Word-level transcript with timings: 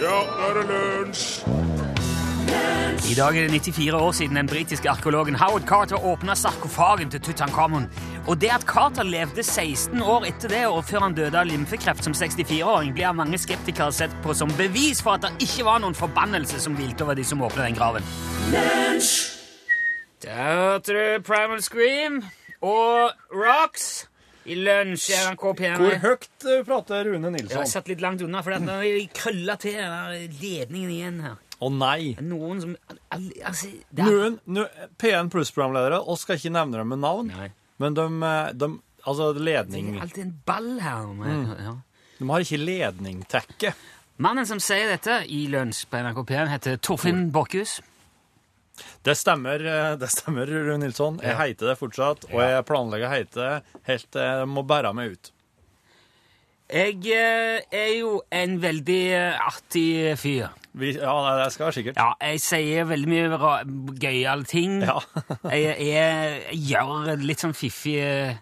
Ja, 0.00 0.18
nå 0.22 0.44
er 0.46 0.54
det 0.56 0.64
lunsj! 0.70 1.26
I 3.06 3.14
dag 3.16 3.36
er 3.36 3.48
det 3.48 3.60
94 3.66 3.94
år 3.94 4.12
siden 4.12 4.36
den 4.36 4.46
britiske 4.46 4.90
arkeologen 4.90 5.34
Howard 5.34 5.66
Carter 5.68 6.04
åpna 6.04 6.34
sarkofagen 6.34 7.10
til 7.10 7.20
Tutankhamon. 7.20 7.86
Og 8.26 8.40
det 8.40 8.50
at 8.54 8.64
Carter 8.66 9.02
levde 9.02 9.42
16 9.42 10.02
år 10.02 10.24
etter 10.24 10.48
det, 10.48 10.66
og 10.66 10.84
før 10.84 11.00
han 11.06 11.14
døde 11.14 11.38
av 11.38 11.46
lymfekreft 11.46 12.04
som 12.04 12.16
64-åring, 12.16 12.94
blir 12.94 13.10
av 13.10 13.16
mange 13.20 13.38
skeptikere 13.38 13.92
sett 13.92 14.14
på 14.24 14.34
som 14.34 14.52
bevis 14.58 15.02
for 15.02 15.18
at 15.18 15.28
det 15.28 15.48
ikke 15.50 15.68
var 15.68 15.84
noen 15.84 15.96
forbannelse 15.96 16.60
som 16.64 16.76
hvilte 16.78 17.04
over 17.04 17.14
de 17.18 17.24
som 17.24 17.42
åpna 17.42 17.68
den 17.68 17.78
graven. 17.78 18.12
Der 20.24 20.52
hørte 20.56 20.94
du 20.96 21.22
Primal 21.26 21.62
Scream 21.62 22.22
og 22.64 23.10
Rocks 23.34 24.06
i 24.46 24.54
lunsj 24.56 25.10
i 25.12 25.16
NRK 25.26 25.44
P1. 25.58 25.80
Hvor 25.82 25.96
høyt 26.04 26.46
eh, 26.46 26.62
prater 26.66 27.08
Rune 27.10 27.30
Nilsson? 27.34 27.50
Jeg 27.52 27.58
har 27.60 27.68
satt 27.70 27.90
litt 27.90 28.00
langt 28.04 28.22
unna, 28.24 28.40
for 28.46 28.54
nå 28.62 28.76
er 28.80 28.96
de 29.00 29.08
krølla 29.14 29.56
til 29.60 29.74
den 29.76 30.36
ledningen 30.40 30.92
igjen 30.94 31.18
her. 31.24 31.36
Å 31.56 31.70
nei! 31.72 32.14
Noen 32.22 32.60
som 32.62 32.74
al- 32.92 33.30
altså, 33.48 33.70
det 33.90 34.04
er- 34.04 34.10
Noen 34.12 34.38
nå- 34.46 34.68
P1 35.00 35.30
Pluss-programledere, 35.32 35.98
vi 36.06 36.16
skal 36.20 36.36
ikke 36.40 36.52
nevne 36.54 36.78
dem 36.82 36.88
med 36.94 36.98
navn, 37.02 37.32
Nei. 37.32 37.50
men 37.78 37.94
de, 37.94 38.06
eh, 38.32 38.52
de 38.52 38.72
Altså, 39.06 39.28
ledning 39.38 39.92
Det 39.92 39.98
er 40.00 40.02
alltid 40.02 40.22
en 40.24 40.42
ball 40.44 40.80
her. 40.80 41.06
Med, 41.14 41.50
ja. 41.62 41.74
De 42.18 42.28
har 42.28 42.40
ikke 42.42 42.58
ledningtekke. 42.58 43.70
Mannen 44.18 44.46
som 44.48 44.58
sier 44.58 44.88
dette 44.90 45.20
i 45.30 45.44
Lunsj 45.46 45.84
på 45.86 46.00
NRK 46.02 46.24
P1, 46.26 46.48
heter 46.50 46.76
Torfinn 46.82 47.30
Borchhus. 47.30 47.76
Det 49.06 49.14
stemmer, 49.18 49.62
eh, 49.62 49.94
det 50.00 50.10
stemmer, 50.12 50.50
Rune 50.50 50.80
Nilsson. 50.82 51.20
Jeg 51.22 51.38
heter 51.38 51.72
det 51.72 51.78
fortsatt, 51.80 52.28
og 52.32 52.42
jeg 52.42 52.66
planlegger 52.68 53.08
å 53.08 53.14
heite 53.14 53.40
det 53.40 53.80
helt 53.90 54.10
til 54.12 54.26
jeg 54.26 54.52
må 54.52 54.64
bære 54.66 54.92
meg 54.96 55.16
ut. 55.16 55.32
Jeg 56.66 56.98
eh, 57.14 57.60
er 57.70 57.90
jo 57.94 58.16
en 58.34 58.56
veldig 58.58 59.02
eh, 59.14 59.44
artig 59.46 60.16
fyr. 60.18 60.48
Vi, 60.76 60.90
ja, 60.98 61.12
det 61.38 61.52
skal 61.54 61.70
sikkert. 61.72 62.00
Ja, 62.00 62.10
jeg 62.20 62.42
sier 62.42 62.88
veldig 62.90 63.08
mye 63.08 63.60
gøyale 64.02 64.48
ting. 64.50 64.80
Ja. 64.82 64.98
jeg, 65.54 65.76
jeg, 65.86 66.42
jeg 66.50 66.58
gjør 66.74 67.22
litt 67.22 67.44
sånn 67.44 67.54
fiffige 67.56 68.34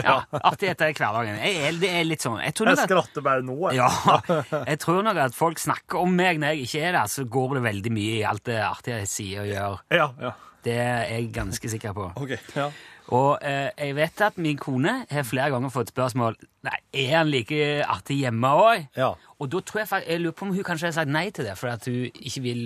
Ja. 0.00 0.14
at 0.32 0.44
artigheter 0.52 0.88
i 0.88 0.94
hverdagen. 0.96 1.36
Jeg, 1.44 1.56
er- 1.68 1.80
det 1.82 1.90
er 1.92 2.04
litt 2.08 2.22
sånn 2.24 2.38
Jeg 2.40 2.54
tror 2.56 2.70
Jeg 2.70 2.78
at 2.78 2.88
skratter 2.88 3.22
bare 3.26 3.42
nå. 3.44 3.56
jeg. 3.70 3.76
Ja, 3.82 4.62
jeg 4.66 4.78
tror 4.80 5.02
nok 5.04 5.16
at 5.20 5.34
folk 5.36 5.58
snakker 5.60 6.00
om 6.00 6.14
meg 6.16 6.38
når 6.40 6.54
jeg 6.54 6.62
ikke 6.68 6.80
er 6.88 6.92
der, 6.96 7.10
så 7.12 7.24
går 7.28 7.58
det 7.58 7.62
veldig 7.66 7.92
mye 7.92 8.14
i 8.16 8.22
alt 8.24 8.44
det 8.48 8.56
artige 8.64 9.02
jeg 9.02 9.10
sier 9.12 9.42
og 9.44 9.50
gjør. 9.52 9.76
Ja, 9.92 10.08
ja. 10.28 10.32
Det 10.64 10.76
er 10.78 11.04
jeg 11.10 11.28
ganske 11.34 11.68
sikker 11.68 11.92
på. 11.92 12.08
Okay, 12.22 12.38
Ja. 12.56 12.70
Og 13.12 13.38
eh, 13.42 13.68
jeg 13.82 13.96
vet 13.98 14.20
at 14.24 14.36
min 14.38 14.56
kone 14.56 14.92
har 15.10 15.24
flere 15.26 15.50
ganger 15.50 15.72
fått 15.74 15.90
spørsmål 15.90 16.36
Nei, 16.64 16.76
er 16.94 17.16
han 17.18 17.28
like 17.28 17.58
artig 17.84 18.20
hjemme 18.22 18.46
òg. 18.56 18.86
Ja. 18.96 19.08
Og 19.42 19.50
da 19.52 19.60
tror 19.60 19.80
jeg 19.82 19.88
faktisk, 19.90 20.10
jeg 20.14 20.20
lurer 20.22 20.36
på 20.38 20.46
om 20.46 20.52
hun 20.54 20.64
kanskje 20.64 20.86
har 20.86 20.94
sagt 20.96 21.10
nei 21.10 21.24
til 21.34 21.44
det, 21.44 21.56
for 21.58 21.68
at 21.74 21.84
hun 21.90 22.06
ikke 22.14 22.40
vil 22.46 22.62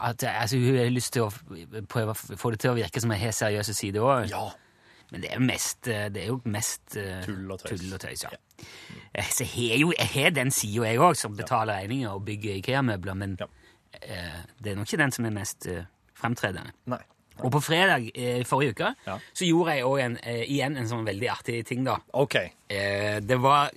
at, 0.00 0.24
altså, 0.24 0.56
Hun 0.56 0.76
har 0.78 0.90
lyst 0.90 1.12
til 1.12 1.26
å 1.26 1.30
prøve 1.90 2.14
å 2.14 2.38
få 2.40 2.50
det 2.54 2.60
til 2.64 2.72
å 2.72 2.78
virke 2.78 3.00
som 3.02 3.10
en 3.12 3.18
har 3.20 3.32
seriøse 3.36 3.74
sider 3.76 4.00
òg. 4.00 4.30
ja. 4.32 4.42
Men 5.12 5.20
det 5.24 5.30
er 5.32 5.38
jo 5.40 5.44
mest, 5.46 5.88
eh, 5.88 6.08
det 6.14 6.22
er 6.22 6.26
jo 6.28 6.40
mest 6.44 6.96
eh, 6.96 7.22
Tull 7.26 7.50
og 7.50 7.58
tøys. 7.62 7.80
Tull 7.80 7.94
og 7.96 8.00
tøys 8.00 8.22
ja. 8.22 8.30
Eh, 9.12 9.30
Så 9.34 9.44
jeg 9.44 9.80
jo 9.82 9.92
jeg 9.96 10.06
har 10.14 10.30
den 10.30 10.50
sida, 10.54 10.84
jeg 10.86 10.98
òg, 11.02 11.16
som 11.18 11.34
betaler 11.36 11.80
regninger 11.82 12.10
og 12.14 12.24
bygger 12.28 12.60
IKEA-møbler, 12.60 13.14
men 13.14 13.36
Ja. 13.40 13.46
eh, 14.02 14.42
det 14.62 14.72
er 14.72 14.76
nok 14.76 14.86
ikke 14.86 15.02
den 15.02 15.10
som 15.12 15.24
er 15.26 15.30
mest 15.34 15.66
eh, 15.66 15.82
fremtredende. 16.14 16.70
Nei. 16.86 17.00
Og 17.40 17.50
på 17.52 17.60
fredag 17.64 18.10
eh, 18.14 18.44
forrige 18.44 18.70
uke 18.76 18.94
Ja. 19.06 19.18
så 19.34 19.46
gjorde 19.48 19.74
jeg 19.78 20.18
eh, 20.22 20.44
igjen 20.44 20.76
en 20.76 20.86
sånn 20.88 21.04
veldig 21.06 21.28
artig 21.32 21.64
ting, 21.66 21.84
da. 21.84 21.96
Okay. 22.12 22.50
Eh, 22.68 23.18
det, 23.20 23.40
var, 23.40 23.70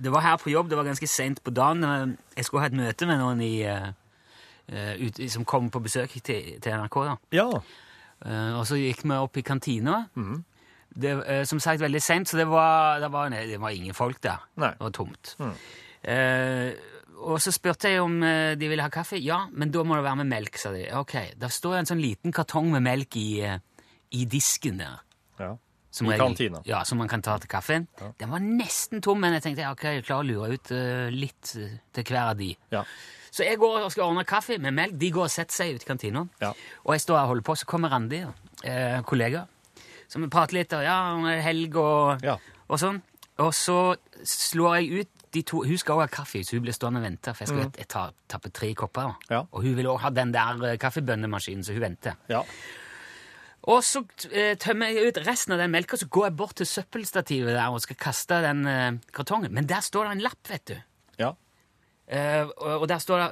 det 0.00 0.10
var 0.10 0.20
her 0.22 0.36
på 0.42 0.50
jobb, 0.50 0.70
det 0.70 0.76
var 0.76 0.84
ganske 0.88 1.06
seint 1.06 1.42
på 1.44 1.50
dagen. 1.54 2.16
Jeg 2.36 2.44
skulle 2.44 2.62
ha 2.62 2.66
et 2.72 2.78
møte 2.80 3.06
med 3.06 3.18
noen 3.20 3.40
i, 3.44 3.62
ut, 4.98 5.20
som 5.30 5.44
kom 5.44 5.70
på 5.70 5.82
besøk 5.84 6.10
til, 6.24 6.56
til 6.60 6.72
NRK. 6.72 6.96
da. 7.04 7.16
Ja. 7.36 7.48
Eh, 8.24 8.52
og 8.58 8.64
så 8.66 8.78
gikk 8.80 9.02
vi 9.04 9.16
opp 9.20 9.36
i 9.36 9.42
kantina. 9.44 10.06
Det, 10.94 11.14
eh, 11.26 11.44
som 11.48 11.60
sagt 11.62 11.82
veldig 11.82 12.02
seint, 12.02 12.28
så 12.30 12.38
det 12.38 12.46
var, 12.46 13.00
det, 13.02 13.10
var, 13.12 13.32
det 13.34 13.60
var 13.60 13.74
ingen 13.74 13.96
folk 13.96 14.20
der. 14.22 14.44
Nei. 14.62 14.74
Det 14.78 14.86
var 14.86 14.94
tomt. 14.94 15.34
Eh, 16.04 16.74
og 17.24 17.40
så 17.42 17.52
spurte 17.54 17.90
jeg 17.90 18.02
om 18.04 18.16
eh, 18.26 18.54
de 18.58 18.68
ville 18.70 18.84
ha 18.84 18.92
kaffe. 18.92 19.18
Ja, 19.22 19.44
men 19.52 19.72
da 19.74 19.84
må 19.86 19.98
det 19.98 20.06
være 20.06 20.20
med 20.22 20.30
melk, 20.30 20.58
sa 20.60 20.72
de. 20.74 20.86
Ok, 20.98 21.16
Der 21.40 21.52
står 21.52 21.80
en 21.80 21.90
sånn 21.90 22.02
liten 22.02 22.34
kartong 22.34 22.70
med 22.74 22.84
melk 22.84 23.16
i, 23.20 23.28
eh, 23.46 23.60
i 24.14 24.26
disken 24.30 24.82
der. 24.82 25.02
ja. 25.42 25.54
Som 25.94 26.08
I 26.10 26.16
kantina. 26.18 26.58
Ja, 26.66 26.82
Som 26.82 26.98
man 26.98 27.06
kan 27.06 27.22
ta 27.22 27.36
til 27.38 27.46
kaffen. 27.46 27.86
Den 28.18 28.30
var 28.32 28.40
nesten 28.42 29.00
tom, 29.00 29.20
men 29.22 29.36
jeg 29.36 29.44
tenkte 29.44 29.68
ok, 29.70 29.84
jeg 29.84 30.02
klarer 30.08 30.24
å 30.24 30.26
lure 30.26 30.56
ut 30.56 30.72
uh, 30.74 31.06
litt 31.14 31.52
uh, 31.54 31.76
til 31.94 32.08
hver 32.08 32.32
av 32.32 32.40
de. 32.40 32.48
Ja. 32.74 32.82
Så 33.30 33.46
jeg 33.46 33.60
går 33.62 33.84
og 33.84 33.92
skal 33.94 34.08
ordne 34.08 34.24
kaffe 34.26 34.58
med 34.58 34.74
melk. 34.74 34.96
De 34.98 35.12
går 35.14 35.28
og 35.28 35.30
setter 35.30 35.54
seg 35.54 35.76
ute 35.76 35.86
i 35.86 35.90
kantina. 35.92 36.24
Ja. 36.42 36.50
Og 36.82 36.96
jeg 36.96 37.04
står 37.04 37.20
og 37.20 37.30
holder 37.30 37.46
på, 37.46 37.54
så 37.58 37.66
kommer 37.70 37.94
Randi, 37.94 38.24
da, 38.26 38.32
eh, 38.66 38.98
kollega, 39.06 39.44
som 40.08 40.22
vi 40.24 40.28
prater 40.32 40.58
litt 40.60 40.72
og 40.76 40.84
ja, 40.84 40.98
det 41.24 41.34
er 41.38 41.44
helg 41.48 41.76
og, 41.80 42.24
Ja. 42.24 42.38
og 42.68 42.80
sånn. 42.80 43.02
Og 43.42 43.50
så 43.56 43.96
slår 44.24 44.76
jeg 44.80 45.00
ut 45.04 45.10
de 45.34 45.42
to 45.42 45.64
Hun 45.66 45.78
skal 45.78 45.96
også 45.96 46.04
ha 46.06 46.06
kaffe, 46.22 46.44
så 46.46 46.54
hun 46.54 46.62
blir 46.62 46.74
stående 46.76 47.00
og 47.00 47.06
vente. 47.08 47.32
For 47.34 47.42
jeg 47.42 47.48
skal 47.50 47.80
jeg 47.80 47.88
tar, 47.90 48.12
tappe 48.30 48.52
tre 48.54 48.68
kopper. 48.78 49.08
Mm. 49.16 49.24
Ja. 49.32 49.40
Og 49.50 49.64
hun 49.64 49.74
vil 49.74 49.88
også 49.90 50.02
ha 50.04 50.10
den 50.14 50.32
der 50.32 50.62
eh, 50.68 50.76
kaffebønnemaskinen, 50.78 51.64
så 51.66 51.74
hun 51.74 51.82
venter. 51.82 52.14
Ja. 52.30 52.44
Og 53.66 53.80
så 53.82 54.04
eh, 54.30 54.54
tømmer 54.60 54.92
jeg 54.92 55.08
ut 55.08 55.18
resten 55.26 55.56
av 55.56 55.58
den 55.58 55.72
melka, 55.74 55.98
så 55.98 56.06
går 56.06 56.28
jeg 56.28 56.36
bort 56.38 56.54
til 56.60 56.68
søppelstativet 56.70 57.50
der 57.56 57.66
og 57.74 57.82
skal 57.82 57.98
kaste 57.98 58.38
den 58.44 58.62
eh, 58.70 59.00
kartongen. 59.16 59.50
Men 59.56 59.66
der 59.66 59.82
står 59.82 60.06
det 60.06 60.12
en 60.12 60.22
lapp, 60.28 60.38
vet 60.52 60.70
du. 60.70 60.76
Ja. 61.18 61.32
Og, 62.14 62.82
og 62.84 62.88
der 62.88 63.00
står 63.02 63.18
det 63.22 63.30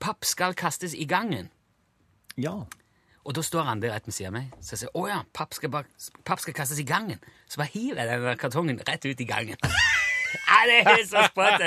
'Papp 0.00 0.24
skal 0.24 0.54
kastes 0.54 0.92
i 0.94 1.06
gangen'. 1.06 1.48
Ja. 2.36 2.64
Og 3.26 3.34
da 3.34 3.42
står 3.42 3.64
han 3.68 3.80
der 3.82 3.92
rett 3.92 4.06
ved 4.06 4.14
siden 4.14 4.34
av 4.34 4.40
meg. 4.40 4.52
Så 4.62 4.72
jeg 4.72 4.78
sier 4.78 4.90
'Å 4.94 5.08
ja, 5.08 5.22
papp 5.34 5.54
skal, 5.54 5.68
bare, 5.70 5.84
papp 6.24 6.40
skal 6.40 6.54
kastes 6.54 6.78
i 6.80 6.84
gangen'. 6.84 7.18
Så 7.48 7.56
bare 7.58 7.68
hiver 7.74 8.04
jeg 8.04 8.20
den 8.20 8.36
kartongen 8.38 8.80
rett 8.88 9.04
ut 9.04 9.20
i 9.20 9.24
gangen. 9.24 9.56
Ja, 10.48 10.58
det 10.68 10.84
er 10.84 11.04
så 11.08 11.22
sprøtt! 11.24 11.62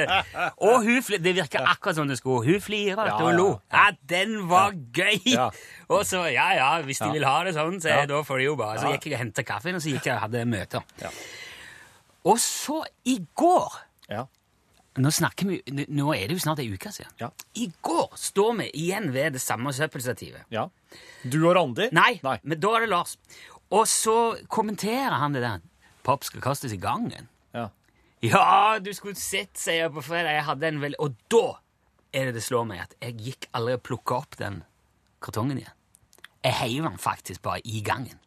Og 0.61 0.83
hun, 0.85 1.01
det 1.23 1.33
virker 1.35 1.65
akkurat 1.65 1.95
som 1.95 2.07
det 2.07 2.17
skulle. 2.19 2.45
Hun 2.45 2.61
flirte 2.61 3.01
Ja, 3.07 3.15
og 3.17 3.33
lo. 3.33 3.59
ja, 3.73 3.87
den 4.09 4.47
var 4.49 4.71
gøy! 4.93 5.17
Og 5.89 6.05
så, 6.05 6.25
ja 6.29 6.51
ja, 6.53 6.81
hvis 6.85 6.99
de 7.01 7.09
vil 7.11 7.25
ha 7.25 7.43
det 7.43 7.55
sånn, 7.55 7.79
så 7.81 7.89
Ja. 7.89 8.05
da 8.05 8.21
får 8.21 8.37
de 8.37 8.43
jo 8.45 8.55
bare. 8.55 8.77
Så 8.77 8.91
gikk 8.93 9.05
jeg 9.09 9.13
og 9.13 9.19
henta 9.19 9.43
kaffen, 9.43 9.75
og 9.75 9.81
så 9.81 9.89
gikk 9.89 10.05
jeg 10.05 10.13
og 10.13 10.21
hadde 10.21 10.45
møter. 10.45 10.83
Ja. 11.01 11.09
Og 12.25 12.37
så, 12.39 12.83
i 13.05 13.17
går 13.35 13.79
Ja. 14.09 14.25
Nå, 14.99 15.11
vi, 15.47 15.85
nå 15.87 16.13
er 16.15 16.27
det 16.27 16.35
jo 16.35 16.43
snart 16.43 16.59
ei 16.59 16.67
uke 16.73 16.91
siden. 16.91 17.11
Ja. 17.21 17.29
I 17.55 17.69
går 17.85 18.09
står 18.19 18.55
vi 18.59 18.69
igjen 18.83 19.11
ved 19.13 19.37
det 19.37 19.41
samme 19.43 19.71
søppelstativet. 19.75 20.47
ja. 20.51 20.67
Du 21.23 21.37
og 21.47 21.55
Randi? 21.55 21.85
Nei, 21.95 22.19
Nei. 22.23 22.37
men 22.43 22.59
da 22.59 22.73
er 22.75 22.83
det 22.83 22.89
Lars. 22.91 23.13
Og 23.71 23.85
så 23.87 24.15
kommenterer 24.51 25.15
han 25.21 25.31
det 25.31 25.43
der. 25.45 25.61
Papp 26.03 26.25
skal 26.27 26.41
kastes 26.43 26.73
i 26.75 26.79
gangen. 26.81 27.29
Ja. 27.55 27.69
Ja, 28.25 28.79
du 28.83 28.91
skulle 28.93 29.15
sett, 29.15 29.53
sier 29.57 29.85
jeg 29.85 29.93
på 29.95 30.03
fredag. 30.03 30.33
Jeg 30.35 30.47
hadde 30.49 30.67
en 30.67 30.81
vel... 30.83 30.97
Og 30.99 31.15
da 31.31 31.45
er 32.11 32.27
det 32.27 32.35
det 32.39 32.43
slår 32.43 32.67
meg 32.67 32.83
at 32.83 32.97
jeg 32.99 33.15
gikk 33.21 33.47
aldri 33.55 33.77
og 33.77 33.85
plukka 33.87 34.17
opp 34.17 34.35
den 34.41 34.59
kartongen 35.23 35.61
igjen. 35.61 35.77
Jeg 36.43 36.57
heiv 36.57 36.89
den 36.89 36.99
faktisk 36.99 37.41
bare 37.45 37.61
i 37.63 37.79
gangen. 37.85 38.17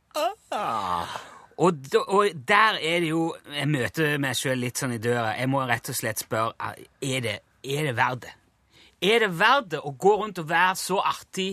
Og, 1.58 1.84
og 2.08 2.30
der 2.48 2.78
er 2.82 3.00
det 3.04 3.10
jo 3.12 3.28
Jeg 3.54 3.68
møter 3.70 4.16
meg 4.18 4.34
sjøl 4.38 4.58
litt 4.58 4.80
sånn 4.80 4.96
i 4.96 4.98
døra. 4.98 5.36
Jeg 5.38 5.50
må 5.52 5.60
rett 5.68 5.90
og 5.92 5.94
slett 5.98 6.18
spørre 6.24 6.72
er 7.00 7.20
det, 7.22 7.36
er 7.62 7.86
det 7.88 7.94
verdt 7.98 8.24
det. 8.26 8.32
Er 9.04 9.20
det 9.26 9.30
verdt 9.38 9.70
det 9.74 9.80
å 9.84 9.92
gå 10.00 10.16
rundt 10.22 10.38
og 10.42 10.48
være 10.50 10.74
så 10.80 10.98
artig 11.04 11.50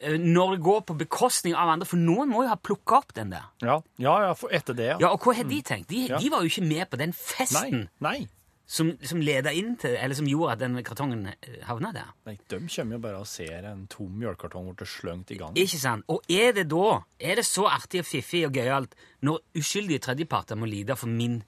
eh, 0.00 0.16
når 0.16 0.56
det 0.56 0.60
går 0.64 0.80
på 0.88 0.96
bekostning 1.02 1.56
av 1.58 1.72
andre? 1.74 1.88
For 1.90 2.00
noen 2.00 2.30
må 2.32 2.44
jo 2.44 2.52
ha 2.52 2.56
plukka 2.56 3.00
opp 3.02 3.14
den 3.16 3.32
der. 3.34 3.48
Ja, 3.60 3.80
ja, 4.00 4.16
ja 4.28 4.34
etter 4.50 4.76
det, 4.78 4.86
ja. 4.94 4.98
Ja, 5.02 5.12
Og 5.16 5.24
hva 5.26 5.34
har 5.36 5.48
de 5.50 5.62
tenkt? 5.66 5.88
De, 5.90 6.06
Ja. 6.08 6.18
de 6.22 6.30
var 6.30 6.44
jo 6.46 6.52
ikke 6.52 6.68
med 6.68 6.90
på 6.90 7.00
den 7.00 7.12
festen. 7.12 7.88
Nei. 8.00 8.20
Nei. 8.24 8.28
Som, 8.70 8.92
som 9.02 9.18
leda 9.24 9.50
inn 9.56 9.72
til 9.80 9.96
Eller 9.98 10.14
som 10.14 10.28
gjorde 10.30 10.52
at 10.54 10.60
den 10.62 10.78
kartongen 10.86 11.24
eh, 11.32 11.56
havna 11.66 11.90
der. 11.94 12.12
Nei, 12.28 12.36
De 12.50 12.60
kommer 12.70 12.96
jo 12.96 13.02
bare 13.02 13.18
og 13.18 13.26
ser 13.26 13.66
en 13.66 13.86
tom 13.90 14.12
mjølkekartong 14.20 14.68
bli 14.78 14.86
sløngt 14.86 15.32
i 15.34 15.38
gang. 15.40 15.56
Ikke 15.58 15.80
sant? 15.82 16.06
Og 16.08 16.22
er 16.30 16.52
det 16.54 16.68
da 16.70 17.00
Er 17.18 17.40
det 17.40 17.46
så 17.48 17.66
artig 17.66 18.04
og 18.04 18.06
fiffig 18.06 18.44
og 18.46 18.54
gøyalt 18.54 18.94
når 19.26 19.40
uskyldige 19.58 20.04
tredjeparter 20.06 20.56
må 20.56 20.68
lide 20.70 20.94
for 20.96 21.10
min 21.10 21.40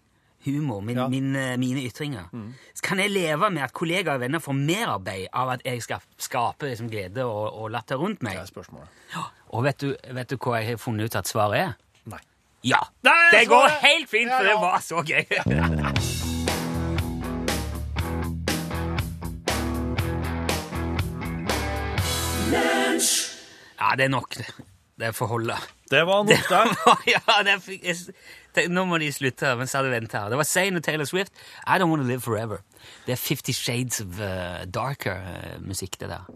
humor, 0.43 0.81
min, 0.83 0.97
Ja. 0.99 1.07
min, 1.09 1.37
eh, 1.39 1.57
mine 1.57 1.85
ytringer? 1.87 2.27
Mm. 2.33 2.55
kan 2.83 2.99
jeg 2.99 3.11
leve 3.11 3.51
med 3.51 3.63
at 3.63 3.73
kollegaer 3.73 4.15
og 4.19 4.21
venner 4.25 4.43
får 4.43 4.59
merarbeid 4.59 5.29
av 5.33 5.49
at 5.55 5.63
jeg 5.65 5.83
skal 5.83 6.03
skape 6.19 6.67
liksom, 6.67 6.91
glede 6.91 7.23
og, 7.25 7.55
og 7.55 7.71
latter 7.71 7.97
rundt 7.97 8.23
meg? 8.23 8.33
Det 8.35 8.43
er 8.43 8.51
spørsmålet. 8.51 8.89
Og 9.55 9.65
vet 9.65 9.79
du, 9.79 9.95
vet 10.11 10.29
du 10.31 10.37
hva 10.37 10.59
jeg 10.59 10.73
har 10.73 10.83
funnet 10.83 11.07
ut 11.07 11.17
at 11.23 11.31
svaret 11.31 11.61
er? 11.61 11.73
Nei. 12.11 12.19
Ja! 12.67 12.83
Nei, 13.07 13.31
det 13.31 13.47
går 13.49 13.69
helt 13.87 14.11
fint, 14.11 14.31
for 14.35 14.43
det 14.51 14.59
var 14.59 14.83
så 14.83 15.07
gøy! 15.07 16.19
Ja, 23.83 23.97
det 23.99 24.07
er 24.07 24.13
nok. 24.15 24.37
Det 25.03 25.11
får 25.17 25.27
holde. 25.27 25.57
Det 25.91 26.05
var 26.07 26.23
nok 26.29 26.49
der. 26.55 26.77
ja, 27.17 27.39
det 27.47 27.57
fikk, 27.65 27.83
jeg, 27.89 28.69
nå 28.71 28.85
må 28.87 29.01
de 29.03 29.09
slutte 29.13 29.55
mens 29.59 29.75
jeg 29.75 29.83
hadde 29.83 30.07
her. 30.13 30.31
Det 30.31 30.39
var 30.39 30.47
Zayn 30.47 30.79
og 30.79 30.85
Taylor 30.87 31.09
Swift. 31.09 31.35
I 31.67 31.81
Don't 31.83 31.91
Wanna 31.91 32.07
Live 32.07 32.23
Forever. 32.23 32.63
Det 33.07 33.17
er 33.17 33.21
Fifty 33.21 33.55
Shades 33.57 34.01
of 34.05 34.21
uh, 34.21 34.63
Darker-musikk, 34.71 35.99
det 36.01 36.11
der. 36.13 36.29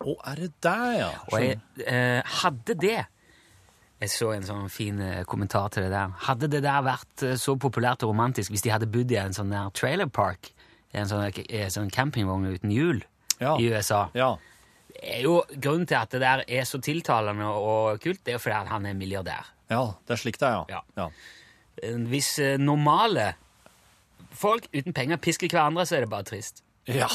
Å, 0.00 0.14
er 0.32 0.38
det 0.46 0.50
der, 0.64 0.90
ja? 0.96 1.08
Og 1.28 1.42
jeg 1.42 1.58
uh, 1.84 2.36
hadde 2.40 2.76
det 2.80 2.98
Jeg 4.00 4.08
så 4.14 4.30
en 4.32 4.46
sånn 4.48 4.70
fin 4.72 4.96
eh, 5.04 5.18
kommentar 5.28 5.66
til 5.74 5.84
det 5.84 5.90
der. 5.92 6.14
Hadde 6.24 6.48
det 6.48 6.62
der 6.64 6.80
vært 6.86 7.24
eh, 7.26 7.34
så 7.36 7.52
populært 7.60 8.00
og 8.06 8.14
romantisk 8.14 8.54
hvis 8.54 8.62
de 8.64 8.70
hadde 8.72 8.88
bodd 8.88 9.12
i 9.12 9.18
en 9.20 9.34
sånn 9.36 9.52
der 9.52 9.68
trailerpark, 9.76 10.54
en 10.96 11.10
sånn, 11.10 11.26
eh, 11.44 11.66
sånn 11.68 11.92
campingvogn 11.92 12.48
uten 12.48 12.72
hjul, 12.72 13.02
Ja. 13.42 13.58
i 13.60 13.68
USA 13.68 14.06
Ja. 14.16 14.30
Er 15.02 15.22
jo 15.24 15.38
Grunnen 15.56 15.86
til 15.88 15.96
at 15.96 16.10
det 16.12 16.20
der 16.20 16.42
er 16.46 16.64
så 16.68 16.80
tiltalende 16.84 17.46
og 17.48 18.00
kult, 18.02 18.20
det 18.24 18.34
er 18.34 18.38
jo 18.38 18.42
fordi 18.44 18.68
han 18.68 18.86
er 18.86 18.94
milliardær. 18.98 19.46
ja, 19.70 19.84
det 20.06 20.12
er 20.16 20.20
slik 20.20 20.38
det 20.38 20.48
er, 20.48 20.64
ja. 20.68 20.80
Ja. 20.98 21.08
Hvis 22.10 22.38
eh, 22.38 22.58
normale 22.60 23.34
folk 24.36 24.66
uten 24.74 24.92
penger 24.92 25.16
pisker 25.22 25.48
hverandre, 25.48 25.86
så 25.88 25.96
er 25.96 26.04
det 26.04 26.10
bare 26.12 26.26
trist. 26.28 26.62
Ja. 26.90 27.08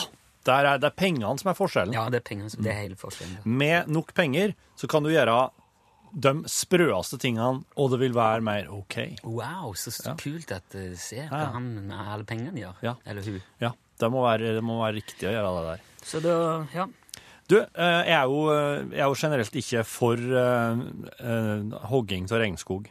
Det 0.46 0.54
er, 0.54 0.78
det 0.78 0.90
er 0.92 0.94
pengene 0.98 1.32
som 1.42 1.50
er 1.50 1.58
forskjellen. 1.58 1.94
Ja, 1.94 2.08
det 2.14 2.20
er 2.22 2.26
pengene 2.28 2.50
som 2.54 2.62
det 2.66 2.72
er 2.74 2.82
hele 2.84 2.98
forskjellen. 3.00 3.40
Med 3.46 3.88
nok 3.90 4.12
penger 4.18 4.54
så 4.78 4.88
kan 4.90 5.06
du 5.06 5.10
gjøre 5.14 5.38
de 6.16 6.32
sprøeste 6.48 7.18
tingene, 7.20 7.64
og 7.76 7.90
det 7.92 7.98
vil 8.00 8.14
være 8.16 8.44
mer 8.46 8.70
OK. 8.72 8.98
Wow, 9.26 9.74
så 9.76 9.92
så 9.92 10.14
kult 10.22 10.52
at 10.56 10.64
du 10.72 10.94
ser 11.02 11.26
hva 11.32 11.42
Ja. 11.48 11.50
han 11.58 11.66
med 11.90 11.98
alle 11.98 12.24
pengene 12.30 12.62
gjør. 12.62 12.78
Ja. 12.86 12.94
Eller 13.06 13.26
hun. 13.26 13.42
Ja, 13.60 13.72
det 14.00 14.12
må 14.14 14.22
være, 14.24 14.54
det 14.56 14.64
må 14.64 14.78
være 14.84 14.96
riktig 15.02 15.28
å 15.28 15.34
gjøre 15.34 15.52
det 15.58 15.66
der. 15.72 15.84
Så 16.06 16.22
da, 16.24 16.36
ja. 16.78 16.86
Du, 17.48 17.60
eh, 17.60 18.02
jeg 18.10 18.16
er 18.18 18.26
jo, 18.26 18.40
eh, 18.50 18.86
jeg 18.96 19.02
er 19.04 19.10
jo 19.12 19.18
generelt 19.20 19.58
ikke 19.60 19.84
for 19.86 20.18
uh, 20.18 20.80
uh, 21.22 21.76
hogging 21.92 22.26
av 22.32 22.40
regnskog. 22.42 22.88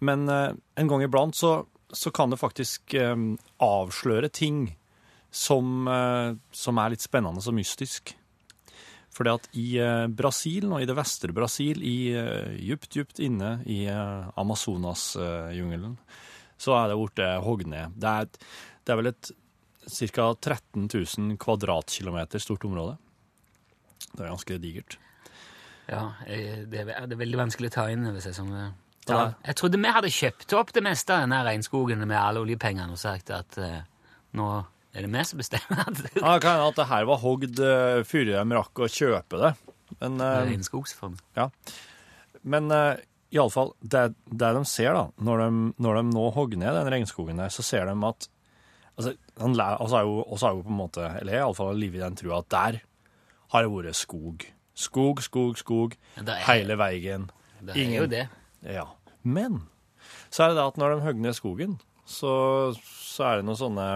Men 0.00 0.24
uh, 0.30 0.54
en 0.80 0.88
gang 0.88 1.04
iblant 1.04 1.36
så, 1.36 1.50
så 1.92 2.12
kan 2.14 2.30
det 2.32 2.38
faktisk 2.40 2.94
eh, 2.96 3.16
avsløre 3.64 4.30
ting 4.32 4.70
som, 5.30 5.84
som 6.56 6.78
er 6.80 6.94
litt 6.94 7.02
spennende 7.04 7.42
og 7.44 7.52
mystisk. 7.58 8.14
Fordi 9.12 9.32
at 9.34 9.48
i 9.60 9.66
Brasil, 10.16 10.64
nå 10.70 10.78
i 10.80 10.86
det 10.88 10.94
vestre 10.96 11.34
Brasil, 11.36 11.82
i 11.84 12.14
djupt, 12.62 12.88
djupt 12.96 13.20
inne 13.24 13.58
i 13.68 13.82
Amazonasjungelen, 14.40 15.98
så 16.56 16.76
er 16.78 16.88
det 16.92 16.96
blitt 17.02 17.20
hogd 17.44 17.68
ned. 17.68 17.92
Det 18.00 18.08
er, 18.08 18.24
et- 18.28 18.40
det 18.86 18.94
er 18.94 19.00
vel 19.02 19.10
et 19.12 19.30
ca. 19.84 20.30
13 20.32 20.88
000 20.88 21.36
kvadratkilometer 21.44 22.40
stort 22.40 22.64
område. 22.64 22.96
Det 24.12 24.24
er 24.24 24.30
ganske 24.30 24.58
digert. 24.62 24.98
ja 25.88 26.02
jeg- 26.26 26.66
det, 26.70 26.84
er, 26.84 27.06
det 27.06 27.16
er 27.16 27.22
veldig 27.24 27.40
vanskelig 27.44 27.70
å 27.70 27.76
ta 27.78 27.86
inn 27.92 28.06
over 28.06 28.20
seg. 28.20 28.34
Som, 28.36 28.50
det. 28.52 28.70
Ja. 29.08 29.32
Jeg 29.46 29.56
trodde 29.56 29.80
vi 29.80 29.92
hadde 29.94 30.10
kjøpt 30.12 30.52
opp 30.58 30.72
det 30.76 30.82
meste 30.84 31.14
av 31.14 31.24
denne 31.24 31.42
regnskogen 31.46 32.02
med 32.06 32.18
alle 32.18 32.42
oljepengene 32.44 32.92
og 32.92 33.00
sagt 33.00 33.30
at 33.32 33.58
uh, 33.62 33.80
nå 34.36 34.48
er 34.92 35.04
det 35.04 35.12
vi 35.12 35.24
som 35.24 35.40
bestemmer 35.40 35.84
Ja, 35.88 36.34
det 36.34 36.42
kan 36.44 36.58
hende 36.58 36.68
at 36.68 36.80
det 36.80 36.88
her 36.90 37.08
var 37.08 37.22
hogd 37.22 37.60
uh, 37.60 38.04
før 38.08 38.28
de 38.28 38.56
rakk 38.58 38.82
å 38.84 38.90
kjøpe 38.92 39.40
det. 39.44 39.52
Men, 40.00 40.18
uh, 40.20 40.42
regnskogsfond. 40.44 41.22
Ja. 41.38 41.48
men 42.42 42.68
uh, 42.72 42.96
iallfall, 43.34 43.72
det, 43.80 44.10
det 44.28 44.50
de 44.56 44.64
ser 44.68 44.94
da, 44.96 45.06
når 45.24 45.42
de, 45.44 45.48
når 45.84 46.00
de 46.00 46.02
nå 46.10 46.26
hogger 46.36 46.60
ned 46.60 46.76
den 46.76 46.92
regnskogen 46.92 47.40
der, 47.40 47.52
så 47.52 47.64
ser 47.64 47.88
de 47.88 47.96
at 48.08 48.28
altså, 48.96 49.14
han 49.40 49.56
altså, 49.60 50.00
er 50.00 50.06
jo, 50.08 50.20
også 50.24 50.48
er 50.48 50.56
jo 50.56 50.64
på 50.66 50.72
en 50.72 50.80
måte, 50.82 51.08
eller 51.20 51.40
iallfall 51.40 51.76
livet 51.78 52.00
i 52.00 52.04
den 52.06 52.18
trua, 52.18 52.40
at 52.42 52.52
der 52.52 52.80
har 53.54 53.64
det 53.64 53.72
vært 53.72 53.96
skog. 53.98 54.46
Skog, 54.78 55.22
skog, 55.24 55.56
skog, 55.58 55.96
er- 56.20 56.44
hele 56.46 56.76
veien. 56.78 57.28
Det 57.60 57.74
er 57.74 57.80
Ingen- 57.82 58.02
jo 58.02 58.06
det. 58.06 58.28
Ja. 58.62 58.84
Men 59.24 59.62
så 60.30 60.44
er 60.44 60.48
det 60.52 60.56
det 60.60 60.66
at 60.68 60.76
når 60.78 60.94
de 60.96 61.04
hogger 61.06 61.20
ned 61.24 61.34
skogen, 61.36 61.78
så, 62.06 62.32
så 62.78 63.24
er 63.32 63.36
det 63.40 63.44
noen 63.48 63.58
sånne 63.60 63.88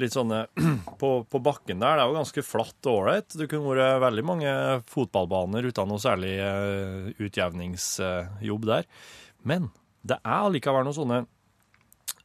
Litt 0.00 0.14
sånne 0.16 0.46
på, 1.00 1.08
på 1.28 1.38
bakken 1.44 1.82
der. 1.82 1.98
Det 1.98 2.04
er 2.04 2.08
jo 2.08 2.14
ganske 2.16 2.42
flatt 2.46 2.86
og 2.88 3.02
ålreit. 3.02 3.34
Det 3.36 3.50
kunne 3.50 3.68
vært 3.74 3.98
veldig 4.00 4.22
mange 4.24 4.52
fotballbaner 4.88 5.66
uten 5.68 5.90
noe 5.90 6.00
særlig 6.00 6.30
eh, 6.40 7.10
utjevningsjobb 7.20 8.64
der. 8.70 8.86
Men 9.44 9.68
det 10.00 10.16
er 10.24 10.46
allikevel 10.46 10.86
noen 10.88 10.96
sånne 10.96 11.18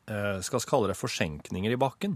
eh, 0.08 0.40
Skal 0.46 0.62
vi 0.64 0.70
kalle 0.72 0.88
det 0.94 0.96
forsenkninger 1.02 1.76
i 1.76 1.82
bakken. 1.82 2.16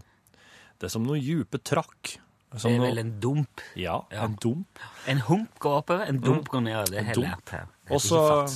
Det 0.79 0.87
er 0.87 0.93
som 0.95 1.03
noen 1.03 1.19
dype 1.19 1.59
trakk. 1.67 2.15
Det 2.51 2.65
er 2.65 2.79
vel 2.81 2.97
en 2.97 3.11
dump. 3.21 3.61
ja, 3.77 3.99
Ja. 4.11 4.23
en 4.25 4.35
dump. 4.41 4.79
En 5.07 5.19
hump 5.27 5.59
går 5.59 5.77
oppover, 5.83 6.07
en 6.09 6.19
dump 6.19 6.47
går 6.49 6.61
nedover. 6.61 6.85
Det 6.89 7.05
har 7.05 7.13
jeg 7.13 7.23
lært 7.23 7.49
her. 7.49 7.67
Og 7.85 8.01
så- 8.01 8.47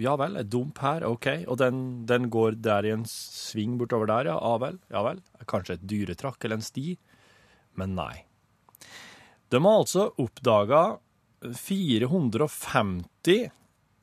ja 0.00 0.16
vel, 0.16 0.36
et 0.36 0.50
dump 0.50 0.78
her, 0.78 1.04
ok. 1.04 1.44
Og 1.46 1.56
den, 1.58 2.04
den 2.06 2.30
går 2.30 2.60
der 2.60 2.82
i 2.84 2.90
en 2.90 3.04
sving 3.04 3.78
bortover 3.78 4.06
der, 4.06 4.24
ja, 4.32 4.38
ja 4.40 4.56
vel. 4.58 4.78
Ja 4.90 5.02
vel. 5.02 5.20
Kanskje 5.46 5.74
et 5.74 5.86
dyretrakk 5.86 6.44
eller 6.44 6.56
en 6.56 6.62
sti. 6.62 6.98
Men 7.76 7.94
nei. 7.94 8.24
De 9.50 9.60
har 9.60 9.78
altså 9.84 10.10
oppdaga 10.18 10.98
450 11.42 13.50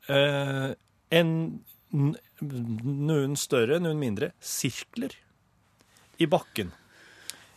eh, 0.08 0.74
en, 1.10 1.60
noen 1.92 3.36
større, 3.38 3.78
noen 3.82 3.98
mindre, 4.00 4.30
sirkler 4.40 5.10
i 6.18 6.26
bakken 6.26 6.72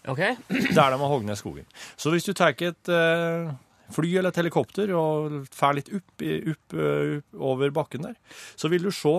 Ok? 0.10 0.22
der 0.50 0.94
de 0.94 1.00
har 1.02 1.12
hogd 1.14 1.28
ned 1.28 1.38
skogen. 1.40 1.66
Så 2.00 2.12
hvis 2.14 2.26
du 2.28 2.34
tar 2.38 2.54
et 2.58 2.92
eh, 2.94 3.52
fly 3.94 4.12
eller 4.20 4.30
et 4.34 4.40
helikopter 4.42 4.92
og 4.98 5.40
fer 5.54 5.78
litt 5.80 5.90
opp, 5.96 6.26
opp, 6.26 6.76
eh, 6.78 7.18
opp 7.20 7.42
over 7.54 7.74
bakken 7.76 8.06
der, 8.10 8.18
så 8.60 8.70
vil 8.74 8.86
du 8.88 8.92
se 8.94 9.16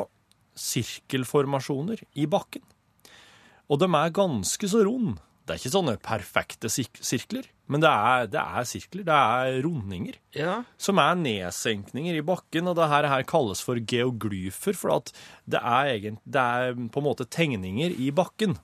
sirkelformasjoner 0.60 2.02
i 2.20 2.26
bakken. 2.30 2.62
Og 3.70 3.78
de 3.82 3.86
er 3.94 4.14
ganske 4.14 4.68
så 4.70 4.82
runde. 4.86 5.18
Det 5.46 5.54
er 5.56 5.60
ikke 5.62 5.72
sånne 5.72 5.92
perfekte 6.04 6.68
sirkler, 6.70 7.46
men 7.70 7.82
det 7.82 7.90
er, 7.90 8.26
det 8.30 8.38
er 8.42 8.66
sirkler, 8.68 9.02
det 9.08 9.14
er 9.16 9.56
rundinger, 9.64 10.18
Ja. 10.36 10.60
som 10.78 10.98
er 11.02 11.16
nedsenkninger 11.18 12.18
i 12.18 12.22
bakken, 12.22 12.68
og 12.70 12.76
det 12.78 12.86
her, 12.92 13.08
her 13.10 13.24
kalles 13.26 13.62
for 13.64 13.74
geoglyfer, 13.80 14.76
for 14.78 14.94
at 15.00 15.10
det 15.50 15.58
er, 15.58 15.90
egent, 15.96 16.20
det 16.26 16.38
er 16.44 16.74
på 16.76 17.02
en 17.02 17.06
måte 17.08 17.26
tegninger 17.26 17.96
i 17.98 18.12
bakken. 18.14 18.58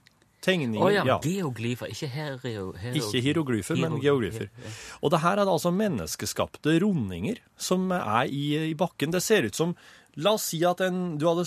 Tegninger, 0.47 0.79
oh, 0.81 0.89
ja, 0.93 1.03
ja. 1.05 1.17
geoglyfer, 1.23 1.91
ikke 1.91 2.07
hero- 2.13 2.73
Ikke 2.95 3.21
hieroglyfer, 3.25 3.75
men 3.77 3.97
Hieroglyfer, 3.99 4.47
geoglyfer. 4.47 4.77
Og 5.03 5.11
det 5.11 5.19
her 5.25 5.41
er 5.43 5.51
altså 5.51 5.73
menneskeskapte 5.75 6.77
rundinger 6.83 7.41
som 7.59 7.91
er 7.91 8.29
i, 8.31 8.45
i 8.71 8.75
bakken. 8.79 9.11
Det 9.11 9.21
ser 9.25 9.47
ut 9.49 9.55
som 9.59 9.75
La 10.17 10.31
oss 10.33 10.47
si 10.49 10.63
at 10.65 10.79
en, 10.81 11.17
du, 11.21 11.27
hadde, 11.29 11.43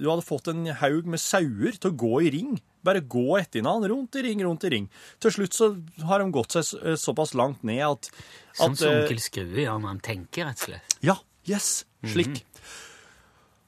du 0.00 0.06
hadde 0.08 0.22
fått 0.24 0.46
en 0.48 0.62
haug 0.80 1.04
med 1.12 1.20
sauer 1.20 1.74
til 1.76 1.90
å 1.90 1.96
gå 2.00 2.12
i 2.24 2.30
ring. 2.32 2.54
Bare 2.82 3.02
gå 3.04 3.36
etter 3.38 3.60
hverandre, 3.60 3.90
rundt 3.92 4.16
i 4.16 4.22
ring, 4.24 4.40
rundt 4.46 4.64
i 4.64 4.70
ring. 4.72 4.86
Til 5.20 5.30
slutt 5.34 5.52
så 5.58 5.68
har 6.08 6.22
de 6.24 6.30
gått 6.32 6.56
seg 6.56 6.64
så- 6.70 6.94
såpass 6.98 7.34
langt 7.36 7.60
ned 7.62 7.82
at, 7.84 8.08
Sånn 8.56 8.72
at 8.72 8.78
som 8.80 8.88
eh, 8.88 9.02
onkel 9.04 9.20
Skrue 9.20 9.60
gjør 9.66 9.76
når 9.82 9.88
han 9.92 10.00
tenker, 10.00 10.46
rett 10.48 10.62
og 10.62 10.68
slett. 10.70 10.96
Ja, 11.04 11.18
yes, 11.46 11.84
slik. 12.02 12.40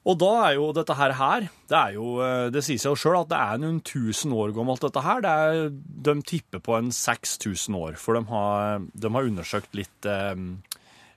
Og 0.05 0.19
da 0.21 0.31
er 0.45 0.53
jo 0.59 0.67
dette 0.77 0.93
her 0.99 1.15
her, 1.17 1.47
det 1.71 1.77
er 1.79 1.93
jo, 1.95 2.19
eh, 2.21 2.49
det 2.53 2.61
sier 2.63 2.77
seg 2.77 2.91
jo 2.93 2.99
sjøl 3.01 3.15
at 3.23 3.29
det 3.31 3.39
er 3.41 3.61
noen 3.63 3.79
tusen 3.81 4.31
år 4.37 4.51
gammelt 4.53 4.83
dette 4.85 5.01
her. 5.01 5.23
Det 5.25 5.31
er, 5.33 5.69
de 6.05 6.13
tipper 6.29 6.61
på 6.61 6.75
en 6.77 6.91
6000 6.93 7.73
år, 7.79 7.97
for 7.97 8.13
de 8.19 8.21
har, 8.29 8.83
de 8.93 9.11
har 9.15 9.29
undersøkt 9.31 9.73
litt 9.79 10.05
eh, 10.05 10.35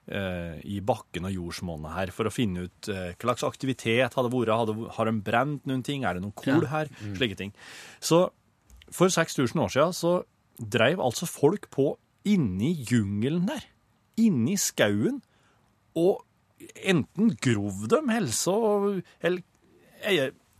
eh, 0.08 0.56
i 0.64 0.78
bakken 0.80 1.28
og 1.28 1.34
jordsmonnet 1.36 1.92
her 1.98 2.12
for 2.16 2.30
å 2.30 2.32
finne 2.32 2.64
ut 2.70 2.88
eh, 2.88 3.10
hva 3.12 3.34
slags 3.34 3.44
aktivitet 3.50 4.16
hadde 4.16 4.32
vært, 4.32 4.54
hadde, 4.62 4.76
har 4.96 5.10
de 5.10 5.16
brent 5.26 5.68
noen 5.68 5.84
ting, 5.84 6.06
er 6.08 6.16
det 6.16 6.24
noen 6.24 6.32
kol 6.40 6.64
Ja. 6.64 6.70
her, 6.78 6.92
slike 7.18 7.36
ting. 7.36 7.52
Så 8.00 8.30
for 8.88 9.12
6000 9.12 9.60
år 9.66 9.74
siden 9.74 9.92
så 9.92 10.14
dreiv 10.58 11.04
altså 11.04 11.28
folk 11.28 11.68
på 11.76 11.90
inni 12.24 12.72
jungelen 12.88 13.44
der, 13.52 13.68
inni 14.16 14.56
skauen, 14.58 15.20
og 15.98 16.24
enten 16.84 17.32
grov 17.42 17.86
dem, 17.90 18.10
eller 18.10 18.34
og 18.52 19.02
eller, 19.22 19.42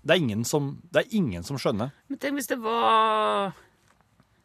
det, 0.03 0.11
er 0.11 0.21
ingen 0.21 0.45
som, 0.45 0.81
det 0.93 1.05
er 1.05 1.17
ingen 1.19 1.45
som 1.47 1.59
skjønner. 1.61 1.93
Men 2.09 2.19
tenk 2.23 2.39
hvis 2.39 2.51
det 2.51 2.59
var 2.63 3.53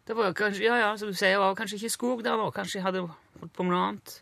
Det 0.08 0.16
var 0.18 0.30
jo 0.32 0.36
kanskje 0.38 0.66
Ja, 0.66 0.76
ja, 0.82 0.92
som 1.00 1.10
du 1.10 1.16
sier, 1.16 1.38
det 1.38 1.42
var 1.44 1.56
kanskje 1.56 1.80
ikke 1.80 1.94
skog 1.96 2.24
der 2.26 2.38
nå. 2.38 2.52
Kanskje 2.56 2.80
jeg 2.82 2.86
hadde 2.88 3.06
holdt 3.08 3.54
på 3.56 3.64
med 3.66 3.76
noe 3.76 3.88
annet. 3.90 4.20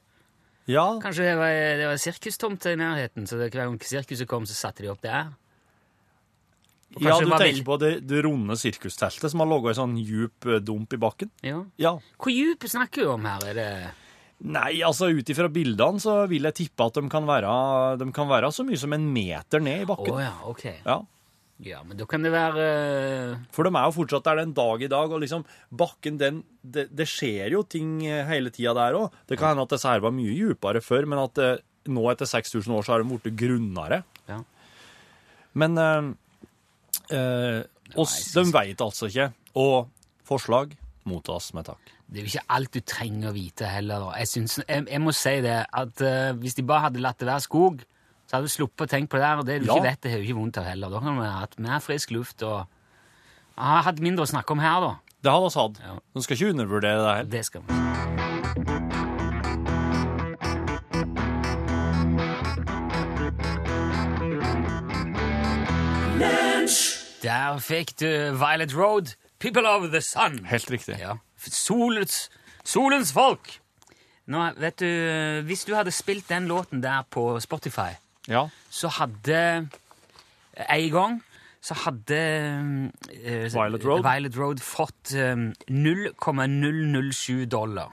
Ja, 0.69 0.85
Kanskje 1.01 1.25
det 1.25 1.37
var, 1.39 1.55
det 1.81 1.87
var 1.89 1.97
sirkustomt 1.99 2.65
i 2.69 2.75
nærheten, 2.77 3.25
så 3.27 3.39
hver 3.39 3.49
gang 3.49 3.79
sirkuset 3.81 4.29
kom, 4.29 4.45
så 4.45 4.55
satte 4.55 4.85
de 4.85 4.91
opp 4.93 5.01
der. 5.01 5.31
Ja 6.99 7.15
du 7.19 7.29
tenker 7.31 7.39
vel- 7.39 7.63
på 7.63 7.77
det, 7.79 7.91
det 8.07 8.23
runde 8.25 8.55
sirkusteltet 8.59 9.31
som 9.31 9.39
har 9.39 9.47
ligget 9.47 9.71
i 9.71 9.79
sånn 9.79 9.93
djup 9.97 10.45
eh, 10.45 10.59
dump 10.59 10.93
i 10.93 10.99
bakken? 10.99 11.29
Ja. 11.41 11.61
Ja. 11.79 11.93
Hvor 12.19 12.31
dyp 12.35 12.67
snakker 12.67 13.05
du 13.05 13.11
om 13.13 13.25
her? 13.25 13.45
Er 13.47 13.53
det 13.55 13.67
Nei, 14.41 14.79
altså 14.81 15.11
ut 15.13 15.29
ifra 15.29 15.45
bildene 15.53 16.01
så 16.01 16.23
vil 16.31 16.47
jeg 16.49 16.55
tippe 16.63 16.85
at 16.89 16.95
de 16.97 17.03
kan 17.13 17.27
være, 17.29 17.51
de 18.01 18.07
kan 18.15 18.29
være 18.31 18.49
så 18.55 18.65
mye 18.65 18.79
som 18.81 18.93
en 18.95 19.03
meter 19.13 19.61
ned 19.61 19.83
i 19.83 19.89
bakken. 19.89 20.15
bakken. 20.15 20.23
ja, 20.25 20.35
ok. 20.49 20.63
Ja. 20.85 20.99
Ja, 21.61 21.83
men 21.85 21.93
da 21.93 22.07
kan 22.09 22.23
det 22.25 22.31
være 22.33 22.63
eh, 22.65 23.33
For 23.53 23.67
de 23.67 23.69
er 23.69 23.83
jo 23.85 23.93
fortsatt 23.93 24.25
der 24.25 24.39
den 24.41 24.53
dag 24.57 24.81
i 24.81 24.87
dag, 24.89 25.11
og 25.13 25.21
liksom 25.21 25.43
bakken 25.69 26.17
den 26.17 26.39
Det, 26.57 26.87
det 26.89 27.05
skjer 27.05 27.53
jo 27.53 27.61
ting 27.69 27.99
eh, 28.07 28.23
hele 28.25 28.49
tida 28.49 28.73
der 28.73 28.97
òg. 28.97 29.13
Det 29.29 29.37
kan 29.37 29.51
hende 29.53 29.67
at 29.67 29.75
disse 29.75 29.85
her 29.91 30.01
var 30.01 30.15
mye 30.15 30.33
djupere 30.33 30.81
før, 30.81 31.05
men 31.05 31.21
at 31.21 31.37
eh, 31.37 31.61
nå 31.93 32.07
etter 32.09 32.25
6000 32.29 32.73
år 32.73 32.87
så 32.87 32.95
har 32.95 33.03
de 33.05 33.13
blitt 33.13 33.37
grunnere. 33.37 34.01
Ja. 34.29 34.39
Men 35.53 35.77
eh, 35.77 36.09
eh, 37.13 37.61
oss, 37.93 38.17
de 38.33 38.41
synes- 38.41 38.53
veit 38.57 38.81
altså 38.81 39.09
ikke. 39.11 39.29
Og 39.61 39.89
forslag 40.25 40.73
mottas 41.05 41.53
med 41.53 41.69
takk. 41.69 41.93
Det 42.11 42.19
er 42.19 42.25
jo 42.25 42.29
ikke 42.33 42.43
alt 42.51 42.73
du 42.75 42.81
trenger 42.83 43.29
å 43.29 43.33
vite 43.35 43.67
heller. 43.71 44.09
Jeg, 44.19 44.27
synes, 44.27 44.57
jeg, 44.67 44.83
jeg 44.91 44.99
må 45.01 45.13
si 45.15 45.31
det, 45.45 45.53
at 45.71 46.01
uh, 46.03 46.33
hvis 46.41 46.57
de 46.57 46.65
bare 46.67 46.89
hadde 46.89 46.99
latt 47.03 47.21
det 47.23 47.29
være 47.29 47.45
skog, 47.45 47.85
så 48.27 48.35
hadde 48.37 48.49
du 48.49 48.51
sluppet 48.51 48.83
å 48.83 48.91
tenke 48.91 49.13
på 49.13 49.21
det 49.21 49.23
der. 49.29 49.39
Og 49.39 49.47
det 49.47 49.55
du 49.61 49.69
Ja. 49.69 49.77
ikke 49.77 49.87
vet, 49.87 50.01
det 50.03 50.11
har 50.11 50.19
jo 50.19 50.27
ikke 50.27 50.39
vondt 50.41 50.59
av 50.59 50.67
heller. 50.67 50.91
Da 50.91 50.99
kunne 50.99 51.21
vi 51.21 51.31
hatt 51.37 51.55
mer 51.63 51.79
frisk 51.83 52.11
luft 52.11 52.43
og 52.43 52.67
har 53.55 53.87
hatt 53.87 54.03
mindre 54.03 54.27
å 54.27 54.31
snakke 54.33 54.51
om 54.51 54.59
her, 54.63 54.83
da. 54.83 54.91
Det 55.23 55.31
har 55.31 55.43
vi 55.47 55.53
hatt. 55.55 55.81
Ja. 55.87 55.95
De 56.17 56.23
skal 56.25 56.35
ikke 56.39 56.51
undervurdere 56.57 56.99
det 56.99 57.15
heller. 57.15 57.31
Det 57.37 57.45
skal 57.47 57.63
vi. 57.67 58.81
Der 67.21 67.57
fikk 67.61 67.93
du 67.99 68.07
Violet 68.39 68.73
Road, 68.77 69.15
People 69.39 69.67
of 69.69 69.91
the 69.91 70.01
Sun. 70.01 70.45
Helt 70.45 70.69
riktig. 70.71 70.97
Ja. 70.99 71.17
Solens, 71.49 72.29
solens 72.63 73.11
folk. 73.13 73.57
Nå, 74.31 74.43
vet 74.61 74.79
du, 74.79 74.87
hvis 75.47 75.65
du 75.65 75.73
hadde 75.75 75.91
spilt 75.91 76.29
den 76.29 76.45
låten 76.47 76.81
der 76.83 77.01
på 77.09 77.39
Spotify, 77.43 77.95
Ja. 78.29 78.47
så 78.69 78.87
hadde 78.87 79.67
En 80.69 80.91
gang 80.93 81.21
så 81.61 81.73
hadde 81.73 82.19
uh, 83.09 83.53
Violet 83.53 83.85
Road? 83.85 84.03
Violet 84.03 84.37
Road 84.37 84.59
fått 84.65 85.13
um, 85.15 85.53
0,007 85.69 87.45
dollar. 87.45 87.91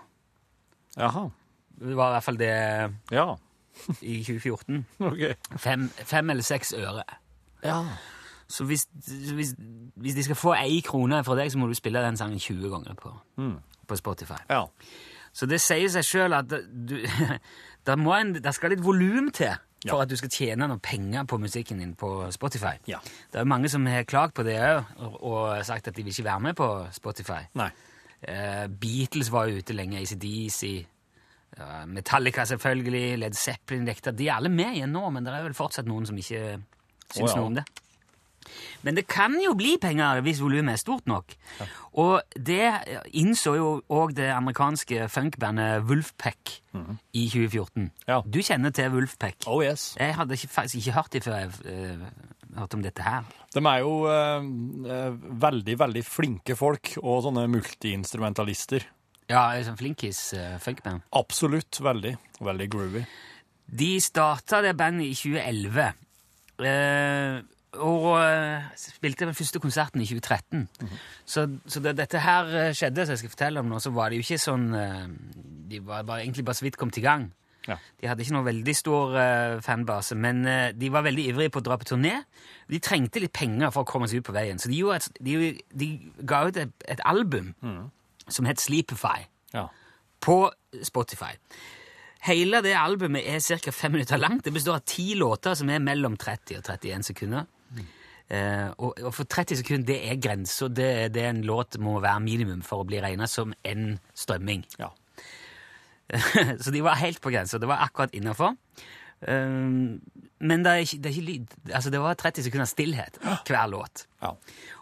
Jaha. 0.97 1.29
Det 1.79 1.97
var 1.97 2.09
i 2.11 2.15
hvert 2.17 2.25
fall 2.25 2.39
det 2.39 2.95
Ja. 3.13 3.35
i 4.03 4.23
2014. 4.25 4.87
Okay. 5.01 5.35
Fem, 5.59 5.89
fem 6.05 6.31
eller 6.31 6.43
seks 6.43 6.73
øre. 6.73 7.05
Ja. 7.65 7.85
Så 8.49 8.65
hvis, 8.65 8.87
hvis, 9.35 9.55
hvis 10.01 10.15
de 10.17 10.25
skal 10.25 10.37
få 10.41 10.55
ei 10.57 10.81
krone 10.85 11.21
fra 11.25 11.37
deg, 11.37 11.51
så 11.53 11.59
må 11.61 11.67
du 11.69 11.75
spille 11.77 12.01
den 12.01 12.17
sangen 12.17 12.39
20 12.41 12.71
ganger 12.73 12.95
på, 12.97 13.13
på 13.89 13.97
Spotify. 13.97 14.41
ja. 14.51 14.65
Så 15.39 15.47
det 15.47 15.61
sier 15.61 15.91
seg 15.93 16.03
sjøl 16.03 16.33
at 16.35 16.49
du, 16.51 16.95
det, 17.87 17.95
må 18.01 18.15
en, 18.17 18.33
det 18.43 18.55
skal 18.57 18.73
litt 18.73 18.81
volum 18.83 19.29
til 19.31 19.53
for 19.85 19.93
Ja. 19.93 20.03
at 20.03 20.11
du 20.11 20.17
skal 20.19 20.31
tjene 20.33 20.67
noen 20.67 20.81
penger 20.83 21.23
på 21.29 21.37
musikken 21.39 21.79
din 21.79 21.93
på 21.95 22.09
Spotify. 22.35 22.73
Ja. 22.91 22.99
Det 23.31 23.39
er 23.39 23.45
mange 23.47 23.69
som 23.71 23.85
har 23.87 24.03
klagd 24.09 24.35
på 24.35 24.43
det 24.43 24.57
òg, 24.59 24.89
og, 24.97 25.19
og 25.23 25.67
sagt 25.69 25.87
at 25.87 25.95
de 25.95 26.03
vil 26.03 26.11
ikke 26.11 26.25
være 26.27 26.41
med 26.49 26.57
på 26.59 26.67
Spotify. 26.97 27.45
Eh, 27.55 28.65
Beatles 28.81 29.31
var 29.31 29.47
jo 29.47 29.61
ute 29.61 29.77
lenge, 29.77 30.01
ACDC, 30.01 30.63
ja, 31.59 31.85
Metallica 31.87 32.45
selvfølgelig, 32.45 33.19
Led 33.19 33.39
Zeppelin 33.39 33.87
dekta. 33.87 34.11
De 34.11 34.27
er 34.27 34.35
alle 34.41 34.51
med 34.51 34.81
igjen 34.81 34.91
nå, 34.97 35.05
men 35.15 35.25
det 35.29 35.37
er 35.37 35.47
vel 35.47 35.55
fortsatt 35.55 35.87
noen 35.87 36.09
som 36.09 36.19
ikke 36.19 36.43
syns 37.13 37.23
oh, 37.23 37.29
ja. 37.31 37.37
noe 37.37 37.53
om 37.53 37.61
det. 37.61 37.65
Men 38.87 38.97
det 38.99 39.07
kan 39.11 39.35
jo 39.43 39.55
bli 39.59 39.77
penger 39.83 40.21
hvis 40.25 40.41
volumet 40.43 40.77
er 40.77 40.81
stort 40.81 41.07
nok. 41.11 41.35
Og 41.99 42.23
det 42.37 42.63
innså 43.19 43.55
jo 43.59 43.69
òg 43.91 44.15
det 44.19 44.29
amerikanske 44.35 45.09
funkbandet 45.11 45.85
Wolfpack 45.89 46.59
i 47.13 47.27
2014. 47.29 47.83
Mhm. 47.83 47.91
Ja. 48.09 48.21
Du 48.23 48.39
kjenner 48.43 48.71
til 48.71 48.93
Wolfpack. 48.95 49.47
Oh 49.47 49.65
yes. 49.65 49.95
Jeg 49.99 50.15
hadde 50.15 50.35
ikke, 50.39 50.49
faktisk 50.49 50.77
ikke 50.83 50.97
hørt 50.99 51.13
dem 51.13 51.23
før 51.27 51.39
jeg 51.41 51.49
uh, 51.67 52.05
hørte 52.59 52.79
om 52.79 52.83
dette 52.85 53.03
her. 53.03 53.25
De 53.55 53.63
er 53.65 53.79
jo 53.83 53.95
uh, 54.07 55.41
veldig, 55.43 55.79
veldig 55.81 56.05
flinke 56.07 56.57
folk, 56.57 56.95
og 57.03 57.23
sånne 57.27 57.47
multiinstrumentalister. 57.51 58.87
Ja, 59.29 59.51
en 59.59 59.67
sånn 59.67 59.77
flinkis 59.81 60.21
uh, 60.39 60.55
funkband. 60.63 61.03
Absolutt 61.19 61.81
veldig. 61.85 62.15
Veldig 62.41 62.69
groovy. 62.73 63.03
De 63.69 63.91
starta 64.01 64.63
det 64.65 64.77
bandet 64.79 65.11
i 65.11 65.17
2011. 65.19 65.89
eh, 66.65 67.41
og 67.85 68.07
eh, 68.21 68.69
spilte 68.79 69.27
den 69.29 69.37
første 69.37 69.61
konserten 69.63 70.03
i 70.03 70.07
2013. 70.09 70.69
Så, 71.29 71.47
så 71.67 71.83
da 71.85 71.93
dette 71.97 72.21
her 72.25 72.53
eh, 72.53 72.71
skjedde, 72.77 73.07
som 73.07 73.15
jeg 73.17 73.23
skal 73.25 73.33
fortelle 73.35 73.63
om 73.63 73.71
nå, 73.71 73.81
så 73.83 73.93
var 73.95 74.11
det 74.11 74.19
jo 74.21 74.27
ikke 74.27 74.41
sånn 74.43 74.69
eh, 74.75 75.05
De 75.69 75.81
var 75.85 76.07
bare, 76.09 76.23
egentlig 76.25 76.45
bare 76.49 76.59
så 76.59 76.67
vidt 76.67 76.79
kommet 76.81 76.99
i 77.01 77.05
gang. 77.05 77.29
Ja. 77.69 77.77
De 78.01 78.09
hadde 78.09 78.25
ikke 78.25 78.33
noe 78.33 78.47
veldig 78.47 78.73
stor 78.73 79.13
uh, 79.13 79.59
fanbase, 79.61 80.17
men 80.17 80.39
uh, 80.49 80.71
de 80.73 80.89
var 80.89 81.03
veldig 81.05 81.27
ivrige 81.29 81.53
på 81.53 81.61
å 81.61 81.65
dra 81.67 81.77
på 81.77 81.85
turné. 81.91 82.15
De 82.73 82.79
trengte 82.81 83.21
litt 83.21 83.35
penger 83.37 83.69
for 83.75 83.85
å 83.85 83.89
komme 83.91 84.09
seg 84.09 84.23
ut 84.23 84.29
på 84.31 84.33
veien, 84.33 84.57
så 84.57 84.71
de, 84.73 84.79
gjorde 84.81 85.03
et, 85.03 85.19
de, 85.27 85.51
de 85.83 85.89
ga 86.25 86.47
ut 86.49 86.57
et, 86.63 86.73
et 86.89 87.03
album 87.05 87.51
som 88.25 88.49
het 88.49 88.63
Sleepify 88.65 89.27
Ja. 89.53 89.67
på 90.25 90.39
Spotify. 90.89 91.35
Hele 92.25 92.63
det 92.65 92.73
albumet 92.73 93.29
er 93.29 93.61
ca. 93.61 93.71
fem 93.73 93.93
minutter 93.93 94.17
langt. 94.17 94.45
Det 94.45 94.53
består 94.53 94.81
av 94.81 94.89
ti 94.89 95.13
låter 95.21 95.55
som 95.55 95.69
er 95.69 95.85
mellom 95.85 96.17
30 96.17 96.63
og 96.63 96.65
31 96.73 97.07
sekunder. 97.13 97.45
Eh, 98.31 98.69
og, 98.77 98.99
og 99.09 99.15
for 99.17 99.25
30 99.25 99.57
sekunder 99.63 99.87
det 99.89 99.99
er 100.11 100.19
grensa. 100.21 100.69
Det 100.69 101.13
det 101.15 101.25
en 101.31 101.43
låt 101.49 101.79
må 101.81 101.99
være 102.05 102.21
minimum 102.21 102.63
for 102.63 102.83
å 102.85 102.89
bli 102.89 103.01
regna 103.01 103.27
som 103.27 103.55
en 103.65 103.99
strømming. 104.15 104.65
ja. 104.79 104.91
Så 106.63 106.71
de 106.73 106.81
var 106.81 106.97
helt 106.97 107.21
på 107.21 107.31
grensa. 107.31 107.59
Det 107.61 107.69
var 107.69 107.83
akkurat 107.85 108.15
innafor. 108.17 108.55
men 110.41 110.63
det 110.65 110.71
er, 110.71 110.83
ikke, 110.85 110.99
det 111.03 111.07
er 111.11 111.15
ikke 111.17 111.27
lyd. 111.27 111.55
Altså, 111.75 111.91
det 111.91 112.01
var 112.01 112.15
30 112.15 112.45
sekunder 112.47 112.69
stillhet 112.71 113.19
hver 113.49 113.67
låt. 113.73 114.05
ja. 114.23 114.31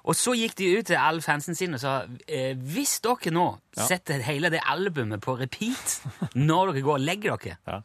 Og 0.06 0.14
så 0.14 0.36
gikk 0.38 0.54
de 0.60 0.68
ut 0.78 0.86
til 0.86 0.98
alle 1.02 1.22
fansen 1.24 1.56
sine 1.58 1.74
og 1.74 1.82
sa 1.82 1.94
eh, 2.30 2.52
hvis 2.54 3.00
dere 3.02 3.32
nå 3.34 3.46
setter 3.74 4.20
hele 4.22 4.52
det 4.54 4.60
albumet 4.70 5.18
på 5.24 5.34
repeat 5.40 5.96
når 6.38 6.70
dere 6.76 6.84
går 6.86 6.98
og 7.00 7.06
legger 7.08 7.34
dere, 7.42 7.56
Ja. 7.66 7.80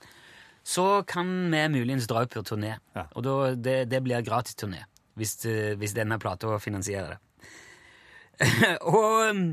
så 0.64 0.86
kan 1.08 1.32
vi 1.50 1.64
muligens 1.80 2.06
dra 2.12 2.22
ut 2.28 2.30
på 2.36 2.44
turné. 2.46 2.76
Ja. 2.94 3.08
Og 3.16 3.24
da, 3.26 3.38
det, 3.56 3.78
det 3.90 4.04
blir 4.06 4.22
gratis 4.22 4.54
turné, 4.60 4.84
hvis, 5.20 5.36
eh, 5.46 5.74
hvis 5.78 5.96
denne 5.98 6.20
plata 6.20 6.58
finansierer 6.62 7.16
det. 7.16 7.20
og 8.96 9.30
um, 9.30 9.44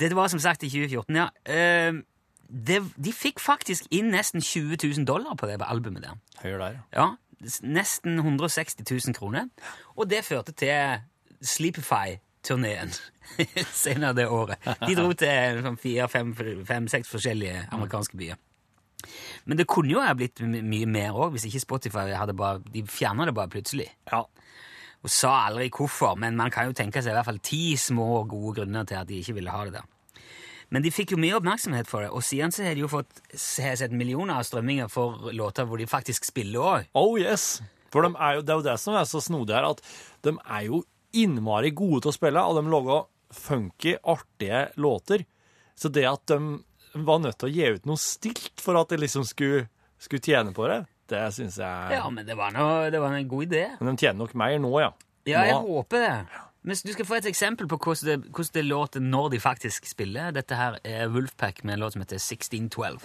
det 0.00 0.16
var 0.16 0.28
som 0.28 0.42
sagt 0.42 0.62
i 0.62 0.68
2014, 0.68 1.16
ja. 1.16 1.28
Eh, 1.46 2.02
det, 2.48 2.82
de 3.04 3.12
fikk 3.12 3.40
faktisk 3.40 3.86
inn 3.94 4.12
nesten 4.12 4.42
20 4.42 4.76
000 4.82 5.06
dollar 5.08 5.36
på 5.38 5.48
det 5.48 5.58
albumet 5.64 6.04
der. 6.04 6.18
Høyre 6.42 6.58
der, 6.58 6.78
ja. 6.78 6.82
Ja, 7.00 7.06
nesten 7.62 8.18
160 8.18 8.84
000 8.90 9.14
kroner. 9.14 9.48
Og 9.96 10.10
det 10.10 10.24
førte 10.24 10.52
til 10.52 11.00
Sleepify-turneen 11.40 12.92
senere 13.84 14.14
det 14.14 14.28
året. 14.28 14.60
De 14.86 14.96
dro 14.96 15.12
til 15.12 15.62
sånn 15.64 15.80
fire, 15.80 16.08
fem, 16.08 16.34
fem, 16.66 16.88
seks 16.88 17.10
forskjellige 17.12 17.66
amerikanske 17.72 18.18
byer. 18.20 18.40
Men 19.44 19.60
det 19.60 19.66
kunne 19.68 19.92
jo 19.92 20.00
ha 20.00 20.14
blitt 20.16 20.40
mye 20.44 20.86
mer 20.88 21.16
òg, 21.16 21.34
hvis 21.34 21.44
ikke 21.50 21.60
Spotify 21.60 22.06
hadde 22.16 22.32
bare 22.36 22.62
De 22.72 22.80
fjerna 22.88 23.26
det 23.28 23.34
bare 23.36 23.52
plutselig. 23.52 23.90
Ja. 24.08 24.22
Og 25.04 25.12
sa 25.12 25.34
aldri 25.50 25.68
hvorfor, 25.68 26.16
men 26.16 26.36
man 26.38 26.52
kan 26.52 26.70
jo 26.70 26.76
tenke 26.76 27.02
seg 27.04 27.12
i 27.12 27.18
hvert 27.18 27.28
fall 27.28 27.42
ti 27.44 27.74
små 27.76 28.24
gode 28.28 28.60
grunner 28.60 28.86
til 28.88 29.00
at 29.02 29.10
de 29.10 29.20
ikke 29.20 29.36
ville 29.36 29.52
ha 29.52 29.66
det 29.68 29.76
der. 29.76 29.90
Men 30.72 30.82
de 30.82 30.90
fikk 30.90 31.12
jo 31.12 31.20
mye 31.20 31.36
oppmerksomhet 31.36 31.86
for 31.86 32.02
det, 32.02 32.10
og 32.10 32.24
siden 32.24 32.54
så 32.54 32.64
har 32.64 32.74
de 32.74 32.82
jo 32.82 32.90
fått 32.90 33.20
sett 33.38 33.92
millioner 33.92 34.40
av 34.40 34.46
strømminger 34.48 34.88
for 34.90 35.28
låter 35.36 35.68
hvor 35.68 35.78
de 35.78 35.86
faktisk 35.86 36.26
spiller 36.26 36.64
òg. 36.64 36.88
Oh 36.98 37.18
yes! 37.20 37.60
For 37.94 38.02
de 38.02 38.16
er 38.16 38.38
jo, 38.38 38.42
det 38.42 38.54
er 38.54 38.58
jo 38.58 38.66
det 38.66 38.78
som 38.82 38.96
er 38.98 39.06
så 39.06 39.20
snodig 39.22 39.54
her, 39.54 39.68
at 39.68 39.82
de 40.26 40.32
er 40.40 40.64
jo 40.66 40.80
innmari 41.14 41.70
gode 41.76 42.02
til 42.02 42.10
å 42.10 42.16
spille, 42.16 42.42
og 42.42 42.58
de 42.58 42.72
lager 42.72 43.04
funky, 43.34 43.94
artige 44.02 44.64
låter. 44.80 45.26
Så 45.78 45.92
det 45.94 46.08
at 46.10 46.32
de 46.32 47.04
var 47.06 47.22
nødt 47.22 47.38
til 47.38 47.50
å 47.50 47.54
gi 47.54 47.70
ut 47.76 47.86
noe 47.90 48.00
stilt 48.00 48.62
for 48.62 48.78
at 48.80 48.90
de 48.90 48.98
liksom 49.02 49.26
skulle, 49.28 49.68
skulle 50.02 50.24
tjene 50.24 50.54
på 50.56 50.66
det, 50.70 50.80
det 51.10 51.20
syns 51.36 51.58
jeg 51.60 51.96
Ja, 51.98 52.08
men 52.10 52.26
det 52.26 52.36
var, 52.38 52.50
noe, 52.54 52.90
det 52.90 53.00
var 53.00 53.12
en 53.16 53.28
god 53.28 53.46
idé. 53.46 53.64
Men 53.80 53.94
de 53.96 54.06
tjener 54.06 54.18
nok 54.24 54.34
mer 54.34 54.58
nå, 54.62 54.72
ja. 54.80 54.90
Ja, 55.26 55.42
jeg 55.48 55.54
Nå- 55.56 55.66
håper 55.78 56.04
det. 56.04 56.16
Men 56.64 56.76
du 56.80 56.92
skal 56.92 57.04
få 57.04 57.14
et 57.18 57.26
eksempel 57.28 57.68
på 57.68 57.76
hvordan 57.76 58.06
det, 58.22 58.30
hvordan 58.32 58.54
det 58.54 58.64
låter 58.64 59.00
når 59.04 59.28
de 59.34 59.40
faktisk 59.40 59.86
spiller. 59.86 60.30
Dette 60.32 60.56
her 60.56 60.78
er 60.84 61.08
Wolfpack 61.12 61.64
med 61.64 61.74
en 61.74 61.80
låt 61.84 61.92
som 61.92 62.00
heter 62.04 62.16
1612. 62.16 63.04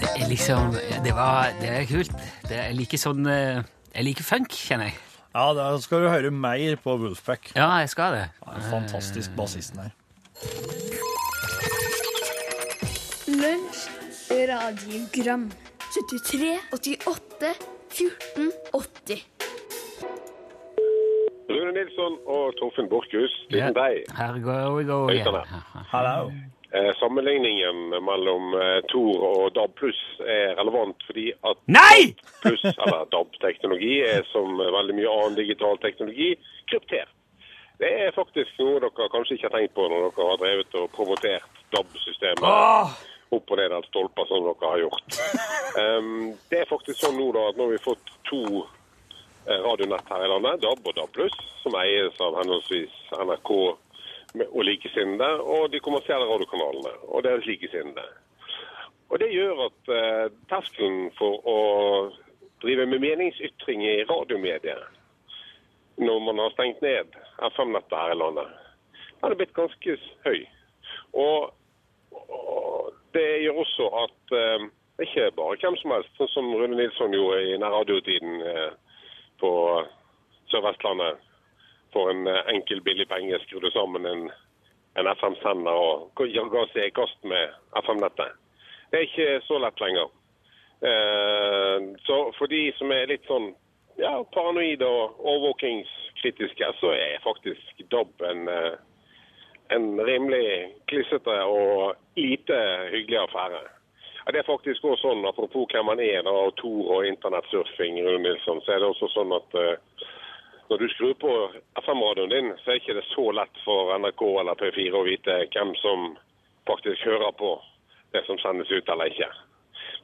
Det 0.00 0.22
er 0.22 0.28
liksom 0.28 0.74
Det, 1.04 1.14
var, 1.14 1.50
det 1.60 1.68
er 1.70 1.84
kult. 1.88 2.12
Det 2.48 2.58
er 2.60 2.72
like 2.76 2.98
sånn 3.00 3.26
eh, 3.30 3.62
Jeg 3.94 4.04
liker 4.10 4.26
funk, 4.26 4.52
kjenner 4.52 4.90
jeg. 4.90 5.00
Ja, 5.36 5.52
da 5.52 5.64
skal 5.84 6.00
du 6.00 6.08
høre 6.08 6.30
mer 6.32 6.78
på 6.80 6.94
Wolfpack. 6.96 7.50
Ja, 7.56 7.66
jeg 7.82 7.90
skal 7.92 8.14
det. 8.16 8.24
Ja, 8.46 8.54
fantastisk 8.70 9.34
bassisten 9.36 9.82
her. 9.84 9.90
Lunsj, 13.28 13.82
radiogram 14.32 15.50
73, 15.92 16.56
88, 16.72 17.52
14, 17.98 18.50
80 18.72 19.26
Rune 21.52 21.72
Nilsson 21.76 22.16
og 22.26 22.56
Torfinn 22.56 22.88
Borchhus. 22.88 23.36
liten 23.52 23.76
deg. 23.76 24.08
Her 24.16 24.40
går 24.40 24.76
vi 24.78 24.84
går 24.88 25.10
vi. 25.12 25.22
Hallo. 25.92 26.30
Eh, 26.76 26.94
sammenligningen 26.98 27.88
mellom 27.88 28.54
eh, 28.60 28.80
Tor 28.92 29.22
og 29.24 29.52
DAB 29.56 29.74
pluss 29.78 30.00
er 30.20 30.56
relevant 30.58 31.04
fordi 31.08 31.30
at 31.48 31.60
Nei! 31.72 32.12
pluss, 32.42 32.64
eller 32.66 33.06
DAB-teknologi, 33.14 33.94
er 34.04 34.26
som 34.28 34.58
veldig 34.60 34.96
mye 34.98 35.12
annen 35.12 35.38
digital 35.38 35.78
teknologi 35.80 36.34
kryptert. 36.68 37.12
Det 37.80 37.92
er 38.02 38.12
faktisk 38.16 38.58
noe 38.60 38.82
dere 38.82 39.08
kanskje 39.12 39.38
ikke 39.38 39.48
har 39.48 39.54
tenkt 39.56 39.76
på 39.76 39.86
når 39.88 40.04
dere 40.08 40.28
har 40.32 40.42
drevet 40.42 40.76
og 40.82 40.92
promotert 40.98 41.62
DAB-systemet 41.72 42.44
Åh! 42.50 42.92
opp 43.38 43.54
og 43.54 43.62
ned 43.62 43.72
av 43.78 43.88
stolper 43.88 44.28
som 44.28 44.44
dere 44.44 44.72
har 44.74 44.84
gjort. 44.84 45.18
Um, 45.80 46.12
det 46.50 46.60
er 46.60 46.72
faktisk 46.74 47.00
sånn 47.00 47.16
nå 47.16 47.30
da 47.36 47.48
at 47.52 47.56
nå 47.56 47.70
har 47.70 47.76
vi 47.76 47.82
fått 47.86 48.12
to 48.28 48.42
eh, 49.46 49.60
radionett 49.64 50.12
her 50.12 50.26
i 50.26 50.30
landet, 50.34 50.60
DAB 50.66 50.92
og 50.92 51.00
DAB+, 51.00 51.24
som 51.62 51.80
eies 51.80 52.20
av 52.20 52.36
henholdsvis 52.42 53.00
NRK 53.16 53.54
og 54.50 54.64
likesinnede, 54.64 55.40
og 55.40 55.72
de 55.72 55.80
kommersielle 55.80 56.28
radiokanalene 56.28 56.92
og 57.08 57.24
deres 57.24 57.46
likesinnede. 57.46 58.04
Og 59.08 59.20
det 59.22 59.30
gjør 59.32 59.66
at 59.68 59.92
eh, 59.96 60.26
terskelen 60.50 61.10
for 61.18 61.42
å 61.46 61.58
drive 62.62 62.86
med 62.90 63.02
meningsytring 63.04 63.84
i 63.84 64.02
radiomediet 64.08 64.92
når 65.96 66.18
man 66.20 66.40
har 66.42 66.52
stengt 66.52 66.82
ned 66.84 67.14
FM-nettet 67.54 67.94
her 67.96 68.12
i 68.12 68.18
landet, 68.20 68.48
den 69.20 69.32
er 69.32 69.38
blitt 69.38 69.54
ganske 69.56 69.94
høy. 70.26 70.42
Og 71.16 71.54
og 72.28 72.92
det 73.14 73.26
gjør 73.42 73.62
også 73.62 73.86
at 74.04 74.34
eh, 74.38 74.66
ikke 75.04 75.30
bare 75.36 75.58
hvem 75.60 75.76
som 75.80 75.94
helst, 75.94 76.12
sånn 76.16 76.32
som 76.32 76.50
Rune 76.54 76.78
Nilsson 76.78 77.14
gjorde 77.14 77.42
i 77.44 77.58
nærradiotiden 77.60 78.42
eh, 78.50 78.70
på 79.40 79.52
Sør-Vestlandet. 80.52 81.22
For 81.96 82.12
en 82.12 82.26
eh, 82.28 82.42
enkel, 82.52 82.82
billig 82.84 83.08
penge 83.08 83.40
skrudde 83.46 83.72
sammen 83.72 84.04
en, 84.04 84.26
en 85.00 85.08
FM-sender 85.14 85.82
og 85.88 86.20
ga 86.20 86.64
seg 86.74 86.90
i 86.90 86.94
kast 86.96 87.16
med 87.24 87.54
FM-nettet. 87.80 88.36
Det 88.90 89.00
er 89.00 89.06
ikke 89.08 89.30
så 89.48 89.60
lett 89.64 89.80
lenger. 89.80 90.10
Eh, 90.84 91.86
så 92.04 92.18
for 92.36 92.52
de 92.52 92.66
som 92.76 92.92
er 92.92 93.08
litt 93.08 93.24
sånn 93.30 93.54
ja, 93.96 94.18
paranoide 94.36 94.84
og 94.84 95.22
overvåkingskritiske, 95.24 96.68
så 96.82 96.92
er 96.92 97.24
faktisk 97.24 97.80
DAB 97.88 98.28
en 98.28 98.44
eh, 98.52 98.76
en 99.68 100.00
rimelig 100.00 100.74
klissete 100.86 101.38
og 101.44 101.96
lite 102.16 102.58
hyggelig 102.92 103.18
affære. 103.24 103.62
Ja, 104.26 104.32
det 104.32 104.40
er 104.42 104.48
faktisk 104.48 104.84
også 104.84 105.08
sånn, 105.08 105.26
Apropos 105.26 105.68
hvem 105.70 105.86
man 105.86 106.02
er, 106.02 106.22
da, 106.26 106.30
og 106.30 106.56
Tor 106.58 106.90
og 106.96 107.06
internettsurfing, 107.06 108.00
Rune 108.02 108.22
Nilsson, 108.24 108.62
så 108.64 108.74
er 108.74 108.82
det 108.82 108.90
også 108.90 109.10
sånn 109.14 109.34
at 109.36 109.54
når 110.68 110.78
du 110.78 110.88
skrur 110.88 111.14
på 111.14 111.32
FM-radioen 111.82 112.30
din, 112.30 112.52
så 112.58 112.70
er 112.70 112.80
ikke 112.80 112.96
det 112.98 113.04
så 113.12 113.30
lett 113.38 113.58
for 113.64 113.92
NRK 113.98 114.22
eller 114.40 114.58
P4 114.58 114.94
å 114.98 115.04
vite 115.06 115.36
hvem 115.54 115.74
som 115.82 116.08
faktisk 116.66 117.04
hører 117.06 117.34
på 117.38 117.52
det 118.14 118.24
som 118.26 118.38
sendes 118.42 118.70
ut 118.70 118.88
eller 118.88 119.12
ikke. 119.12 119.28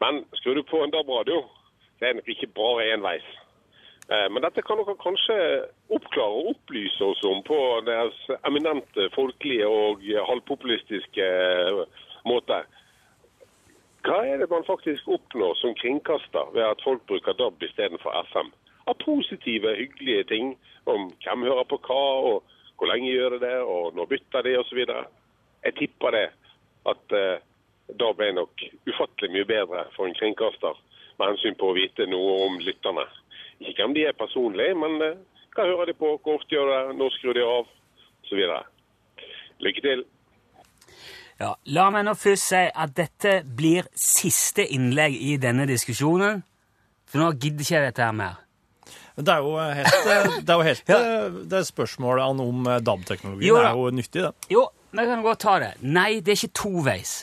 Men 0.02 0.22
skrur 0.38 0.54
du 0.54 0.62
på 0.66 0.82
en 0.82 0.94
DAB-radio, 0.94 1.42
det 1.98 2.08
er 2.08 2.18
nok 2.18 2.30
ikke 2.30 2.52
bare 2.54 2.92
enveis. 2.94 3.26
Eh, 4.10 4.28
Men 4.30 4.42
dette 4.42 4.62
kan 4.62 4.78
dere 4.78 4.94
kanskje 5.02 5.38
oppklare 5.94 6.38
og 6.38 6.54
opplyse 6.54 7.04
oss 7.04 7.22
om 7.26 7.42
på 7.46 7.58
deres 7.86 8.18
eminente, 8.46 9.08
folkelige 9.14 9.66
og 9.66 10.06
halvpopulistiske 10.30 11.26
eh, 11.26 11.82
måte. 12.26 12.62
Hva 14.02 14.18
er 14.26 14.42
det 14.42 14.50
man 14.50 14.66
faktisk 14.66 15.06
oppnår 15.06 15.54
som 15.60 15.74
kringkaster 15.78 16.50
ved 16.54 16.66
at 16.66 16.82
folk 16.82 17.06
bruker 17.06 17.38
DAB 17.38 17.62
istedenfor 17.62 18.14
FM? 18.30 18.50
Av 18.86 18.96
positive, 18.98 19.76
hyggelige 19.78 20.24
ting 20.30 20.54
om 20.90 21.10
hvem 21.22 21.46
hører 21.46 21.68
på 21.70 21.78
hva, 21.86 22.02
og 22.30 22.42
hvor 22.76 22.90
lenge 22.90 23.12
gjør 23.12 23.38
det 23.38 23.56
og 23.62 23.94
når 23.94 24.10
bytter 24.10 24.46
de, 24.46 24.56
osv. 24.58 24.80
Jeg 25.62 25.76
tipper 25.78 26.16
det 26.16 26.28
at 26.90 27.14
eh, 27.14 27.42
da 28.00 28.08
ble 28.16 28.32
nok 28.34 28.64
ufattelig 28.88 29.30
mye 29.34 29.46
bedre 29.46 29.84
for 29.96 30.08
en 30.08 30.16
kringkaster 30.18 30.80
med 31.18 31.28
hensyn 31.28 31.58
på 31.60 31.70
å 31.70 31.76
vite 31.76 32.08
noe 32.10 32.40
om 32.48 32.58
lytterne. 32.62 33.04
Ikke 33.62 33.84
hvem 33.84 33.94
de 33.94 34.08
er 34.08 34.18
personlig, 34.18 34.72
men 34.78 34.98
eh, 35.04 35.20
hva 35.54 35.68
hører 35.68 35.92
de 35.92 35.98
på, 35.98 36.16
hvor 36.24 36.40
ofte 36.40 36.56
gjør 36.56 36.72
det, 36.72 36.82
når 36.98 37.14
skrur 37.18 37.38
de 37.38 37.46
av, 37.46 37.70
osv. 38.24 38.42
Lykke 39.62 39.84
til. 39.84 40.06
Ja, 41.42 41.54
la 41.74 41.88
meg 41.94 42.06
nå 42.06 42.14
først 42.18 42.52
si 42.52 42.62
at 42.66 42.94
dette 42.96 43.40
blir 43.46 43.86
siste 43.98 44.66
innlegg 44.74 45.16
i 45.18 45.36
denne 45.42 45.66
diskusjonen. 45.70 46.42
For 47.10 47.22
nå 47.22 47.32
gidder 47.36 47.64
ikke 47.64 47.76
jeg 47.76 47.90
dette 47.90 48.06
her 48.06 48.16
mer. 48.16 48.41
Men 49.16 49.26
Det 49.28 49.34
er 49.34 49.44
jo 49.44 49.56
helt, 49.58 49.98
det 50.46 50.54
er 50.54 50.60
jo 50.60 50.68
helt 50.68 50.94
det 51.50 51.58
er 51.58 51.68
spørsmålet 51.68 52.42
om 52.46 52.66
eh, 52.66 52.80
DAB-teknologien 52.84 53.60
er 53.60 53.76
jo 53.76 53.90
nyttig, 53.94 54.24
det. 54.24 54.32
Jo, 54.52 54.66
vi 54.92 55.04
kan 55.08 55.22
godt 55.24 55.44
ta 55.44 55.58
det. 55.62 55.74
Nei, 55.82 56.20
det 56.20 56.34
er 56.34 56.40
ikke 56.42 56.56
toveis. 56.62 57.14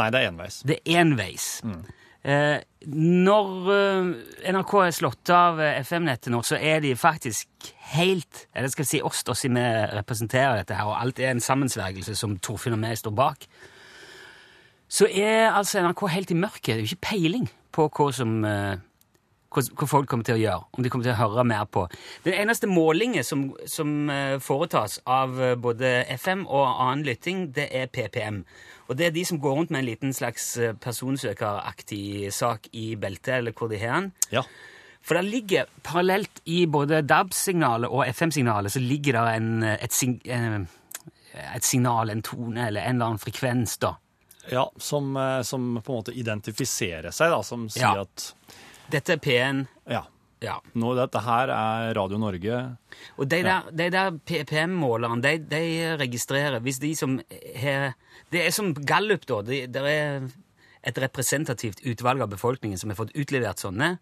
Nei, 0.00 0.08
det 0.12 0.22
er 0.22 0.30
enveis. 0.30 0.62
Det 0.68 0.78
er 0.84 1.02
enveis. 1.02 1.48
Eh, 2.22 2.60
når 2.86 3.48
eh, 3.74 4.52
NRK 4.54 4.72
er 4.84 4.94
slått 4.94 5.32
av 5.34 5.58
eh, 5.60 5.80
FM-nettet 5.82 6.30
nå, 6.32 6.38
så 6.46 6.54
er 6.54 6.78
de 6.84 6.92
faktisk 6.94 7.48
helt 7.92 8.44
Eller 8.54 8.70
skal 8.70 8.84
vi 8.86 8.90
si 8.92 9.00
oss, 9.02 9.24
da, 9.26 9.34
siden 9.36 9.58
vi 9.58 9.64
representerer 9.98 10.60
dette 10.60 10.76
her, 10.78 10.86
og 10.86 11.00
alt 11.00 11.18
er 11.18 11.32
en 11.32 11.42
sammensvergelse 11.42 12.14
som 12.16 12.38
Torfinn 12.38 12.76
og 12.78 12.86
jeg 12.86 13.00
står 13.02 13.16
bak, 13.18 13.48
så 14.92 15.08
er 15.10 15.50
altså 15.50 15.82
NRK 15.82 16.06
helt 16.14 16.30
i 16.30 16.38
mørket. 16.38 16.70
Det 16.70 16.74
er 16.76 16.80
jo 16.84 16.90
ikke 16.92 17.08
peiling 17.10 17.50
på 17.74 17.88
hva 17.90 18.08
som 18.14 18.38
eh, 18.46 18.78
hva, 19.52 19.62
hva 19.78 19.86
folk 19.90 20.08
kommer 20.10 20.26
til 20.26 20.38
å 20.38 20.40
gjøre, 20.42 20.66
om 20.72 20.84
de 20.84 20.90
kommer 20.92 21.06
til 21.06 21.14
å 21.14 21.20
høre 21.20 21.44
mer 21.48 21.64
på. 21.70 21.84
Den 22.24 22.36
eneste 22.42 22.68
målingen 22.70 23.24
som, 23.26 23.46
som 23.68 24.10
eh, 24.12 24.36
foretas 24.42 24.98
av 25.06 25.36
eh, 25.42 25.54
både 25.60 25.90
FM 26.16 26.46
og 26.48 26.66
annen 26.70 27.04
lytting, 27.06 27.46
det 27.56 27.68
er 27.76 27.90
PPM. 27.92 28.42
Og 28.88 28.98
det 28.98 29.06
er 29.06 29.14
de 29.14 29.24
som 29.28 29.38
går 29.40 29.56
rundt 29.58 29.70
med 29.72 29.82
en 29.84 29.88
liten 29.90 30.12
slags 30.16 30.50
eh, 30.58 30.74
personsøkeraktig 30.74 32.32
sak 32.34 32.68
i 32.72 32.94
beltet, 32.96 33.38
eller 33.40 33.52
hvor 33.56 33.70
de 33.72 33.80
har 33.82 34.00
den. 34.00 34.12
Ja. 34.34 34.42
For 35.02 35.18
det 35.18 35.24
ligger 35.32 35.70
parallelt 35.82 36.42
i 36.46 36.64
både 36.70 37.00
DAB-signalet 37.02 37.90
og 37.90 38.04
FM-signalet, 38.06 38.72
så 38.72 38.82
ligger 38.82 39.18
det 39.18 39.36
en, 39.40 39.48
et, 39.74 39.92
sig, 39.92 40.12
et 40.22 41.66
signal, 41.66 42.10
en 42.12 42.22
tone 42.22 42.68
eller 42.68 42.86
en 42.86 42.94
eller 43.00 43.08
annen 43.10 43.22
frekvens, 43.22 43.78
da. 43.82 43.96
ja 44.50 44.62
som, 44.78 45.16
som 45.46 45.66
på 45.82 45.92
en 45.92 45.98
måte 46.04 46.14
identifiserer 46.18 47.10
seg, 47.14 47.34
da, 47.34 47.40
som 47.46 47.66
sier 47.70 47.98
Ja. 47.98 48.06
at 48.06 48.28
Dette 48.90 49.12
er 49.12 49.16
P1. 49.22 49.66
ja, 49.88 50.02
Ja. 50.42 50.56
nå, 50.74 50.94
dette 50.96 51.20
her 51.22 51.48
er 51.48 51.94
Radio 51.94 52.18
Norge. 52.18 52.76
Og 53.16 53.28
de 53.28 53.42
der, 53.42 53.62
de 53.70 53.90
der 53.90 54.10
PPM-målerne, 54.26 55.22
de, 55.22 55.38
de 55.38 55.96
registrerer 56.00 56.60
Hvis 56.60 56.78
de 56.80 56.94
som 56.96 57.20
har 57.56 57.94
Det 58.32 58.46
er 58.46 58.50
som 58.50 58.74
Gallup, 58.74 59.24
da. 59.26 59.42
Det 59.42 59.72
de 59.72 59.78
er 59.78 60.28
et 60.84 60.98
representativt 60.98 61.78
utvalg 61.86 62.20
av 62.22 62.28
befolkningen 62.30 62.76
som 62.78 62.90
har 62.90 62.96
fått 62.96 63.12
utlevert 63.14 63.60
sånne, 63.62 63.98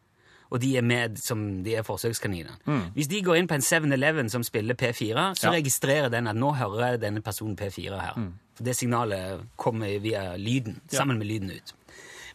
og 0.50 0.60
de 0.60 0.76
er 0.78 0.82
med 0.82 1.18
som 1.18 1.62
de 1.62 1.74
er 1.76 1.82
forsøkskaniner. 1.84 2.56
Hvis 2.96 3.06
de 3.06 3.20
går 3.22 3.36
inn 3.36 3.46
på 3.46 3.54
en 3.54 3.60
7-Eleven 3.60 4.30
som 4.32 4.42
spiller 4.42 4.74
P4, 4.74 5.34
så 5.36 5.44
Ja. 5.44 5.50
registrerer 5.52 6.08
den 6.10 6.26
at 6.26 6.36
nå 6.36 6.54
hører 6.56 6.96
denne 6.98 7.20
personen 7.20 7.54
P4 7.54 8.00
her. 8.00 8.14
For 8.54 8.64
det 8.64 8.76
signalet 8.76 9.44
kommer 9.56 10.00
via 10.00 10.36
lyden, 10.36 10.80
sammen 10.88 11.18
med 11.18 11.26
lyden 11.28 11.50
ut. 11.50 11.74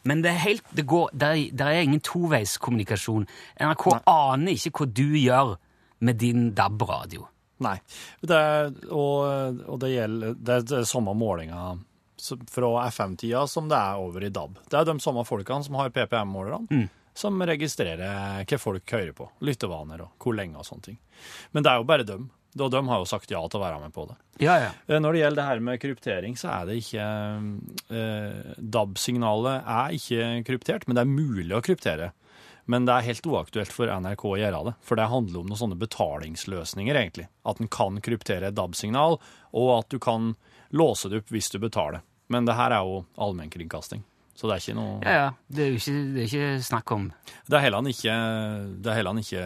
Men 0.05 0.21
det 0.21 0.31
er 0.31 0.41
helt, 0.43 0.67
det 0.77 0.85
går, 0.89 1.09
der, 1.17 1.39
der 1.51 1.71
er 1.71 1.85
ingen 1.85 2.03
toveiskommunikasjon. 2.05 3.25
NRK 3.57 3.85
aner 4.05 4.53
ikke 4.53 4.83
hva 4.83 4.89
du 5.01 5.07
gjør 5.17 5.55
med 6.05 6.19
din 6.21 6.51
DAB-radio. 6.57 7.25
Nei. 7.65 7.77
Det 8.21 8.35
er, 8.37 8.69
og, 8.91 9.61
og 9.63 9.77
det 9.79 9.93
gjelder 9.93 10.33
Det 10.35 10.57
er 10.57 10.65
det 10.73 10.81
samme 10.89 11.13
målinga 11.15 11.77
fra 12.51 12.69
FM-tida 12.89 13.45
som 13.47 13.67
det 13.71 13.77
er 13.77 14.01
over 14.01 14.23
i 14.27 14.31
DAB. 14.33 14.59
Det 14.71 14.79
er 14.79 14.87
de 14.87 14.95
samme 15.03 15.23
folkene 15.27 15.65
som 15.65 15.77
har 15.79 15.91
PPM-målerne, 15.95 16.85
som 17.15 17.41
registrerer 17.47 18.43
hva 18.45 18.59
folk 18.59 18.91
hører 18.95 19.13
på. 19.15 19.27
Lyttevaner 19.45 20.05
og 20.05 20.15
hvor 20.21 20.35
lenge 20.37 20.59
og 20.59 20.67
sånne 20.67 20.89
ting. 20.91 20.97
Men 21.55 21.65
det 21.65 21.71
er 21.71 21.81
jo 21.81 21.87
bare 21.87 22.07
dem. 22.07 22.29
Og 22.55 22.71
de 22.71 22.79
har 22.87 23.01
jo 23.01 23.07
sagt 23.09 23.31
ja 23.33 23.41
til 23.51 23.59
å 23.59 23.63
være 23.65 23.79
med 23.81 23.91
på 23.95 24.05
det. 24.07 24.15
Ja, 24.39 24.53
ja. 24.61 24.69
Eh, 24.87 24.99
Når 25.03 25.13
det 25.15 25.21
gjelder 25.23 25.41
det 25.41 25.47
her 25.49 25.63
med 25.67 25.79
kryptering, 25.83 26.37
så 26.39 26.51
er 26.53 26.69
det 26.69 26.77
ikke 26.79 27.07
eh, 27.91 28.53
DAB-signalet 28.57 29.65
er 29.75 29.95
ikke 29.97 30.29
kryptert, 30.47 30.87
men 30.87 30.95
det 30.95 31.03
er 31.03 31.11
mulig 31.11 31.51
å 31.57 31.63
kryptere. 31.65 32.11
Men 32.71 32.87
det 32.87 32.95
er 32.95 33.05
helt 33.11 33.27
uaktuelt 33.29 33.73
for 33.75 33.91
NRK 33.91 34.23
å 34.25 34.37
gjøre 34.41 34.61
det, 34.69 34.73
for 34.81 34.97
det 34.97 35.09
handler 35.11 35.43
om 35.43 35.51
noen 35.51 35.59
sånne 35.59 35.77
betalingsløsninger, 35.83 36.97
egentlig. 36.97 37.27
At 37.45 37.59
en 37.61 37.69
kan 37.69 37.99
kryptere 38.01 38.49
et 38.49 38.57
DAB-signal, 38.57 39.19
og 39.53 39.69
at 39.75 39.91
du 39.93 39.99
kan 40.01 40.31
låse 40.73 41.11
det 41.11 41.21
opp 41.21 41.29
hvis 41.35 41.51
du 41.53 41.59
betaler. 41.61 42.01
Men 42.33 42.47
det 42.47 42.55
her 42.57 42.73
er 42.73 42.87
jo 42.87 43.03
allmennkringkasting, 43.21 44.01
så 44.35 44.49
det 44.49 44.55
er 44.57 44.63
ikke 44.63 44.75
noe 44.75 44.95
ja, 45.05 45.13
ja. 45.15 45.27
Det 45.47 45.63
er 45.63 45.69
jo 45.71 45.77
ikke, 45.79 45.93
det 46.11 46.21
er 46.21 46.27
ikke 46.27 46.63
snakk 46.67 46.91
om 46.91 47.05
Det 47.47 47.55
er 47.55 47.63
heller 47.63 47.87
ikke, 47.91 48.15
det 48.83 48.95
ikke 49.23 49.45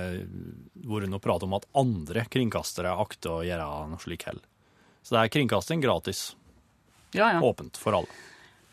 vært 0.89 1.11
noe 1.13 1.21
prat 1.23 1.45
om 1.45 1.53
at 1.59 1.67
andre 1.77 2.23
kringkastere 2.33 2.95
akter 3.03 3.35
å 3.35 3.43
gjøre 3.45 3.67
noe 3.91 4.01
slik 4.01 4.25
heller. 4.29 4.45
Så 5.05 5.13
det 5.15 5.21
er 5.21 5.31
kringkasting 5.37 5.83
gratis, 5.85 6.23
Ja, 7.13 7.31
ja. 7.35 7.39
åpent 7.45 7.77
for 7.77 7.99
alle. 7.99 8.19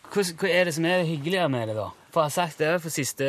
Hva, 0.06 0.22
hva 0.40 0.48
er 0.48 0.68
det 0.68 0.74
som 0.76 0.84
er 0.88 1.04
hyggeligere 1.08 1.50
med 1.52 1.68
det, 1.68 1.76
da? 1.76 1.90
For 2.14 2.22
jeg 2.24 2.30
har 2.30 2.34
sagt 2.36 2.60
det 2.62 2.72
for 2.80 2.94
siste, 2.94 3.26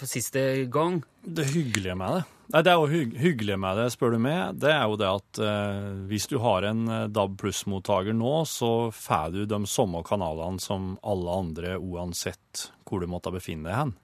for 0.00 0.08
siste 0.08 0.42
gang. 0.72 1.02
Det 1.22 1.44
hyggelige 1.52 1.96
med 1.98 2.16
det, 2.16 2.24
Nei, 2.50 2.62
Det 2.62 2.72
er 2.72 2.78
jo 2.80 2.90
hygg 2.90 3.14
hyggelig 3.22 3.56
med 3.62 3.78
det, 3.78 3.86
spør 3.94 4.16
du 4.16 4.18
meg. 4.24 4.58
Det 4.60 4.72
er 4.72 4.82
jo 4.90 4.98
det 5.00 5.08
at 5.08 5.40
eh, 5.46 5.90
hvis 6.10 6.26
du 6.28 6.36
har 6.42 6.66
en 6.68 6.82
eh, 6.88 7.08
DAB 7.08 7.36
pluss-mottaker 7.40 8.16
nå, 8.16 8.32
så 8.50 8.90
får 8.92 9.32
du 9.36 9.42
de 9.48 9.60
samme 9.70 10.02
kanalene 10.04 10.60
som 10.60 10.96
alle 11.06 11.38
andre, 11.44 11.76
uansett 11.78 12.66
hvor 12.88 13.00
du 13.00 13.08
måtte 13.08 13.32
befinne 13.32 13.70
deg 13.70 13.78
hen. 13.78 13.94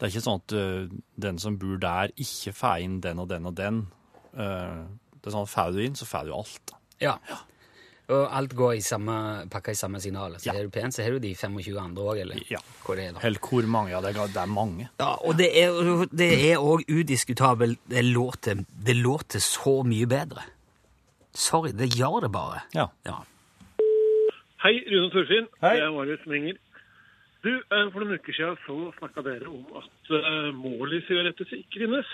Det 0.00 0.06
er 0.06 0.12
ikke 0.12 0.24
sånn 0.24 0.40
at 0.40 0.52
uh, 0.56 0.92
den 1.20 1.38
som 1.40 1.56
bor 1.60 1.80
der, 1.80 2.12
ikke 2.20 2.52
får 2.56 2.84
inn 2.84 3.00
den 3.04 3.18
og 3.20 3.28
den 3.28 3.48
og 3.48 3.56
den. 3.58 3.80
Uh, 4.32 4.84
det 5.16 5.28
er 5.28 5.34
sånn 5.34 5.44
at 5.44 5.52
får 5.52 5.74
du 5.74 5.80
inn, 5.84 5.96
så 5.98 6.08
får 6.08 6.28
du 6.28 6.34
alt. 6.36 6.74
Ja. 7.00 7.16
Ja. 7.28 7.40
Og 8.10 8.24
alt 8.36 8.54
går 8.58 8.72
i 8.74 8.80
samme, 8.82 9.14
pakka 9.50 9.70
i 9.70 9.78
samme 9.78 10.00
signal. 10.02 10.32
Så 10.40 10.46
Ja. 10.50 10.58
er 10.58 10.64
du 10.66 10.70
pen, 10.70 10.90
så 10.90 11.02
har 11.04 11.10
du 11.14 11.18
de 11.22 11.34
25 11.34 11.78
andre 11.78 12.02
òg, 12.02 12.20
eller 12.20 12.36
Ja. 12.50 12.58
hvor 12.84 12.96
det 12.96 13.04
er. 13.08 13.12
da. 13.12 13.20
Helt 13.20 13.38
hvor 13.40 13.62
mange? 13.66 13.90
Ja, 13.90 14.00
det 14.00 14.16
er, 14.16 14.26
det 14.26 14.36
er 14.36 14.46
mange. 14.46 14.88
Ja, 14.98 15.14
og 15.24 15.36
det 15.38 15.50
er 16.50 16.58
òg 16.58 16.82
udiskutabelt. 16.88 17.78
Det 17.88 18.04
låter, 18.04 18.64
det 18.86 18.96
låter 18.96 19.38
så 19.38 19.82
mye 19.86 20.06
bedre. 20.06 20.42
Sorry, 21.32 21.70
det 21.70 21.94
gjør 21.94 22.20
det 22.22 22.32
bare. 22.32 22.60
Ja. 22.74 22.86
Ja. 23.06 23.14
Hei, 24.62 24.74
Rune 24.90 25.10
Torfinn. 25.10 25.46
Hei. 25.62 25.76
Det 25.76 25.82
er 25.86 25.92
Marius 25.94 26.26
Menger. 26.26 26.56
Du, 27.44 27.48
eh, 27.56 27.86
For 27.92 28.00
noen 28.00 28.18
uker 28.18 28.32
siden 28.36 28.56
så 28.66 28.92
snakka 28.98 29.22
dere 29.24 29.46
om 29.48 29.64
at 29.80 30.10
uh, 30.10 30.50
mål 30.52 30.92
i 30.92 31.00
sigaretter 31.06 31.46
ikke 31.56 31.78
finnes. 31.86 32.06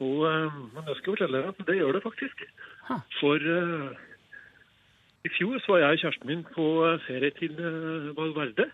Og, 0.00 0.26
eh, 0.28 0.50
men 0.74 0.84
jeg 0.90 0.96
skal 0.98 1.14
fortelle 1.16 1.38
dere 1.38 1.48
at 1.54 1.66
det 1.66 1.76
gjør 1.78 1.92
det 1.96 2.02
faktisk. 2.02 2.42
Ha. 2.90 2.98
For 3.20 3.36
eh, 3.36 3.96
i 5.24 5.32
fjor 5.34 5.58
så 5.60 5.74
var 5.74 5.82
jeg 5.82 5.96
og 5.96 6.02
kjæresten 6.02 6.30
min 6.30 6.46
på 6.54 6.66
eh, 6.86 7.02
ferie 7.06 7.32
til 7.36 7.58
uh, 7.60 8.16
Valverde. 8.16 8.70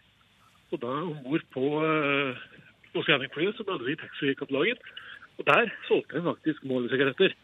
Og 0.70 0.82
da 0.82 0.92
om 1.02 1.16
bord 1.24 1.42
på 1.54 1.64
uh, 1.82 2.44
Oceanic-flyet 2.98 3.58
så 3.58 3.66
hadde 3.66 3.88
vi 3.88 3.98
taxfree-katalogen. 3.98 4.78
Og 5.38 5.48
der 5.48 5.72
solgte 5.88 6.18
de 6.18 6.24
faktisk 6.28 6.62
målesigaretter. 6.70 7.34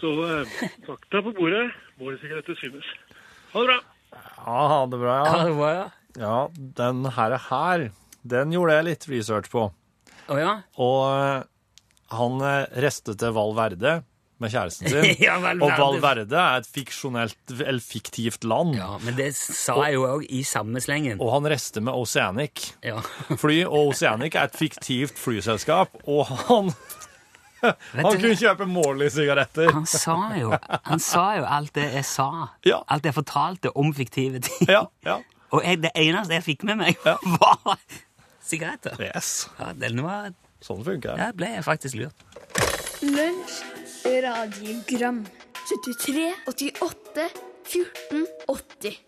Så 0.00 0.12
uh, 0.20 0.52
fakta 0.88 1.24
på 1.24 1.32
bordet, 1.38 1.70
målesigaretter 2.00 2.60
synes. 2.60 2.92
Ha 3.54 3.64
det 3.64 3.72
bra. 3.72 3.80
Ja, 4.12 4.60
ha 4.74 4.78
det 4.92 5.00
bra, 5.00 5.16
Ja, 5.16 5.32
Ha 5.32 5.48
det 5.48 5.56
bra, 5.56 5.72
ja. 5.80 5.88
Ja, 6.20 6.48
den 6.76 7.06
her, 7.16 7.38
her 7.48 7.88
den 8.22 8.52
gjorde 8.52 8.76
jeg 8.76 8.86
litt 8.90 9.08
research 9.08 9.48
på. 9.52 9.66
Å 10.30 10.38
ja? 10.38 10.52
Og 10.76 10.98
eh, 11.08 11.44
han 12.12 12.44
eh, 12.46 12.80
reiste 12.84 13.16
til 13.18 13.32
Valverde, 13.34 13.78
Verde 13.80 14.11
med 14.42 14.52
kjæresten 14.52 14.90
sin. 14.90 15.16
Ja, 15.26 15.36
Val 15.42 15.62
Og 15.62 15.72
Valverde 15.78 16.38
er 16.42 16.62
et 16.62 16.68
fiksjonelt, 16.68 17.38
eller 17.56 17.80
fiktivt 17.82 18.44
land. 18.48 18.74
ja. 18.78 18.90
Men 19.06 19.16
det 19.18 19.30
sa 19.38 19.76
jeg 19.86 19.94
jo 19.96 20.06
òg 20.10 20.26
i 20.28 20.42
samme 20.46 20.82
slengen. 20.84 21.20
Og 21.22 21.30
han 21.36 21.46
rester 21.52 21.80
med 21.84 21.94
Oceanic 21.94 22.72
Ja. 22.84 22.98
fly, 23.42 23.62
og 23.68 23.92
Oceanic 23.94 24.34
er 24.36 24.50
et 24.50 24.58
fiktivt 24.58 25.18
flyselskap, 25.22 25.94
og 26.10 26.26
han, 26.48 26.72
han 27.94 28.08
kunne 28.18 28.34
kjøpe 28.38 28.66
Morley-sigaretter. 28.66 29.70
Han 29.72 29.86
Han 29.86 30.98
sa 31.02 31.26
jo 31.38 31.44
alt 31.46 31.72
det 31.78 31.88
jeg 31.94 32.04
sa. 32.10 32.28
Ja. 32.66 32.82
Alt 32.90 33.06
jeg 33.06 33.14
fortalte 33.14 33.70
om 33.78 33.94
fiktive 33.94 34.42
ting. 34.42 34.66
Ja, 34.68 34.86
ja. 35.06 35.20
Og 35.52 35.60
jeg, 35.66 35.82
det 35.84 35.90
eneste 36.00 36.32
jeg 36.38 36.42
fikk 36.46 36.62
med 36.64 36.78
meg, 36.80 36.96
Ja. 37.06 37.18
var 37.38 37.76
sigaretter. 38.42 38.96
Yes, 39.04 39.48
Ja, 39.60 39.72
den 39.76 40.00
var 40.02 40.30
sånn 40.64 40.80
funker 40.86 41.12
det. 41.12 41.18
Der 41.20 41.32
ble 41.36 41.48
jeg 41.58 41.64
faktisk 41.66 41.98
lurt. 42.00 42.24
Lunsj, 43.02 43.56
radiogram 44.04 45.24
73, 45.68 46.34
88, 46.46 47.30
14, 47.64 48.26
80 48.48 48.98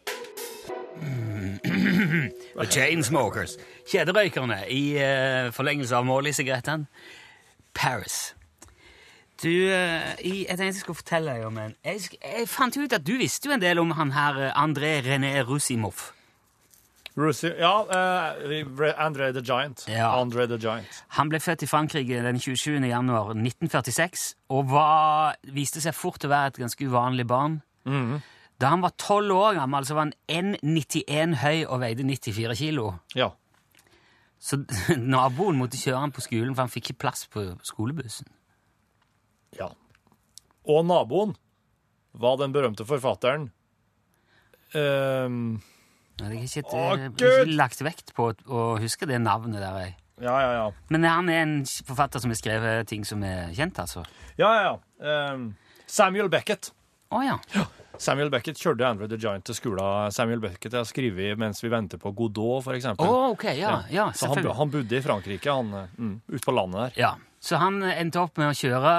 The 2.54 2.66
Chainsmokers. 2.70 3.56
Kjederøykerne 3.90 4.60
i 4.70 4.94
eh, 4.96 5.50
forlengelse 5.52 5.96
av 5.98 6.06
Morley-sigarettene. 6.06 6.86
Paris. 7.74 8.34
Du, 9.42 9.50
eh, 9.50 10.14
jeg 10.22 10.46
tenkte 10.46 10.70
jeg 10.70 10.74
skulle 10.78 11.00
fortelle 11.00 11.34
deg 11.34 11.46
om 11.48 11.56
en 11.58 11.74
jeg, 11.82 12.06
jeg 12.22 12.46
fant 12.48 12.76
ut 12.78 12.92
at 12.94 13.02
du 13.02 13.16
visste 13.18 13.50
jo 13.50 13.56
en 13.56 13.62
del 13.64 13.82
om 13.82 13.90
han 13.98 14.14
her 14.14 14.38
eh, 14.46 14.54
André 14.62 15.00
René 15.04 15.40
Rusimov. 15.42 16.13
Russi, 17.16 17.46
ja, 17.46 17.74
uh, 17.86 18.88
Andre 18.98 19.32
the 19.32 19.42
Giant. 19.42 19.84
Ja. 19.88 20.08
Andre 20.18 20.48
the 20.50 20.58
Giant. 20.58 21.04
Han 21.14 21.30
ble 21.30 21.38
født 21.38 21.62
i 21.62 21.68
Frankrike 21.70 22.22
den 22.24 22.40
27. 22.42 22.80
januar 22.88 23.30
1946 23.36 24.32
og 24.50 24.72
var, 24.72 25.36
viste 25.54 25.82
seg 25.84 25.94
fort 25.94 26.26
å 26.26 26.32
være 26.32 26.54
et 26.54 26.62
ganske 26.64 26.88
uvanlig 26.90 27.26
barn. 27.30 27.60
Da 28.60 28.70
han 28.72 28.82
var 28.82 28.94
tolv 28.98 29.34
år 29.36 29.58
gammel, 29.60 29.86
så 29.86 29.94
var 29.94 30.08
han 30.08 30.56
1,91 30.58 31.38
høy 31.42 31.64
og 31.68 31.80
veide 31.82 32.06
94 32.06 32.58
kilo. 32.58 32.90
Ja. 33.14 33.30
Så 34.42 34.60
naboen 35.14 35.58
måtte 35.60 35.78
kjøre 35.80 36.02
han 36.02 36.14
på 36.14 36.24
skolen, 36.24 36.54
for 36.54 36.66
han 36.66 36.72
fikk 36.72 36.90
ikke 36.90 37.02
plass 37.06 37.26
på 37.30 37.46
skolebussen. 37.66 38.26
ja. 39.58 39.70
Og 40.64 40.80
naboen 40.88 41.34
var 42.16 42.38
den 42.40 42.54
berømte 42.54 42.86
forfatteren 42.88 43.50
ehm, 44.72 45.58
Jeg 46.20 46.26
har 46.28 46.34
ikke, 46.46 46.62
Å, 46.70 46.82
jeg 46.96 47.10
har 47.10 47.42
ikke 47.44 47.56
lagt 47.58 47.80
vekt 47.82 48.12
på 48.14 48.30
å 48.46 48.64
huske 48.78 49.06
det 49.10 49.18
navnet 49.22 49.58
der. 49.62 49.78
Jeg. 49.82 49.96
Ja, 50.22 50.34
ja, 50.38 50.50
ja. 50.54 50.66
Men 50.94 51.02
han 51.08 51.28
er 51.32 51.40
en 51.42 51.54
forfatter 51.86 52.22
som 52.22 52.30
har 52.30 52.38
skrevet 52.38 52.86
ting 52.90 53.02
som 53.08 53.22
er 53.26 53.50
kjent, 53.56 53.80
altså. 53.82 54.04
Ja, 54.38 54.52
ja, 54.54 54.62
ja. 54.68 54.74
Ehm, 55.02 55.48
Samuel 55.90 56.30
Beckett. 56.30 56.70
Å 57.14 57.22
ja. 57.26 57.34
Samuel 57.98 58.30
Beckett 58.30 58.58
kjørte 58.58 58.86
Andrew 58.86 59.10
the 59.10 59.18
Giant 59.20 59.44
til 59.46 59.54
skolen. 59.58 60.10
Samuel 60.14 60.40
Beckett 60.42 60.74
har 60.74 60.86
skrevet 60.88 61.38
mens 61.38 61.60
vi 61.62 61.70
venter 61.70 61.98
på 62.02 62.10
Godot, 62.14 62.62
for 62.64 62.74
Å, 62.74 62.78
eksempel. 62.78 63.10
ok, 63.34 63.44
ja, 63.58 63.74
ja, 63.90 64.08
Så 64.14 64.26
han, 64.26 64.34
selvfølgelig. 64.38 64.56
han 64.58 64.72
bodde 64.72 64.96
i 64.98 65.02
Frankrike, 65.04 65.50
han, 65.58 65.74
eh, 65.82 65.98
mm, 65.98 66.16
ute 66.34 66.44
på 66.46 66.54
landet 66.56 66.80
der. 66.80 67.00
Ja, 67.04 67.12
Så 67.44 67.58
han 67.60 67.82
endte 67.84 68.22
opp 68.22 68.38
med 68.40 68.48
å 68.48 68.54
kjøre 68.56 68.92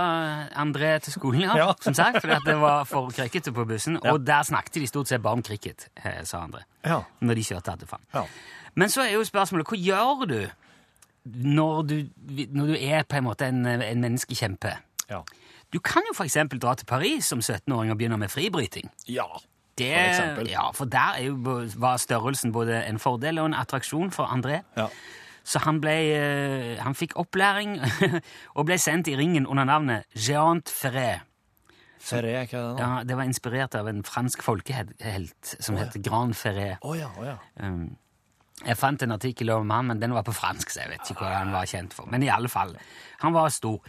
André 0.61 0.91
til 1.01 1.15
skolen, 1.15 1.41
ja, 1.47 1.55
Ja. 1.63 1.71
som 1.81 1.95
sagt, 1.97 2.19
fordi 2.21 2.35
at 2.35 2.45
det 2.45 2.57
var 2.61 2.83
for 2.85 3.09
cricket 3.15 3.47
på 3.55 3.65
bussen. 3.65 3.97
Ja. 4.03 4.11
Og 4.13 4.21
der 4.27 4.43
snakket 4.45 4.77
de 4.77 4.87
stort 4.91 5.09
sett 5.09 5.23
bare 5.25 5.39
om 5.39 5.41
cricket, 5.43 5.87
eh, 6.03 6.21
sa 6.29 6.43
André, 6.45 6.61
Ja. 6.85 6.99
når 7.25 7.39
de 7.41 7.43
kjørte 7.47 7.77
til 7.81 7.89
faen. 7.89 8.05
Ja. 8.13 8.25
Men 8.75 8.89
så 8.93 9.01
er 9.07 9.15
jo 9.15 9.23
spørsmålet, 9.25 9.65
hva 9.71 9.79
gjør 9.81 10.27
du 10.29 10.37
når 11.25 11.81
du, 11.89 11.95
når 12.53 12.67
du 12.67 12.75
er 12.77 13.03
på 13.09 13.17
en 13.17 13.23
måte 13.25 13.47
en, 13.49 13.65
en 13.65 14.01
menneskekjempe? 14.03 14.75
Ja. 15.09 15.23
Du 15.73 15.79
kan 15.81 16.03
jo 16.05 16.13
eksempel 16.23 16.59
dra 16.61 16.75
til 16.77 16.85
Paris 16.85 17.25
som 17.33 17.39
17-åring 17.41 17.89
og 17.91 17.97
begynne 17.97 18.17
med 18.21 18.29
fribryting. 18.29 18.89
ja. 19.09 19.25
Det, 19.75 19.89
For 19.91 20.07
eksempel. 20.07 20.47
Ja, 20.53 20.69
for 20.71 20.85
der 20.87 21.17
er 21.19 21.23
jo, 21.25 21.33
var 21.83 21.97
størrelsen 21.99 22.53
både 22.55 22.77
en 22.87 22.95
fordel 22.99 23.41
og 23.41 23.49
en 23.49 23.53
attraksjon 23.59 24.07
for 24.15 24.23
André. 24.31 24.61
Ja. 24.77 24.85
Så 25.45 25.61
han, 25.61 25.79
ble, 25.83 25.93
eh, 26.17 26.71
han 26.81 26.97
fikk 26.97 27.15
opplæring 27.21 27.77
og 28.57 28.65
ble 28.65 28.79
sendt 28.81 29.11
i 29.11 29.17
ringen 29.19 29.45
under 29.45 29.67
navnet 29.69 30.07
Géant 30.17 30.71
Ferré. 30.71 31.19
Ferré, 32.05 32.33
hva 32.45 32.45
er 32.45 32.49
det? 32.49 32.81
Ja, 32.81 32.89
det 33.05 33.17
var 33.17 33.29
inspirert 33.29 33.77
av 33.77 33.89
en 33.89 34.01
fransk 34.05 34.43
folkehelt 34.45 35.53
som 35.57 35.77
heter 35.79 36.01
Grand 36.05 36.35
Ferré. 36.37 36.75
Oh, 36.81 36.97
ja, 36.97 37.11
oh, 37.17 37.25
ja. 37.25 37.37
Um, 37.61 37.95
jeg 38.63 38.77
fant 38.79 39.01
en 39.03 39.13
artikkel 39.13 39.51
om 39.51 39.71
han, 39.73 39.89
men 39.89 40.01
den 40.01 40.13
var 40.15 40.23
på 40.25 40.33
fransk, 40.33 40.69
så 40.71 40.85
jeg 40.85 40.93
vet 40.93 41.09
ikke 41.11 41.25
hva 41.25 41.39
han 41.41 41.53
var 41.53 41.67
kjent 41.69 41.93
for. 41.93 42.07
Men 42.09 42.23
i 42.23 42.29
alle 42.31 42.49
fall, 42.49 42.71
han 43.21 43.35
var 43.35 43.51
stor. 43.53 43.81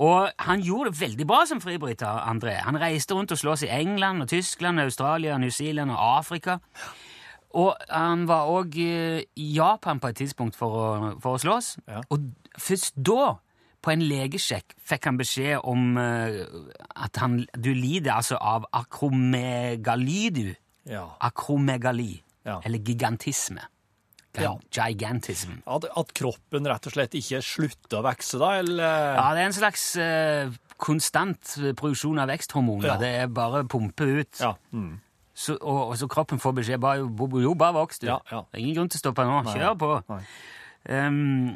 Og 0.00 0.30
han 0.46 0.62
gjorde 0.64 0.92
det 0.92 1.00
veldig 1.00 1.26
bra 1.28 1.40
som 1.48 1.62
fribryter, 1.62 2.20
André. 2.28 2.58
Han 2.66 2.78
reiste 2.80 3.16
rundt 3.16 3.32
og 3.34 3.40
sloss 3.40 3.64
i 3.66 3.72
England 3.74 4.22
og 4.22 4.30
Tyskland, 4.30 4.80
Australia, 4.80 5.38
New 5.38 5.50
Zealand 5.50 5.90
og 5.94 6.02
Afrika. 6.18 6.58
Og 7.58 7.74
han 7.90 8.26
var 8.30 8.50
òg 8.52 8.76
i 8.78 9.46
Japan 9.56 10.00
på 10.02 10.12
et 10.12 10.20
tidspunkt 10.22 10.58
for 10.58 10.76
å, 10.76 10.88
for 11.22 11.38
å 11.38 11.42
slåss. 11.42 11.72
Ja. 11.90 12.02
Og 12.14 12.30
først 12.60 12.94
da, 12.94 13.34
på 13.82 13.94
en 13.94 14.04
legesjekk, 14.06 14.76
fikk 14.86 15.08
han 15.08 15.18
beskjed 15.18 15.66
om 15.66 15.98
eh, 15.98 16.44
at 17.00 17.20
han, 17.22 17.40
du 17.56 17.72
lider 17.74 18.14
altså 18.18 18.38
av 18.38 18.68
akromegali, 18.76 20.22
du. 20.36 20.46
Ja. 20.90 21.08
Akromegali. 21.26 22.12
Ja. 22.46 22.60
Eller 22.64 22.78
gigantisme. 22.86 23.66
Ja. 24.38 24.54
Gigantism. 24.70 25.58
At, 25.66 25.88
at 25.90 26.12
kroppen 26.14 26.68
rett 26.70 26.86
og 26.86 26.94
slett 26.94 27.16
ikke 27.18 27.40
slutter 27.42 27.98
å 27.98 28.04
vokse, 28.06 28.38
da, 28.38 28.52
eller 28.62 29.16
Ja, 29.18 29.24
det 29.34 29.42
er 29.42 29.48
en 29.48 29.56
slags 29.56 29.86
uh, 29.98 30.52
konstant 30.80 31.56
produksjon 31.78 32.20
av 32.22 32.30
veksthormoner. 32.30 32.94
Det 33.00 33.10
er 33.24 33.32
bare 33.34 33.64
å 33.64 33.70
pumpe 33.70 34.06
ut. 34.06 34.38
Ja. 34.38 34.54
Mm. 34.70 35.00
Så, 35.40 35.56
og, 35.56 35.80
og 35.88 35.96
så 35.96 36.08
kroppen 36.10 36.40
får 36.42 36.52
beskjed 36.58 36.80
bare, 36.82 37.00
jo, 37.00 37.54
bare 37.56 37.76
voks, 37.78 38.02
du. 38.02 38.10
Ja, 38.10 38.18
ja. 38.28 38.42
Ingen 38.60 38.76
grunn 38.76 38.90
til 38.92 39.00
å 39.00 39.04
stoppe 39.06 39.24
nå. 39.24 39.40
Kjør 39.48 39.76
på. 39.80 39.92
Um, 40.84 41.54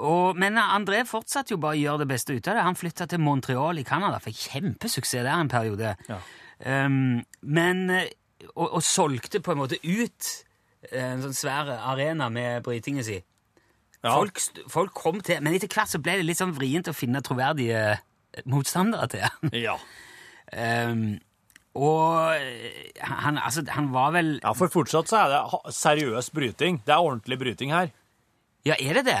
og, 0.00 0.38
men 0.40 0.56
André 0.60 1.02
fortsatte 1.08 1.52
jo 1.52 1.60
bare 1.60 1.76
å 1.76 1.80
gjøre 1.80 2.04
det 2.04 2.10
beste 2.14 2.36
ut 2.36 2.48
av 2.48 2.56
det. 2.56 2.64
Han 2.64 2.78
flytta 2.78 3.06
til 3.10 3.20
Montreal 3.20 3.80
i 3.80 3.84
Canada. 3.84 4.22
Fikk 4.24 4.38
kjempesuksess 4.46 5.26
der 5.26 5.34
en 5.34 5.52
periode. 5.52 5.92
Ja. 6.08 6.20
Um, 6.60 7.20
men 7.40 7.86
eh, 7.92 8.08
og, 8.54 8.66
og 8.66 8.82
solgte 8.84 9.40
på 9.44 9.52
en 9.54 9.60
måte 9.62 9.78
ut 9.84 10.30
eh, 10.90 11.12
en 11.12 11.24
sånn 11.24 11.36
svær 11.36 11.70
arena 11.76 12.28
med 12.32 12.64
brytingen 12.64 13.04
si. 13.04 13.18
Ja. 14.00 14.14
Folk, 14.14 14.40
folk 14.72 14.94
kom 14.96 15.18
til 15.20 15.42
Men 15.44 15.52
etter 15.52 15.68
hvert 15.68 15.92
så 15.92 15.98
ble 16.00 16.14
det 16.16 16.24
litt 16.24 16.38
sånn 16.40 16.54
vrient 16.56 16.88
å 16.88 16.96
finne 16.96 17.20
troverdige 17.24 17.98
motstandere 18.48 19.08
til 19.12 19.26
han. 19.26 19.52
Ja. 19.68 19.76
Um, 20.50 21.18
og 21.78 22.34
eh, 22.34 22.88
han, 22.98 23.38
altså, 23.38 23.62
han 23.70 23.92
var 23.94 24.14
vel 24.16 24.32
ja, 24.40 24.54
for 24.58 24.72
fortsatt 24.72 25.10
så 25.10 25.20
er 25.22 25.34
det 25.34 25.74
seriøs 25.76 26.30
bryting. 26.34 26.80
Det 26.86 26.94
er 26.94 27.04
ordentlig 27.04 27.38
bryting 27.38 27.74
her. 27.74 27.92
Ja, 28.66 28.74
er 28.74 28.98
det 29.00 29.06
det? 29.06 29.20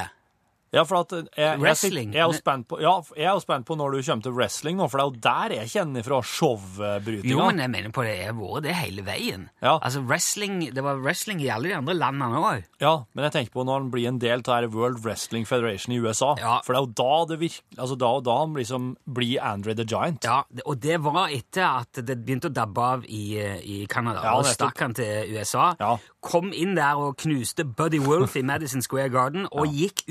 Ja, 0.70 0.84
for 0.86 1.00
at 1.02 1.12
jeg, 1.12 1.26
jeg, 1.34 1.58
Wrestling. 1.58 2.12
Jeg, 2.14 2.22
er 2.22 2.36
spent 2.38 2.68
på, 2.70 2.78
ja, 2.82 2.92
jeg 3.16 3.26
er 3.26 3.34
jo 3.34 3.42
spent 3.42 3.66
på 3.66 3.74
når 3.78 3.96
du 3.96 4.02
kommer 4.06 4.26
til 4.26 4.34
wrestling 4.36 4.78
nå, 4.78 4.86
for 4.90 5.00
det 5.00 5.04
er 5.04 5.10
jo 5.10 5.22
der 5.26 5.54
jeg 5.56 5.72
kjenner 5.72 6.06
fra 6.06 6.20
showbrytinga. 6.22 7.32
Jo, 7.32 7.46
men 7.48 7.62
jeg 7.64 7.72
mener 7.72 7.94
på 7.94 8.04
det 8.06 8.14
er 8.28 8.36
vært 8.38 8.66
det 8.68 8.76
hele 8.78 9.04
veien. 9.06 9.48
Ja. 9.58 9.76
Altså, 9.80 10.04
wrestling, 10.06 10.62
Det 10.74 10.84
var 10.84 11.00
wrestling 11.02 11.42
i 11.42 11.50
alle 11.50 11.72
de 11.72 11.76
andre 11.80 11.96
landene 11.98 12.42
òg. 12.44 12.68
Ja, 12.82 12.94
men 13.14 13.26
jeg 13.26 13.34
tenker 13.34 13.56
på 13.56 13.64
når 13.66 13.80
han 13.80 13.90
blir 13.90 14.08
en 14.12 14.20
del 14.22 14.44
av 14.46 14.74
World 14.74 15.02
Wrestling 15.04 15.46
Federation 15.48 15.94
i 15.94 15.98
USA. 15.98 16.34
Ja. 16.38 16.60
For 16.64 16.74
det 16.74 16.80
er 16.80 16.86
jo 16.86 16.94
da 17.00 17.18
det 17.30 17.40
virker 17.40 17.80
Altså 17.80 17.96
da 17.98 18.08
og 18.18 18.24
da 18.26 18.34
han 18.42 18.54
liksom 18.56 18.86
blir 19.08 19.40
Andre 19.42 19.74
the 19.74 19.84
Giant. 19.88 20.24
Ja, 20.26 20.42
og 20.64 20.80
det 20.82 21.00
var 21.02 21.32
etter 21.32 21.64
at 21.66 22.00
det 22.06 22.18
begynte 22.22 22.50
å 22.50 22.54
dabbe 22.54 22.86
av 22.94 23.04
i, 23.08 23.38
eh, 23.40 23.58
i 23.62 23.86
Canada. 23.90 24.22
Ja, 24.24 24.36
og 24.38 24.46
stakk 24.46 24.78
han 24.84 24.94
til 24.94 25.34
USA. 25.34 25.74
Ja. 25.80 25.96
Kom 26.20 26.52
inn 26.52 26.74
der 26.76 27.00
og 27.00 27.16
knuste 27.22 27.64
Buddy 27.64 28.00
Wolf 28.04 28.36
i 28.36 28.42
Madison 28.44 28.82
Square 28.84 29.08
Garden, 29.08 29.46
og 29.50 29.72
gikk 29.72 30.04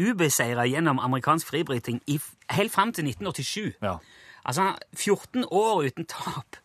ubeseira 0.49 0.65
gjennom 0.67 0.99
amerikansk 0.99 1.47
fribryting 1.47 2.01
i, 2.07 2.19
helt 2.49 2.71
fram 2.73 2.91
til 2.93 3.05
1987. 3.05 3.77
Ja. 3.81 3.99
Altså 4.45 4.73
14 4.95 5.45
år 5.51 5.83
uten 5.89 6.05
tap. 6.07 6.55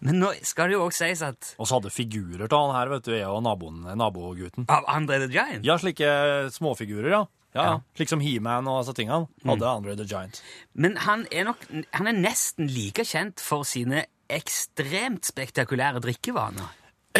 Men 0.00 0.20
nå 0.20 0.32
skal 0.44 0.68
det 0.68 0.76
jo 0.76 0.84
også 0.86 1.06
sies 1.06 1.22
at 1.24 1.54
Og 1.58 1.66
så 1.66 1.78
hadde 1.78 1.90
figurer 1.90 2.46
til 2.46 2.58
han 2.58 2.74
her, 2.76 2.90
vet 2.92 3.04
du, 3.06 3.14
jeg 3.16 3.26
og 3.26 3.42
naboen, 3.42 3.80
nabogutten. 3.96 4.66
av 4.68 4.84
Andre 4.86 5.18
the 5.24 5.30
Giant 5.32 5.64
Ja, 5.64 5.78
slike 5.78 6.50
småfigurer, 6.52 7.08
ja. 7.10 7.22
Ja, 7.56 7.62
ja. 7.62 7.70
Ja. 7.72 7.80
Slik 7.96 8.10
som 8.10 8.20
He-Man 8.20 8.68
og 8.68 8.82
disse 8.82 8.92
tingene. 8.98 9.30
Hadde 9.48 9.66
Andre 9.66 9.96
the 9.96 10.04
Giant. 10.04 10.42
Men 10.74 10.98
han 11.06 11.24
er 11.32 11.48
nok 11.48 11.64
han 11.96 12.06
er 12.06 12.12
nesten 12.12 12.68
like 12.68 13.06
kjent 13.08 13.40
for 13.40 13.64
sine 13.64 14.04
ekstremt 14.28 15.24
spektakulære 15.24 16.02
drikkevaner. 16.04 16.68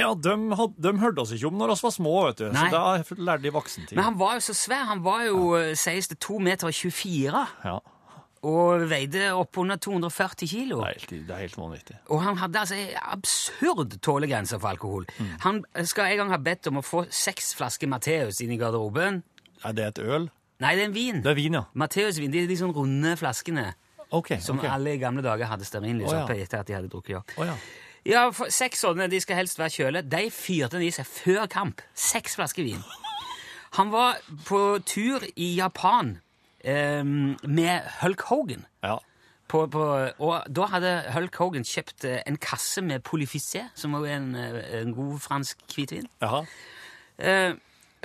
Ja, 0.00 0.12
de, 0.14 0.36
had, 0.58 0.78
de 0.82 0.94
hørte 1.02 1.24
oss 1.24 1.34
ikke 1.36 1.50
om 1.50 1.58
når 1.60 1.74
vi 1.74 1.80
var 1.86 1.94
små, 1.94 2.14
vet 2.28 2.40
du. 2.40 2.46
Nei. 2.54 2.68
Så 2.70 2.76
da 2.76 3.18
lærte 3.30 3.46
de 3.46 3.52
voksentid. 3.54 3.96
Men 3.98 4.10
han 4.10 4.18
var 4.20 4.38
jo 4.38 4.46
så 4.48 4.56
svær. 4.56 4.86
Han 4.92 5.04
var 5.04 5.26
jo, 5.26 5.42
ja. 5.56 5.74
sies 5.78 6.10
det, 6.12 6.18
2 6.24 6.40
meter 6.46 6.70
og 6.70 6.74
24 6.74 7.44
Ja, 7.66 7.78
og 8.46 8.84
veide 8.86 9.30
oppunder 9.34 9.78
240 9.82 10.46
kilo. 10.46 10.76
det 10.84 10.86
er 10.86 11.00
helt, 11.00 11.14
det 11.28 11.34
er 11.34 11.40
helt 11.40 11.56
vanvittig. 11.58 11.96
Og 12.14 12.20
han 12.22 12.36
hadde 12.38 12.60
altså 12.60 12.76
ei 12.78 12.92
absurd 13.00 13.96
tålegrense 14.04 14.60
for 14.60 14.70
alkohol. 14.70 15.08
Han 15.42 15.64
skal 15.82 16.12
en 16.12 16.20
gang 16.20 16.34
ha 16.34 16.38
bedt 16.38 16.68
om 16.70 16.78
å 16.78 16.84
få 16.84 17.06
seks 17.10 17.54
flasker 17.58 17.90
Matteus 17.90 18.38
inn 18.44 18.52
i 18.54 18.60
garderoben. 18.60 19.24
Er 19.64 19.74
det 19.74 19.88
et 19.88 19.98
øl? 20.04 20.28
Nei, 20.62 20.76
det 20.76 20.84
er 20.84 20.88
en 20.88 20.94
vin. 20.94 21.18
Det 21.24 21.32
er 21.32 21.36
vin, 21.40 21.58
ja. 21.58 21.64
Matteusvin, 21.74 22.30
de 22.32 22.46
de 22.48 22.60
sånn 22.60 22.76
runde 22.76 23.16
flaskene 23.18 23.72
Okay, 24.14 24.38
som 24.40 24.60
okay. 24.60 24.70
alle 24.70 24.94
i 24.94 24.98
gamle 25.02 25.22
dager 25.24 25.48
hadde 25.50 25.66
stearinlys 25.66 26.06
oh, 26.06 26.14
ja. 26.14 26.22
oppi 26.24 26.38
etter 26.38 26.62
at 26.62 26.68
de 26.68 26.76
hadde 26.76 26.90
drukket 26.92 27.16
ja. 27.16 27.22
Oh, 27.34 27.42
ja. 27.48 27.56
Ja, 28.06 28.28
for 28.30 28.52
seks 28.54 28.84
sånne, 28.84 29.08
de 29.10 29.18
skal 29.22 29.40
helst 29.40 29.58
være 29.58 29.74
kjøle. 29.74 30.02
De 30.06 30.28
fyrte 30.30 30.78
han 30.78 30.84
i 30.86 30.92
seg 30.94 31.08
før 31.10 31.48
kamp. 31.50 31.82
Seks 31.98 32.36
flasker 32.38 32.66
vin. 32.66 32.82
Han 33.76 33.90
var 33.92 34.20
på 34.46 34.60
tur 34.86 35.24
i 35.34 35.48
Japan 35.56 36.14
eh, 36.64 37.02
med 37.04 37.92
Hulk 38.02 38.26
Hogan. 38.30 38.66
ja. 38.86 38.98
På, 39.46 39.60
på, 39.70 39.78
og 40.18 40.42
da 40.50 40.64
hadde 40.72 40.88
Hulk 41.14 41.36
Hogan 41.38 41.62
kjøpt 41.62 42.02
eh, 42.08 42.16
en 42.26 42.34
kasse 42.42 42.82
med 42.82 43.04
Polyfissé, 43.06 43.60
som 43.78 43.92
var 43.94 44.08
en, 44.10 44.32
eh, 44.34 44.56
en 44.80 44.90
god 44.94 45.20
fransk 45.22 45.60
hvitvin. 45.70 46.08
Jaha. 46.18 46.40
Eh, 47.22 47.52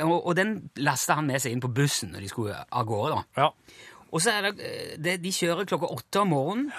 og, 0.05 0.19
og 0.19 0.35
den 0.37 0.69
lasta 0.77 1.17
han 1.17 1.25
med 1.25 1.41
seg 1.41 1.55
inn 1.55 1.63
på 1.63 1.71
bussen 1.73 2.13
når 2.13 2.21
de 2.27 2.29
skulle 2.29 2.59
av 2.61 2.85
gårde. 2.85 3.15
da. 3.17 3.41
Ja. 3.41 3.87
Og 4.11 4.21
så 4.21 4.35
er 4.37 4.51
det, 4.51 4.69
det 5.01 5.17
De 5.23 5.31
kjører 5.33 5.65
klokka 5.65 5.89
åtte 5.95 6.21
om 6.21 6.29
morgenen. 6.35 6.69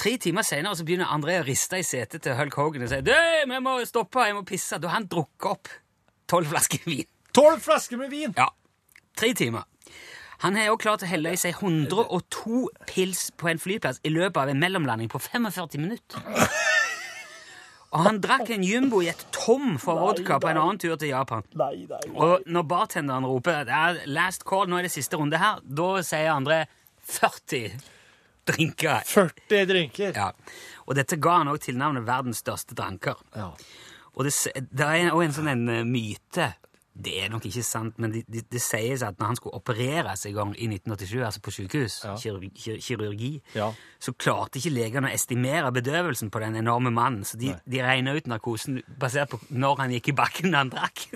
Tre 0.00 0.14
timer 0.16 0.46
senere 0.48 0.78
så 0.78 0.84
begynner 0.88 1.10
André 1.12 1.34
å 1.42 1.44
riste 1.44 1.76
i 1.76 1.84
setet 1.84 2.22
til 2.24 2.32
Hulk 2.38 2.54
Hogan 2.56 2.86
og 2.86 2.88
sier 2.88 3.02
«Døy, 3.04 3.42
vi 3.50 3.58
må 3.60 3.74
stoppe, 3.84 4.22
jeg 4.24 4.32
må 4.32 4.46
pisse. 4.48 4.78
Da 4.80 4.88
har 4.88 4.96
han 4.96 5.08
drukket 5.12 5.48
opp 5.50 5.68
tolv 6.30 6.48
flasker 6.48 6.86
vin. 6.88 7.04
Tolv 7.36 7.60
flasker 7.60 8.00
med 8.00 8.08
vin! 8.08 8.32
Ja, 8.38 8.46
tre 9.20 9.34
timer. 9.36 9.66
Han 10.40 10.56
har 10.56 10.70
også 10.70 10.82
klart 10.86 11.04
å 11.04 11.10
helle 11.10 11.34
i 11.36 11.42
seg 11.42 11.52
102 11.58 12.62
pils 12.88 13.26
på 13.36 13.50
en 13.52 13.60
flyplass 13.60 14.00
i 14.00 14.14
løpet 14.14 14.40
av 14.40 14.54
en 14.54 14.64
mellomlanding 14.64 15.12
på 15.12 15.20
45 15.20 15.76
minutter. 15.84 16.24
Og 17.90 18.00
han 18.06 18.22
drakk 18.24 18.48
en 18.56 18.64
jumbojet 18.64 19.28
tom 19.36 19.76
for 19.82 20.00
vodka 20.00 20.40
på 20.40 20.48
en 20.48 20.64
annen 20.64 20.80
tur 20.80 20.96
til 20.96 21.12
Japan. 21.12 21.44
Nei, 21.60 21.84
nei. 21.90 22.02
Og 22.16 22.48
når 22.48 22.68
bartenderen 22.72 23.28
roper 23.28 23.68
er 23.68 24.00
'last 24.06 24.48
call', 24.48 24.70
nå 24.70 24.78
er 24.78 24.88
det 24.88 24.96
siste 24.96 25.20
runde 25.20 25.36
her, 25.36 25.60
da 25.60 26.00
sier 26.00 26.32
André 26.32 26.64
40 27.04 27.99
drinker. 28.52 29.02
40 29.06 29.66
drinker. 29.70 30.12
Ja. 30.16 30.30
Og 30.86 30.96
dette 30.98 31.16
ga 31.22 31.38
han 31.40 31.48
også 31.52 31.68
tilnavnet 31.70 32.06
'verdens 32.06 32.42
største 32.44 32.74
dranker'. 32.74 33.20
Ja. 33.36 33.50
Og 34.14 34.24
det, 34.26 34.34
det 34.74 34.86
er 34.86 35.10
også 35.12 35.22
en 35.28 35.32
sånn 35.38 35.48
en 35.52 35.68
eh, 35.68 35.84
myte 35.86 36.52
Det 37.00 37.12
er 37.22 37.28
nok 37.30 37.44
ikke 37.46 37.62
sant, 37.64 37.94
men 38.02 38.10
det, 38.12 38.24
det, 38.28 38.40
det 38.50 38.60
sies 38.60 39.00
at 39.06 39.16
når 39.18 39.26
han 39.30 39.36
skulle 39.38 39.54
opereres 39.56 40.24
i 40.26 40.32
gang 40.34 40.50
i 40.58 40.66
1987, 40.66 41.22
altså 41.24 41.40
på 41.40 41.50
sykehus, 41.54 42.00
Ja. 42.04 42.16
kirurgi, 42.18 42.50
kirurgi, 42.82 43.30
Ja. 43.54 43.70
så 44.02 44.12
klarte 44.12 44.58
ikke 44.58 44.74
legene 44.74 45.08
å 45.08 45.14
estimere 45.14 45.70
bedøvelsen 45.72 46.30
på 46.30 46.40
den 46.42 46.56
enorme 46.56 46.90
mannen. 46.90 47.22
Så 47.24 47.38
de, 47.38 47.54
de 47.64 47.80
regna 47.80 48.12
ut 48.12 48.26
narkosen 48.26 48.82
basert 48.98 49.30
på 49.30 49.38
når 49.50 49.78
han 49.78 49.90
gikk 49.94 50.08
i 50.08 50.16
bakken 50.18 50.50
da 50.50 50.58
han 50.58 50.70
drakk. 50.74 51.06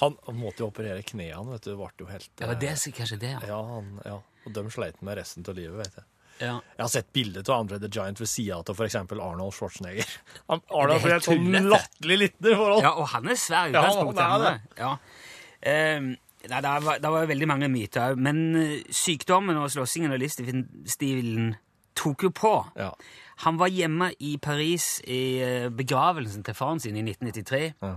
Han, 0.00 0.16
han 0.26 0.36
måtte 0.36 0.60
jo 0.62 0.68
operere 0.68 1.02
knærne, 1.02 1.50
vet 1.56 1.64
du. 1.64 1.70
Det 1.70 1.76
ble 1.80 1.90
jo 2.04 2.06
helt 2.12 2.30
Ja, 2.40 2.54
det, 2.54 2.68
er 2.68 2.92
kanskje 2.92 3.18
det, 3.18 3.30
ja. 3.32 3.40
Ja, 3.48 3.62
han, 3.74 3.90
ja. 4.04 4.18
Og 4.46 4.52
de 4.56 4.64
sleit 4.72 5.02
med 5.04 5.18
resten 5.20 5.44
av 5.48 5.54
livet, 5.58 5.76
vet 5.82 5.98
jeg. 6.00 6.04
ja. 6.40 6.54
Jeg 6.76 6.82
har 6.84 6.88
sett 6.94 7.12
bilde 7.12 7.42
av 7.44 7.60
Andre 7.60 7.78
the 7.82 7.88
Giant 7.92 8.20
ved 8.22 8.28
sida 8.30 8.56
av 8.62 8.70
f.eks. 8.72 8.94
Arnold 8.96 9.52
Schwarzenegger. 9.52 10.08
Han, 10.48 10.62
Det 10.64 10.72
er 10.72 10.80
Arnold 10.82 11.02
blir 11.04 11.12
helt 11.16 11.28
sånn 11.28 11.68
latterlig 11.68 12.18
liten 12.24 12.50
i 12.52 12.56
forhold. 12.56 12.82
Ja, 12.86 12.92
og 12.96 13.08
han 13.12 13.28
er 13.28 13.38
svær 13.40 13.68
i 13.68 13.74
Ja, 13.76 13.82
utgangspunktet. 13.84 14.24
er 14.24 14.34
han 14.34 14.46
er. 14.48 14.60
Ja. 14.80 14.92
Ehm, 15.70 16.10
nei, 16.48 16.60
det 16.64 16.74
var, 16.86 16.98
det 17.04 17.10
var 17.12 17.26
veldig 17.28 17.48
mange 17.50 17.68
myter 17.68 18.12
òg, 18.14 18.22
men 18.24 18.40
eh, 18.56 18.76
sykdommen 18.96 19.58
og 19.60 19.68
slåssingen 19.74 20.14
og 20.16 20.22
livsstilen 20.22 21.50
tok 22.00 22.22
jo 22.24 22.30
på. 22.32 22.54
Ja. 22.80 22.92
Han 23.44 23.56
var 23.60 23.68
hjemme 23.72 24.10
i 24.24 24.34
Paris 24.40 25.00
i 25.04 25.20
eh, 25.44 25.68
begravelsen 25.72 26.44
til 26.46 26.56
faren 26.56 26.80
sin 26.80 26.96
i 26.96 27.04
1993. 27.04 27.74
Ja. 27.84 27.96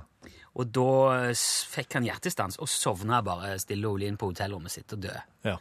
Og 0.59 0.69
da 0.75 0.89
eh, 1.29 1.45
fikk 1.73 1.95
han 1.97 2.05
hjertestans 2.07 2.59
og 2.61 2.67
sovna 2.71 3.21
bare 3.25 3.55
stille 3.63 3.87
og 3.87 3.95
rolig 3.95 4.11
inn 4.11 4.19
på 4.19 4.29
hotellrommet 4.31 4.71
sitt 4.75 4.91
og 4.95 5.01
døde. 5.07 5.23
Ja. 5.47 5.55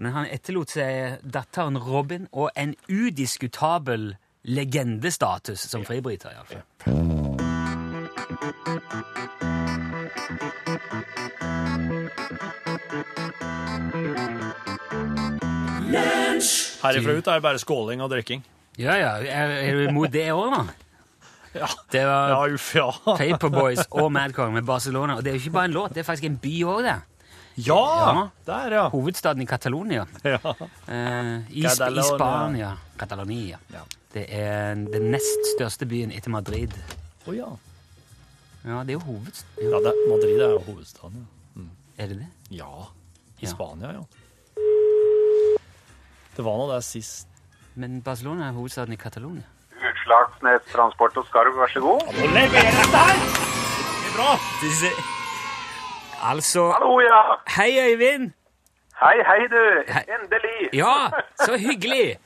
Men 0.00 0.12
han 0.12 0.26
etterlot 0.32 0.70
seg 0.76 1.20
datteren 1.24 1.78
Robin 1.78 2.28
og 2.32 2.50
en 2.56 2.74
udiskutabel 2.88 4.14
legendestatus 4.44 5.66
som 5.68 5.84
fribryter. 5.84 6.30
i 6.32 6.38
alle 6.40 6.48
fall. 6.48 7.70
Herifra 16.80 17.16
ut 17.16 17.26
er 17.28 17.40
det 17.40 17.44
bare 17.44 17.60
skåling 17.60 18.02
og 18.04 18.10
drikking. 18.12 18.44
Ja, 18.80 18.94
ja. 18.96 19.10
Er, 19.20 19.52
er 19.60 19.76
du 19.76 19.88
imot 19.90 20.12
det 20.14 20.28
òg, 20.34 20.54
da? 20.54 20.62
Ja. 21.50 21.66
Det 21.90 22.04
var 22.06 22.28
Ja, 22.30 22.36
uff, 22.54 22.68
ja. 22.76 22.84
Paperboys 23.18 23.80
og 23.90 24.12
Madcon 24.14 24.52
med 24.54 24.62
Barcelona. 24.62 25.16
Og 25.18 25.24
det 25.24 25.32
er 25.32 25.34
jo 25.34 25.40
ikke 25.40 25.54
bare 25.56 25.66
en 25.66 25.72
låt, 25.74 25.94
det 25.96 26.04
er 26.04 26.06
faktisk 26.06 26.28
en 26.28 26.36
by 26.38 26.52
òg, 26.62 26.84
det. 26.86 26.92
Ja! 27.66 28.28
Der, 28.46 28.72
ja. 28.76 28.84
Hovedstaden 28.92 29.42
i 29.42 29.46
Catalonia. 29.46 30.06
ja. 30.24 30.38
Eh, 30.86 31.40
i, 31.50 31.62
Sp- 31.62 31.62
I 31.62 31.62
Catalonia. 31.68 32.04
Spania. 32.10 32.70
Catalonia. 32.98 33.58
Ja. 33.74 33.82
Det 34.12 34.24
er 34.34 34.74
den 34.90 35.10
nest 35.14 35.52
største 35.54 35.86
byen 35.86 36.10
etter 36.12 36.30
Madrid. 36.34 36.72
Å 37.28 37.34
ja. 37.36 37.50
Ja, 38.64 38.82
det 38.84 38.92
er 38.92 38.98
jo 38.98 39.04
hovedstaden. 39.06 39.70
ja 39.72 39.78
det, 39.86 39.92
Madrid 40.10 40.40
er 40.44 40.50
jo 40.56 40.62
hovedstaden, 40.66 41.22
ja. 41.24 41.68
Er 42.00 42.08
det 42.08 42.16
det? 42.22 42.30
Ja. 42.58 42.72
I 43.40 43.44
Ja. 43.46 43.50
Spania, 43.54 43.92
ja. 43.92 44.02
Det 46.36 46.44
var 46.44 46.56
nå 46.60 46.66
det 46.72 46.82
sist 46.86 47.26
Men 47.76 48.00
Barcelona 48.04 48.48
er 48.48 48.52
hovedstaden 48.56 48.92
i 48.94 48.98
Catalonia. 49.00 49.44
Utslagsnes 49.80 50.66
Transport 50.72 51.16
og 51.16 51.24
Skarv, 51.30 51.54
vær 51.56 51.70
så 51.72 51.80
god. 51.84 52.02
Nå 52.18 52.26
leveres 52.34 52.76
det 52.82 53.00
her! 53.00 53.22
Det 54.02 54.10
er 54.10 54.16
bra! 54.18 54.30
Altså 56.22 56.70
Hallo, 56.72 57.00
ja. 57.00 57.20
Hei, 57.56 57.70
Øyvind! 57.92 58.32
Hei, 59.00 59.16
hei, 59.26 59.46
du. 59.48 59.62
Hei. 59.88 60.02
Endelig. 60.16 60.68
Ja, 60.74 60.94
så 61.40 61.56
hyggelig! 61.56 62.18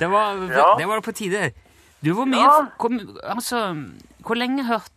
Det 0.00 0.10
var, 0.10 0.32
Ja. 0.32 0.74
det 0.78 0.88
var 0.88 1.00
på 1.00 1.12
tide. 1.12 1.50
Du, 2.04 2.12
hvor 2.14 2.24
mye 2.24 2.40
Ja. 2.40 2.66
hvor, 2.80 2.90
Altså, 3.24 3.76
hvor 4.26 4.34
lenge 4.34 4.64
hørt, 4.64 4.92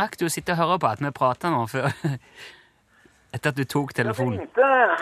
rakk 0.00 0.18
du 0.20 0.24
å 0.24 0.28
sitte 0.28 0.52
og 0.52 0.56
høre 0.58 0.78
på 0.78 0.86
at 0.92 1.00
vi 1.00 1.10
prata 1.10 1.50
nå 1.50 1.66
før 1.68 1.92
Etter 3.34 3.50
at 3.50 3.56
du 3.56 3.64
tok 3.64 3.88
Det 3.92 3.96
telefonen? 4.04 4.48
Ja. 4.56 4.96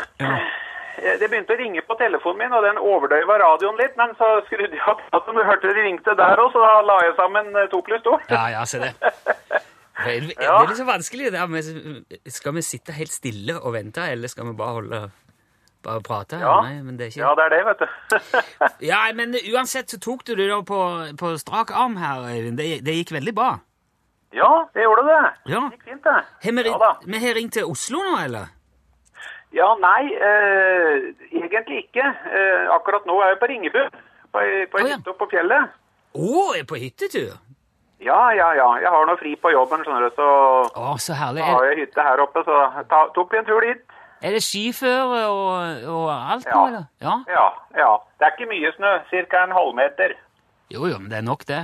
det 1.21 1.29
begynte 1.31 1.55
å 1.55 1.59
ringe 1.59 1.83
på 1.87 1.95
telefonen 1.99 2.39
min, 2.39 2.53
og 2.53 2.63
den 2.65 2.79
overdøyva 2.79 3.37
radioen 3.43 3.77
litt, 3.79 3.97
men 3.97 4.15
så 4.19 4.41
skrudde 4.47 4.75
jeg 4.75 4.83
opp 4.89 5.01
at 5.13 5.27
du 5.27 5.43
hørte 5.45 5.69
det 5.75 5.85
ringte 5.85 6.15
der 6.19 6.37
òg, 6.43 6.51
så 6.55 6.59
da 6.63 6.81
la 6.83 6.99
jeg 7.05 7.15
sammen 7.19 7.57
eh, 7.57 7.69
to 7.71 7.81
pluss 7.83 8.03
to. 8.03 8.19
Ja, 8.31 8.49
ja, 8.51 8.65
se 8.65 8.79
det. 8.79 8.93
Det 10.05 10.14
er, 10.38 10.55
det 10.69 10.71
er 10.75 10.79
så 10.79 10.87
vanskelig 10.88 11.33
det 11.35 11.40
er, 11.40 12.31
Skal 12.31 12.55
vi 12.57 12.62
sitte 12.62 12.93
helt 12.97 13.12
stille 13.12 13.57
og 13.61 13.73
vente, 13.77 14.05
eller 14.12 14.29
skal 14.29 14.47
vi 14.51 14.57
bare 14.59 14.79
holde 14.79 15.03
Bare 15.85 16.01
prate? 16.01 16.38
Ja. 16.40 16.55
Nei, 16.64 16.79
men 16.81 16.97
det 16.97 17.07
er 17.07 17.11
ikke 17.12 17.21
Ja, 17.21 17.35
det 17.37 17.45
er 17.45 17.53
det, 17.53 17.61
vet 17.67 17.83
du. 17.83 17.87
Ja, 18.90 19.01
men 19.12 19.35
uansett 19.53 19.93
så 19.93 19.99
tok 20.01 20.25
du 20.25 20.35
det 20.38 20.47
da 20.49 20.62
på, 20.64 20.81
på 21.21 21.35
strak 21.40 21.75
arm 21.77 21.99
her, 22.01 22.25
Øyvind. 22.31 22.57
Det, 22.57 22.69
det 22.87 22.95
gikk 23.03 23.12
veldig 23.19 23.35
bra. 23.37 23.51
ja, 24.33 24.51
det 24.75 24.83
gjorde 24.87 25.05
det. 25.11 25.19
Ja. 25.53 25.61
Det 25.69 25.77
gikk 25.77 25.85
fint, 25.90 26.05
det. 26.09 26.17
Har 26.47 26.57
vi, 26.57 26.64
Ja 26.73 26.93
vi 27.05 27.21
har 27.27 27.35
ringt 27.37 27.53
til 27.59 27.64
Oslo 27.69 28.01
nå, 28.01 28.17
eller? 28.25 28.49
Ja, 29.55 29.69
nei, 29.79 30.09
eh, 30.11 31.05
egentlig 31.31 31.85
ikke. 31.85 32.03
Eh, 32.33 32.64
akkurat 32.75 33.05
nå 33.07 33.21
er 33.23 33.35
jeg 33.35 33.38
på 33.45 33.47
Ringebu, 33.53 33.83
på, 34.35 34.40
på 34.73 34.81
Å, 34.83 34.88
ja. 34.88 34.97
på 35.21 35.29
fjellet. 35.31 35.77
Å, 36.17 36.40
er 36.59 36.64
på 36.67 36.81
hyttetur? 36.81 37.37
Ja, 38.05 38.21
ja, 38.37 38.51
ja. 38.59 38.67
Jeg 38.83 38.90
har 38.93 39.07
noe 39.09 39.17
fri 39.21 39.33
på 39.40 39.51
jobben, 39.55 39.81
skjønner 39.87 40.09
du, 40.09 40.14
så 40.19 40.27
Å, 40.77 40.95
så 41.01 41.14
herlig. 41.17 41.45
har 41.47 41.64
jeg 41.71 41.79
hytte 41.85 42.03
her 42.05 42.21
oppe, 42.25 42.43
så 42.45 42.59
ta, 42.90 43.05
tok 43.17 43.33
vi 43.33 43.38
en 43.40 43.47
tur 43.49 43.64
dit. 43.64 43.81
er 44.25 44.33
det 44.37 44.43
skiføre 44.45 45.23
og, 45.29 45.88
og 45.95 46.11
alt 46.12 46.47
Ja. 46.47 46.55
nå, 46.59 46.67
eller? 46.69 46.85
Ja. 47.01 47.14
Ja, 47.29 47.47
ja. 47.77 47.90
Det 48.19 48.27
er 48.29 48.37
ikke 48.37 48.51
mye 48.53 48.73
snø, 48.77 48.93
cirka 49.11 49.43
en 49.45 49.53
halvmeter. 49.57 50.14
Jo, 50.73 50.87
jo, 50.88 50.99
men 50.99 51.11
det 51.11 51.19
er 51.19 51.27
nok 51.27 51.45
det. 51.49 51.62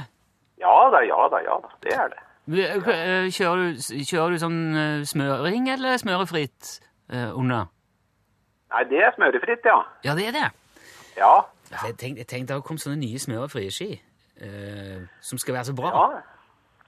Ja 0.61 0.75
da, 0.93 1.01
ja 1.09 1.29
da, 1.33 1.39
ja 1.45 1.57
da. 1.65 1.71
Det 1.85 1.95
er 1.97 2.09
det. 2.13 2.21
Kjører 3.33 3.57
du, 3.77 4.05
kjører 4.05 4.35
du 4.35 4.39
sånn 4.43 4.61
smøring 5.07 5.69
eller 5.73 5.97
smørefritt 6.01 6.81
eh, 7.13 7.31
under? 7.37 7.69
Nei, 8.71 8.85
det 8.91 9.01
er 9.07 9.13
smørefritt, 9.17 9.65
ja. 9.67 9.79
Ja, 10.05 10.15
det 10.19 10.29
er 10.31 10.37
det. 10.37 10.49
Ja, 11.17 11.35
Ja, 11.71 11.79
Jeg 11.87 11.97
tenkte, 12.01 12.19
jeg 12.25 12.27
tenkte 12.27 12.55
det 12.57 12.65
kom 12.67 12.79
sånne 12.83 12.99
nye 12.99 13.19
smørefrie 13.23 13.71
ski 13.71 13.91
eh, 14.41 15.03
som 15.21 15.39
skal 15.39 15.55
være 15.59 15.71
så 15.71 15.77
bra. 15.77 15.93
ja. 15.95 16.23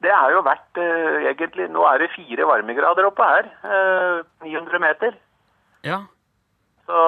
Det 0.02 0.10
er 0.10 0.32
jo 0.34 0.40
vært 0.42 0.78
eh, 0.82 1.28
egentlig 1.30 1.68
Nå 1.70 1.84
er 1.86 2.00
det 2.02 2.08
fire 2.10 2.42
varmegrader 2.48 3.06
oppe 3.06 3.22
her. 3.22 3.46
Eh, 3.62 4.24
900 4.42 4.80
meter. 4.82 5.12
Ja. 5.86 6.00
Så 6.90 7.02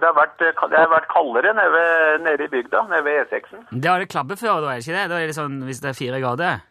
det 0.00 0.08
har 0.08 0.14
vært, 0.16 0.38
det 0.40 0.78
har 0.78 0.88
vært 0.88 1.10
kaldere 1.12 1.52
nede, 1.52 1.68
ved- 1.74 2.22
nede 2.24 2.46
i 2.46 2.48
bygda, 2.54 2.86
nede 2.88 3.04
ved 3.04 3.26
E6-en. 3.26 3.66
Det 3.82 3.90
har 3.90 3.98
det 4.00 4.08
klabbeføre, 4.08 4.62
da, 4.64 4.70
er 4.72 4.80
det 4.80 4.86
ikke 4.88 4.96
det? 4.96 5.04
Da 5.12 5.18
er 5.20 5.26
det 5.28 5.36
sånn 5.36 5.58
hvis 5.68 5.82
det 5.84 5.90
er 5.92 5.98
fire 6.00 6.20
grader? 6.24 6.62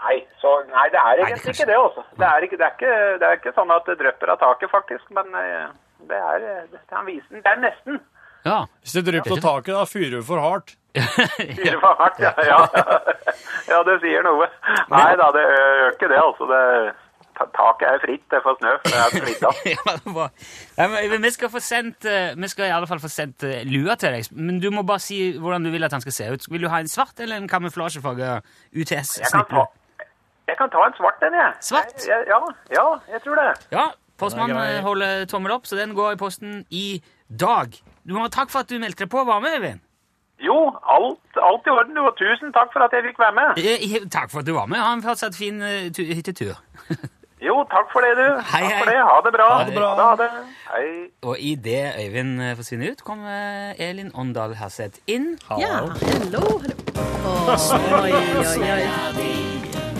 Nei, 0.00 0.16
så, 0.40 0.52
nei, 0.70 0.86
det 0.94 1.00
er 1.02 1.18
egentlig 1.18 1.34
egentlig 1.34 1.50
det 1.50 1.58
ikke 1.58 1.66
det, 1.72 1.78
altså. 1.82 2.04
Det 2.22 2.26
er 2.30 2.46
ikke, 2.46 2.56
det, 2.60 2.66
er 2.68 2.76
ikke, 2.78 2.94
det 3.20 3.26
er 3.28 3.36
ikke 3.42 3.54
sånn 3.58 3.74
at 3.74 3.90
det 3.90 3.98
drypper 4.00 4.32
av 4.32 4.38
taket, 4.40 4.70
faktisk. 4.72 5.10
Men 5.18 5.34
eh, 5.36 5.66
det 6.08 6.20
er, 6.30 6.46
det 6.70 6.78
er, 6.86 7.04
visen, 7.10 7.42
det 7.42 7.50
er 7.50 7.60
nesten. 7.66 7.98
Ja. 8.46 8.60
Hvis 8.80 8.94
det 8.96 9.04
drypper 9.10 9.34
av 9.36 9.42
taket, 9.44 9.74
da 9.74 9.82
fyrer 9.90 10.14
du 10.20 10.22
for 10.30 10.40
hardt. 10.46 10.76
Fire 10.94 11.78
for 11.82 12.00
hardt, 12.00 12.18
ja. 12.18 12.32
Ja, 12.46 12.58
ja 13.70 13.82
det 13.86 14.00
sier 14.02 14.26
noe. 14.26 14.48
Nei 14.90 15.12
da, 15.20 15.30
det 15.36 15.46
gjør 15.46 15.94
ikke 15.94 16.10
det, 16.10 16.18
altså. 16.24 16.48
Det, 16.50 16.64
taket 17.56 17.86
er 17.88 18.00
fritt, 18.02 18.24
det 18.32 18.40
for 18.44 18.58
snø. 18.60 18.72
Det 18.84 18.96
er 18.98 19.14
fritt 19.14 19.44
av. 19.48 19.60
ja, 19.74 19.94
det 20.04 20.14
var. 20.14 20.32
Ja, 20.76 20.88
men 20.92 21.24
vi 21.24 21.30
skal 21.32 21.52
få 21.52 21.62
sendt 21.64 22.04
eh, 22.08 22.34
Vi 22.36 22.50
skal 22.52 22.68
i 22.68 22.74
alle 22.74 22.88
fall 22.90 23.00
få 23.00 23.08
sendt 23.12 23.44
eh, 23.48 23.62
lua 23.68 23.96
til 24.00 24.16
deg, 24.16 24.28
men 24.36 24.60
du 24.60 24.70
må 24.74 24.84
bare 24.86 25.02
si 25.04 25.20
hvordan 25.38 25.64
du 25.64 25.72
vil 25.72 25.86
at 25.86 25.96
han 25.96 26.04
skal 26.04 26.16
se 26.16 26.30
ut. 26.34 26.48
Vil 26.52 26.66
du 26.66 26.70
ha 26.72 26.82
en 26.82 26.90
svart 26.90 27.20
eller 27.20 27.40
en 27.40 27.48
kamuflasjefarge 27.48 28.26
Jeg 28.26 28.42
kan, 28.42 28.84
ta, 28.84 29.00
UTS-sniple? 29.00 29.66
jeg 30.50 30.58
kan 30.58 30.72
ta 30.72 30.84
en 30.86 30.96
svart 30.98 31.26
en, 31.26 31.38
jeg. 31.40 31.52
Svart? 31.70 32.06
Jeg, 32.08 32.28
ja, 32.28 32.40
ja, 32.74 32.86
jeg 33.14 33.24
tror 33.24 33.40
det. 33.40 33.50
Ja, 33.72 33.90
postmannen 34.20 34.82
holder 34.84 35.24
tommel 35.30 35.56
opp, 35.56 35.68
så 35.70 35.78
den 35.80 35.94
går 35.96 36.16
i 36.16 36.20
posten 36.20 36.64
i 36.70 36.88
dag. 37.28 37.76
Du 38.04 38.16
må 38.16 38.26
ha 38.26 38.32
takk 38.32 38.52
for 38.52 38.64
at 38.64 38.72
du 38.72 38.80
meldte 38.82 39.06
deg 39.06 39.12
på 39.12 39.22
og 39.22 39.30
var 39.30 39.40
med, 39.44 39.60
Øyvind. 39.60 39.86
Jo, 40.40 40.56
alt, 40.96 41.20
alt 41.36 41.66
i 41.68 41.70
orden, 41.70 41.94
du, 41.94 42.00
og 42.08 42.14
tusen 42.16 42.52
takk 42.56 42.70
for 42.72 42.80
at 42.86 42.92
jeg 42.96 43.04
fikk 43.10 43.18
være 43.20 43.34
med. 43.36 43.58
Eh, 43.60 43.82
eh, 43.96 44.06
Takk 44.10 44.30
for 44.32 44.40
at 44.40 44.46
du 44.48 44.54
var 44.56 44.66
med. 44.72 44.78
Ha 44.80 44.92
en 44.96 45.02
fortsatt 45.04 45.36
fin 45.36 45.60
uh, 45.62 45.88
tu- 45.92 46.06
hyttetur. 46.14 46.54
Jo, 47.40 47.54
takk 47.72 47.86
for 47.88 48.04
det, 48.04 48.10
du. 48.18 48.24
Hei, 48.52 48.60
takk 48.60 48.72
hei. 48.72 48.78
for 48.82 48.88
det. 48.90 48.96
Ha 49.08 49.20
det 49.24 49.30
bra. 49.32 49.44
Ha 49.56 49.62
det 49.64 49.74
bra. 49.76 49.86
Ha 49.96 50.08
det. 50.20 50.26
Hei. 50.68 50.88
Og 51.24 51.38
idet 51.40 51.94
Øyvind 52.02 52.34
eh, 52.44 52.50
forsvinner 52.58 52.90
ut, 52.92 53.00
kommer 53.04 53.72
Elin 53.80 54.10
Åndal 54.14 54.52
Herseth 54.60 54.98
inn. 55.08 55.38
Ja, 55.48 55.70
hallo, 55.78 55.94
hallo. 56.04 56.60
Oi, 58.02 58.12
oi, 58.12 58.44
oi. 58.76 59.90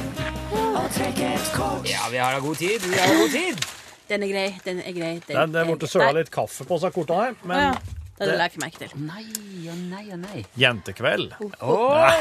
Ja, 1.85 2.01
vi 2.11 2.17
har 2.17 2.33
da 2.33 2.39
god 2.45 2.57
tid. 2.57 2.81
Vi 2.91 2.99
har 2.99 3.09
da 3.09 3.15
god 3.23 3.31
tid. 3.33 3.65
Den 4.11 4.23
er 4.23 4.29
grei, 4.33 4.49
den 4.65 4.79
er 4.85 4.93
grei. 4.93 5.13
Den 5.27 5.37
den, 5.37 5.37
er- 5.37 5.47
det 5.47 5.61
er 5.71 5.77
ble 5.81 5.89
søla 5.89 6.13
litt 6.21 6.31
kaffe 6.35 6.65
på 6.69 6.79
seg 6.83 6.93
kortene 6.95 7.25
her, 7.31 7.35
men 7.47 7.63
ja. 7.63 7.73
Det 8.21 8.27
hadde 8.29 8.35
jeg 8.35 8.41
legger 8.43 8.61
merke 8.61 8.81
til. 8.83 8.91
Nei 9.01 9.23
og 9.71 9.77
nei 9.89 10.03
og 10.13 10.19
nei. 10.21 10.41
jentekveld. 10.61 11.31
Åh! 11.41 12.19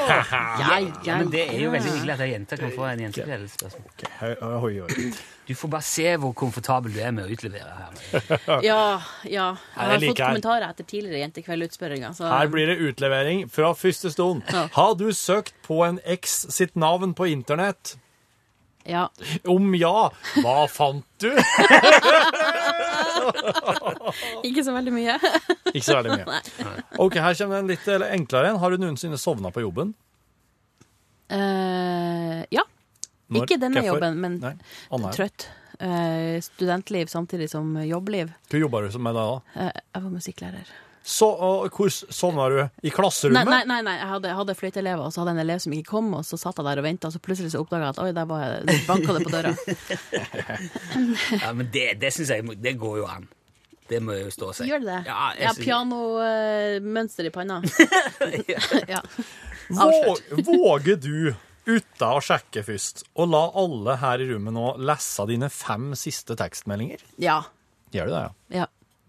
Ja, 0.62 0.78
ja, 1.10 1.18
Men 1.20 1.32
det 1.34 1.42
er 1.50 1.60
jo 1.60 1.74
veldig 1.74 1.92
hyggelig 1.92 2.14
at 2.14 2.24
ei 2.24 2.30
jente 2.32 2.60
kan 2.62 2.72
få 2.72 2.86
en 2.88 3.04
jentekveldsspørsmål. 3.04 3.90
Ok, 3.92 4.06
høy, 4.22 4.34
høy, 4.40 4.78
høy. 4.88 5.20
Du 5.50 5.54
får 5.60 5.74
bare 5.76 5.88
se 5.90 6.16
hvor 6.24 6.32
komfortabel 6.40 6.96
du 6.96 7.02
er 7.04 7.12
med 7.18 7.28
å 7.28 7.36
utlevere 7.36 7.76
her. 7.82 8.02
Ja, 8.70 8.80
ja. 9.28 9.50
Jeg 9.76 9.92
har 9.92 10.04
fått 10.08 10.22
kommentarer 10.24 10.70
etter 10.70 10.88
tidligere 10.88 11.26
jentekveldutspørringer. 11.26 12.16
Så 12.16 12.32
Her 12.32 12.52
blir 12.54 12.72
det 12.72 12.80
utlevering 12.80 13.48
fra 13.52 13.74
første 13.76 14.14
stund. 14.16 14.46
Ja. 14.48 14.70
Har 14.80 14.96
du 14.96 15.10
søkt 15.12 15.52
på 15.68 15.82
en 15.84 16.00
eks 16.08 16.46
sitt 16.56 16.80
navn 16.80 17.12
på 17.18 17.28
internett? 17.34 17.98
Ja. 18.90 19.06
Om 19.50 19.74
ja, 19.78 20.10
hva 20.42 20.58
fant 20.72 21.06
du? 21.22 21.30
Ikke 24.48 24.64
så 24.66 24.74
veldig 24.76 24.94
mye. 24.96 25.16
Ikke 25.76 25.86
så 25.86 26.00
veldig 26.00 26.18
mye. 26.18 26.42
Ok, 27.02 27.20
Her 27.22 27.38
kommer 27.40 27.62
en 27.62 27.70
litt 27.72 27.88
enklere 27.88 28.50
en. 28.52 28.60
Har 28.62 28.74
du 28.74 28.78
noensinne 28.82 29.20
sovna 29.22 29.52
på 29.54 29.64
jobben? 29.66 29.94
Eh, 31.30 32.42
ja. 32.50 32.66
Når? 33.30 33.46
Ikke 33.46 33.60
denne 33.62 33.84
Hvorfor? 33.84 34.00
jobben, 34.00 34.22
men 34.24 34.38
Nei, 34.42 34.56
Anna. 34.96 35.12
trøtt. 35.14 35.48
Eh, 35.80 36.42
studentliv 36.44 37.12
samtidig 37.12 37.50
som 37.52 37.78
jobbliv. 37.86 38.34
Hva 38.50 38.60
jobber 38.66 38.90
du 38.90 38.98
med 39.00 39.16
da? 39.16 39.26
da? 39.30 39.66
Eh, 39.68 39.74
jeg 39.94 40.04
var 40.04 40.14
musikklærer. 40.16 40.72
Så, 41.10 41.26
og, 41.26 41.64
hvor 41.74 41.90
sovna 41.90 42.44
du? 42.54 42.60
I 42.86 42.92
klasserommet? 42.94 43.48
nei, 43.50 43.64
nei, 43.66 43.80
nei. 43.88 43.96
jeg 43.98 44.10
hadde, 44.12 44.30
jeg 44.30 44.38
hadde 44.38 44.56
fløyteelever, 44.60 45.08
og 45.08 45.14
så 45.14 45.24
hadde 45.24 45.34
jeg 45.34 45.40
en 45.40 45.44
elev 45.48 45.64
som 45.64 45.74
ikke 45.74 45.90
kom, 45.90 46.12
og 46.20 46.22
så 46.28 46.38
satt 46.38 46.62
jeg 46.62 46.68
der 46.68 46.82
og 46.82 46.86
venta, 46.86 47.10
og 47.10 47.16
så 47.16 47.22
plutselig 47.26 47.50
så 47.56 47.64
oppdaga 47.64 47.88
jeg 47.88 47.96
at 47.96 48.02
oi, 48.04 48.12
der 48.14 48.28
var 48.30 48.44
jeg, 48.44 48.60
det 48.70 48.76
banka 48.86 49.16
det 49.18 49.24
på 49.26 49.34
døra. 49.34 49.56
Ja, 51.40 51.52
men 51.56 51.70
det, 51.74 51.88
det 52.02 52.14
syns 52.14 52.30
jeg 52.34 52.58
det 52.62 52.76
går 52.78 53.02
jo 53.02 53.10
an. 53.10 53.26
Det 53.90 54.00
må 54.06 54.20
jo 54.20 54.30
stå 54.34 54.52
seg. 54.54 54.70
Gjør 54.70 54.84
det 54.84 54.90
det? 54.92 55.02
Ja, 55.10 55.30
jeg 55.34 55.48
Ja, 55.48 55.54
pianomønster 55.58 57.26
i 57.26 57.34
panna. 57.34 57.62
ja. 58.94 59.02
Våg, 59.70 60.22
våger 60.46 61.00
du, 61.02 61.32
uten 61.66 62.06
å 62.06 62.22
sjekke 62.22 62.62
først, 62.66 63.08
å 63.18 63.26
la 63.30 63.48
alle 63.58 63.98
her 64.02 64.22
i 64.22 64.30
rommet 64.30 64.54
nå 64.54 64.76
lese 64.78 65.26
dine 65.30 65.50
fem 65.54 65.96
siste 65.98 66.38
tekstmeldinger? 66.38 67.02
ja. 67.18 67.42
Gjør 67.90 68.06
du 68.06 68.12
det, 68.14 68.20
ja? 68.22 68.60
Ja. 68.60 68.66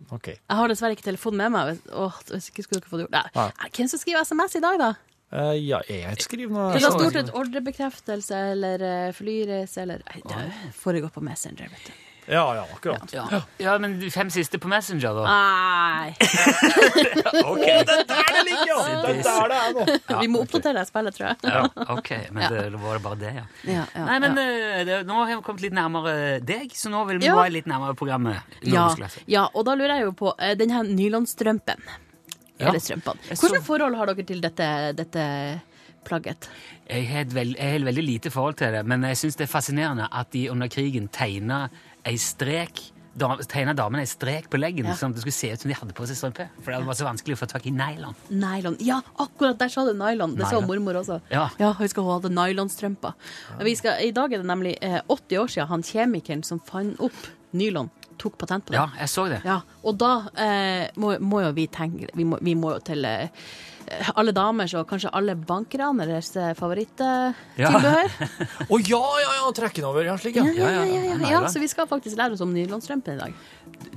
OK. 0.09 0.33
Jeg 0.33 0.59
har 0.61 0.73
dessverre 0.73 0.97
ikke 0.97 1.07
telefonen 1.07 1.45
med 1.45 1.55
meg. 1.55 1.81
Åh, 1.93 2.19
hvis 2.33 2.51
ikke 2.51 2.65
skulle 2.67 2.83
dere 2.83 2.91
fått 2.91 3.05
gjort 3.05 3.15
det. 3.15 3.25
Nei. 3.37 3.71
Hvem 3.77 3.91
som 3.93 4.01
skriver 4.03 4.27
SMS 4.27 4.57
i 4.59 4.65
dag, 4.65 4.81
da? 4.81 4.91
Uh, 5.31 5.55
ja, 5.55 5.79
jeg 5.87 6.25
skriver 6.25 6.51
noe 6.51 6.71
Det 6.75 6.81
har 6.83 6.95
stort 6.97 7.15
sett 7.15 7.29
ordrebekreftelse 7.39 8.39
eller 8.57 8.83
uh, 8.83 9.11
flyreise 9.15 9.85
eller 9.85 10.01
Nei, 10.09 10.23
det 10.27 10.73
foregår 10.75 11.13
på 11.15 11.23
Messenger, 11.23 11.71
vet 11.71 11.85
du. 11.87 12.10
Ja, 12.27 12.43
ja, 12.55 12.65
akkurat. 12.75 13.13
Ja. 13.13 13.43
ja, 13.59 13.79
men 13.79 13.97
de 14.01 14.11
fem 14.11 14.31
siste 14.31 14.59
på 14.63 14.69
Messenger, 14.71 15.15
da? 15.15 15.25
Nei! 15.27 16.15
Ok. 17.51 17.65
Der 17.65 17.85
det 17.85 18.43
ligger! 18.47 18.83
Det 18.87 19.15
er 19.19 19.25
der 19.25 19.49
det 19.51 19.59
er 19.61 19.73
nå. 19.75 20.21
Vi 20.21 20.29
må 20.31 20.43
oppdatere 20.45 20.81
det 20.81 20.87
spillet, 20.89 21.17
tror 21.17 21.27
jeg. 21.31 21.37
Ja, 21.51 21.63
ok, 21.97 22.11
men 22.35 22.45
det, 22.53 22.65
det 22.75 22.81
var 22.83 22.99
det 22.99 23.03
bare 23.05 23.19
det, 23.21 23.33
ja. 23.39 23.45
Ja, 23.67 23.85
ja, 23.95 24.05
Nei, 24.07 24.19
men 24.23 24.39
ja. 24.39 24.45
eh, 24.45 24.83
det, 24.89 24.99
nå 25.09 25.17
har 25.23 25.31
vi 25.33 25.39
kommet 25.47 25.65
litt 25.65 25.77
nærmere 25.77 26.15
deg, 26.45 26.75
så 26.77 26.93
nå 26.93 27.03
vil 27.09 27.21
vi 27.23 27.29
Ja. 27.31 27.39
være 27.39 27.55
litt 27.57 27.71
nærmere 27.71 27.97
programmet. 27.99 28.55
Ja, 28.67 28.87
ja, 29.31 29.47
og 29.55 29.67
da 29.69 29.75
lurer 29.79 29.97
jeg 29.99 30.09
jo 30.11 30.15
på 30.21 30.35
uh, 30.35 30.53
den 30.59 30.71
her 30.75 30.87
nylonstrømpen. 30.87 31.83
Ja. 32.61 32.69
Eller 32.69 32.83
strømpene. 32.83 33.23
Hvilke 33.41 33.63
forhold 33.65 33.97
har 33.97 34.11
dere 34.13 34.27
til 34.29 34.43
dette, 34.45 34.67
dette 34.99 35.23
plagget? 36.05 36.49
Jeg 36.91 37.07
har 37.09 37.25
et 37.25 37.33
veld, 37.35 37.55
jeg 37.57 37.73
har 37.77 37.87
veldig 37.87 38.03
lite 38.05 38.33
forhold 38.35 38.59
til 38.61 38.75
det, 38.75 38.83
men 38.89 39.05
jeg 39.09 39.17
syns 39.21 39.39
det 39.39 39.47
er 39.47 39.53
fascinerende 39.53 40.09
at 40.13 40.33
de 40.35 40.43
under 40.53 40.69
krigen 40.73 41.07
tegna 41.15 41.69
ei 42.07 42.17
strek 42.21 42.81
tegna 43.51 43.75
damene 43.75 44.05
ei 44.05 44.09
strek 44.09 44.47
på 44.49 44.57
leggen, 44.59 44.87
Ja. 44.87 44.95
sånn 44.95 45.11
at 45.11 45.17
det 45.17 45.23
skulle 45.25 45.33
se 45.35 45.53
ut 45.53 45.61
som 45.61 45.69
de 45.69 45.75
hadde 45.75 45.93
på 45.93 46.07
seg 46.07 46.17
strømpe. 46.17 46.49
For 46.63 46.73
det 46.73 46.87
var 46.87 46.95
så 46.95 47.05
vanskelig 47.05 47.35
å 47.37 47.41
få 47.43 47.49
tak 47.49 47.67
i 47.67 47.71
nylon. 47.71 48.15
Nylon. 48.31 48.77
Ja, 48.81 49.03
akkurat 49.19 49.59
der 49.59 49.69
sa 49.69 49.85
du 49.85 49.93
nylon. 49.93 50.37
Det 50.37 50.47
sa 50.47 50.61
mormor 50.61 50.95
også. 50.95 51.21
Ja. 51.31 51.49
Hun 51.59 51.89
skal 51.89 52.05
ha 52.05 52.19
nylonstrømper. 52.21 53.13
Vi 53.61 53.73
I 54.07 54.11
dag 54.13 54.33
er 54.33 54.39
det 54.39 54.47
nemlig 54.47 54.79
eh, 54.81 55.01
80 55.09 55.39
år 55.39 55.49
siden 55.49 55.69
han 55.69 55.83
kjemikeren 55.83 56.45
som 56.45 56.61
fant 56.61 56.99
opp 57.01 57.13
nylon, 57.53 57.91
tok 58.21 58.37
patent 58.41 58.67
på 58.67 58.75
det. 58.75 58.79
Ja, 58.79 58.87
jeg 59.01 59.13
så 59.13 59.27
det. 59.33 59.41
Ja, 59.47 59.61
og 59.83 59.99
da 60.01 60.13
eh, 60.37 60.87
må, 61.01 61.17
må 61.25 61.43
jo 61.47 61.51
vi 61.57 61.67
tenke 61.73 62.11
Vi 62.17 62.25
må, 62.29 62.39
vi 62.45 62.55
må 62.59 62.75
jo 62.77 62.81
til 62.85 63.05
eh, 63.09 63.29
alle 64.15 64.33
damers 64.37 64.75
og 64.79 64.87
kanskje 64.91 65.11
alle 65.17 65.35
bankraneres 65.35 66.31
eh, 66.39 66.53
favoritttilbehør. 66.59 68.11
Å 68.73 68.81
ja, 68.87 69.03
ja, 69.25 69.33
ja! 69.41 69.51
Trekke 69.57 69.81
den 69.81 69.89
over. 69.89 70.05
Ja, 70.07 70.17
slik, 70.21 70.39
ja. 70.39 70.45
Ja, 70.47 70.71
ja, 70.79 70.85
ja, 70.87 71.03
ja, 71.11 71.17
ja. 71.33 71.41
Så 71.51 71.63
vi 71.63 71.69
skal 71.71 71.89
faktisk 71.91 72.19
lære 72.21 72.37
oss 72.37 72.45
om 72.45 72.53
nylonstrømpe 72.55 73.17
i 73.17 73.21
dag. 73.21 73.33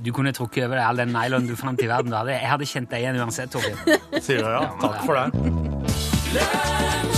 Du 0.02 0.10
kunne 0.16 0.34
trukket 0.34 0.66
over 0.66 0.80
deg 0.80 0.86
all 0.88 1.02
den 1.04 1.14
nylon 1.14 1.48
du 1.48 1.54
fant 1.58 1.80
i 1.82 1.90
verden. 1.90 2.10
Da. 2.14 2.24
Jeg 2.32 2.50
hadde 2.50 2.70
kjent 2.70 2.90
deg 2.90 3.04
igjen 3.04 3.20
uansett, 3.22 3.54
Torgeir. 3.54 3.76
Sier 4.18 4.42
du 4.42 4.48
ja? 4.50 4.64
Takk 4.82 4.98
for 5.06 5.14
det. 5.20 7.13